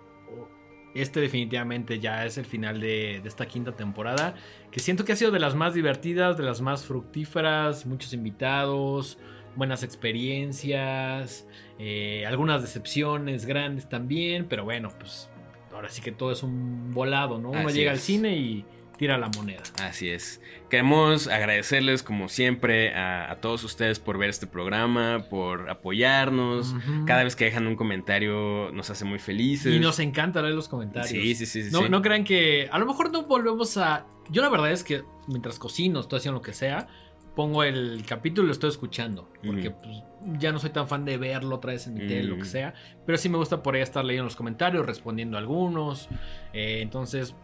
este 1.02 1.20
definitivamente 1.20 1.98
ya 1.98 2.24
es 2.24 2.38
el 2.38 2.44
final 2.44 2.80
de, 2.80 3.16
esta 3.24 3.46
quinta 3.46 3.72
temporada, 3.72 4.34
que 4.70 4.80
siento 4.80 5.04
que 5.04 5.12
ha 5.12 5.16
sido 5.16 5.30
de 5.30 5.38
las 5.38 5.54
más 5.54 5.74
divertidas, 5.74 6.36
de 6.36 6.44
las 6.44 6.60
más 6.60 6.84
fructíferas, 6.84 7.86
muchos 7.86 8.12
invitados, 8.12 9.18
buenas 9.56 9.82
experiencias, 9.82 11.46
eh, 11.78 12.24
algunas 12.26 12.62
decepciones 12.62 13.46
grandes 13.46 13.88
también, 13.88 14.46
pero 14.48 14.64
bueno, 14.64 14.90
pues 14.98 15.28
ahora 15.72 15.88
sí 15.88 16.02
que 16.02 16.12
todo 16.12 16.32
es 16.32 16.42
un 16.42 16.92
volado, 16.92 17.38
¿no? 17.38 17.50
Uno 17.50 17.70
llega 17.70 17.90
al 17.90 17.98
cine 17.98 18.36
y 18.36 18.64
tira 18.98 19.16
la 19.16 19.30
moneda. 19.34 19.62
Así 19.82 20.10
es. 20.10 20.42
Queremos 20.68 21.28
agradecerles 21.28 22.02
como 22.02 22.28
siempre 22.28 22.94
a, 22.94 23.38
todos 23.40 23.64
ustedes 23.64 24.00
por 24.00 24.18
ver 24.18 24.28
este 24.28 24.46
programa, 24.46 25.24
por 25.30 25.70
apoyarnos. 25.70 26.74
Cada 27.06 27.24
vez 27.24 27.36
que 27.36 27.46
dejan 27.46 27.66
un 27.66 27.76
comentario 27.76 28.70
nos 28.72 28.90
hace 28.90 29.06
muy 29.06 29.18
felices. 29.18 29.72
Y 29.72 29.78
nos 29.78 29.98
encanta 30.00 30.42
leer 30.42 30.54
los 30.54 30.68
comentarios. 30.68 31.10
Sí, 31.10 31.34
sí, 31.34 31.46
sí. 31.46 31.70
No, 31.70 31.88
no 31.88 32.02
crean 32.02 32.24
que 32.24 32.68
a 32.70 32.78
lo 32.78 32.84
mejor 32.84 33.10
no 33.10 33.22
volvemos 33.22 33.76
a... 33.78 34.06
Yo 34.30 34.42
la 34.42 34.50
verdad 34.50 34.70
es 34.70 34.84
que 34.84 35.04
mientras 35.26 35.58
cocino, 35.58 36.00
estoy 36.00 36.18
haciendo 36.18 36.40
lo 36.40 36.42
que 36.42 36.52
sea, 36.52 36.88
pongo 37.34 37.62
el 37.62 38.04
capítulo 38.04 38.46
y 38.46 38.48
lo 38.48 38.52
estoy 38.52 38.68
escuchando. 38.68 39.30
Porque 39.46 39.70
pues, 39.70 40.02
ya 40.40 40.50
no 40.50 40.58
soy 40.58 40.70
tan 40.70 40.88
fan 40.88 41.04
de 41.04 41.16
verlo 41.16 41.54
otra 41.54 41.72
vez 41.72 41.86
en 41.86 41.94
mi 41.94 42.00
tele, 42.00 42.24
lo 42.24 42.36
que 42.36 42.44
sea. 42.44 42.74
Pero 43.06 43.16
sí 43.16 43.28
me 43.28 43.38
gusta 43.38 43.62
por 43.62 43.76
ahí 43.76 43.80
estar 43.80 44.04
leyendo 44.04 44.24
los 44.24 44.36
comentarios, 44.36 44.84
respondiendo 44.84 45.36
a 45.36 45.40
algunos. 45.40 46.08
Eh, 46.52 46.80
entonces, 46.82 47.36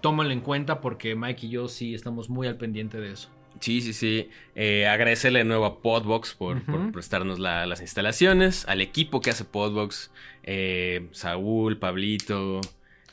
tómalo 0.00 0.30
en 0.30 0.40
cuenta 0.40 0.80
porque 0.80 1.14
Mike 1.14 1.46
y 1.46 1.50
yo 1.50 1.68
sí 1.68 1.94
estamos 1.94 2.28
muy 2.30 2.46
al 2.46 2.56
pendiente 2.56 3.00
de 3.00 3.12
eso. 3.12 3.28
Sí, 3.58 3.80
sí, 3.80 3.92
sí. 3.92 4.30
Eh, 4.54 4.86
agradecerle 4.86 5.40
de 5.40 5.44
nuevo 5.44 5.64
a 5.66 5.80
Podbox 5.82 6.34
por, 6.34 6.62
prestarnos 6.92 7.38
las 7.38 7.80
instalaciones, 7.80 8.66
al 8.68 8.80
equipo 8.80 9.20
que 9.20 9.30
hace 9.30 9.44
Podbox, 9.44 10.10
eh, 10.44 11.08
Saúl, 11.12 11.78
Pablito, 11.78 12.60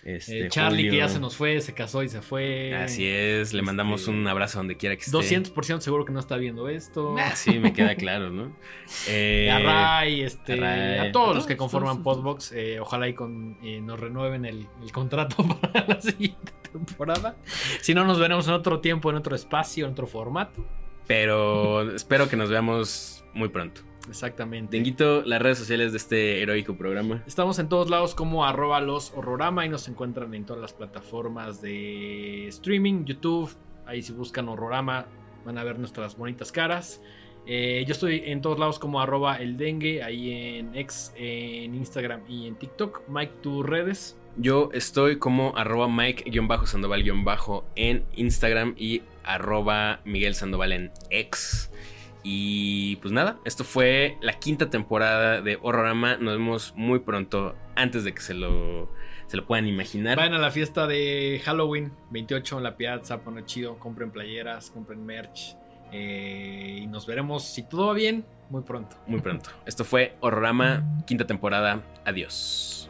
Este, 0.03 0.45
Eh, 0.45 0.49
Charlie, 0.49 0.89
que 0.89 0.97
ya 0.97 1.09
se 1.09 1.19
nos 1.19 1.35
fue, 1.35 1.59
se 1.59 1.73
casó 1.73 2.01
y 2.01 2.07
se 2.07 2.21
fue. 2.21 2.73
Así 2.75 3.05
es, 3.05 3.53
le 3.53 3.61
mandamos 3.61 4.01
Este, 4.01 4.11
un 4.11 4.25
abrazo 4.25 4.59
donde 4.59 4.77
quiera 4.77 4.95
que 4.95 5.01
esté. 5.01 5.11
200% 5.17 5.81
seguro 5.81 6.05
que 6.05 6.13
no 6.13 6.19
está 6.21 6.37
viendo 6.37 6.69
esto. 6.69 7.15
Ah, 7.17 7.35
sí, 7.35 7.59
me 7.59 7.73
queda 7.73 7.95
claro, 7.95 8.29
¿no? 8.29 8.55
Eh, 9.09 9.51
a 9.51 9.59
Ray, 9.59 10.21
este, 10.21 10.53
a 10.53 10.55
Ray, 10.55 10.97
a 10.99 11.03
a 11.03 11.11
todos 11.11 11.35
los 11.35 11.45
que 11.45 11.57
conforman 11.57 12.03
todos, 12.03 12.19
Podbox, 12.19 12.51
eh, 12.53 12.79
ojalá 12.79 13.09
y 13.09 13.15
con, 13.15 13.57
eh, 13.61 13.81
nos 13.81 13.99
renueven 13.99 14.45
el, 14.45 14.65
el 14.81 14.91
contrato 14.93 15.45
para 15.61 15.85
la 15.85 15.99
siguiente 15.99 16.53
temporada. 16.85 17.35
Si 17.81 17.93
no, 17.93 18.05
nos 18.05 18.19
veremos 18.19 18.47
en 18.47 18.53
otro 18.53 18.79
tiempo, 18.79 19.09
en 19.09 19.17
otro 19.17 19.35
espacio, 19.35 19.85
en 19.85 19.91
otro 19.91 20.07
formato. 20.07 20.65
Pero 21.07 21.89
espero 21.95 22.29
que 22.29 22.35
nos 22.35 22.49
veamos 22.49 23.23
muy 23.33 23.49
pronto. 23.49 23.81
Exactamente. 24.09 24.75
Denguito, 24.75 25.21
las 25.23 25.41
redes 25.41 25.57
sociales 25.57 25.91
de 25.91 25.97
este 25.97 26.41
heroico 26.41 26.77
programa. 26.77 27.23
Estamos 27.27 27.59
en 27.59 27.67
todos 27.67 27.89
lados 27.89 28.15
como 28.15 28.45
arroba 28.45 28.79
los 28.79 29.11
horrorama 29.15 29.65
y 29.65 29.69
nos 29.69 29.87
encuentran 29.87 30.33
en 30.33 30.45
todas 30.45 30.61
las 30.61 30.73
plataformas 30.73 31.61
de 31.61 32.47
streaming, 32.47 33.05
YouTube. 33.05 33.53
Ahí 33.85 34.01
si 34.01 34.13
buscan 34.13 34.47
horrorama 34.49 35.07
van 35.45 35.57
a 35.57 35.63
ver 35.63 35.79
nuestras 35.79 36.17
bonitas 36.17 36.51
caras. 36.51 37.01
Eh, 37.45 37.85
yo 37.87 37.93
estoy 37.93 38.23
en 38.25 38.41
todos 38.41 38.59
lados 38.59 38.77
como 38.77 38.99
arroba 38.99 39.37
el 39.37 39.55
dengue, 39.55 40.03
ahí 40.03 40.57
en 40.57 40.75
X, 40.75 41.13
en 41.15 41.73
Instagram 41.75 42.21
y 42.27 42.47
en 42.47 42.55
TikTok. 42.55 43.07
Mike, 43.07 43.33
tus 43.41 43.65
redes. 43.65 44.17
Yo 44.39 44.69
estoy 44.73 45.17
como 45.17 45.57
arroba 45.57 45.87
Mike-Sandoval- 45.87 47.63
en 47.75 48.05
Instagram 48.15 48.75
y 48.77 49.01
arroba 49.23 49.99
Miguel 50.05 50.35
Sandoval 50.35 50.71
en 50.73 50.91
X. 51.09 51.71
Y 52.23 52.97
pues 52.97 53.11
nada, 53.13 53.37
esto 53.45 53.63
fue 53.63 54.17
la 54.21 54.33
quinta 54.33 54.69
temporada 54.69 55.41
de 55.41 55.57
Horrorama. 55.61 56.17
Nos 56.17 56.33
vemos 56.37 56.73
muy 56.75 56.99
pronto, 56.99 57.55
antes 57.75 58.03
de 58.03 58.13
que 58.13 58.21
se 58.21 58.33
lo, 58.33 58.91
se 59.27 59.37
lo 59.37 59.45
puedan 59.47 59.65
imaginar. 59.67 60.17
Vayan 60.17 60.33
a 60.33 60.39
la 60.39 60.51
fiesta 60.51 60.87
de 60.87 61.41
Halloween 61.43 61.91
28 62.11 62.57
en 62.57 62.63
la 62.63 62.75
Piazza, 62.77 63.21
pone 63.21 63.45
chido, 63.45 63.79
compren 63.79 64.11
playeras, 64.11 64.69
compren 64.71 65.05
merch. 65.05 65.55
eh, 65.93 66.79
y 66.83 66.87
nos 66.87 67.07
veremos, 67.07 67.43
si 67.45 67.63
todo 67.63 67.87
va 67.87 67.93
bien, 67.93 68.25
muy 68.49 68.61
pronto. 68.61 68.97
Muy 69.07 69.21
pronto. 69.21 69.49
Esto 69.65 69.85
fue 69.85 70.15
Horrorama, 70.19 70.83
quinta 71.07 71.25
temporada. 71.25 71.81
Adiós. 72.03 72.89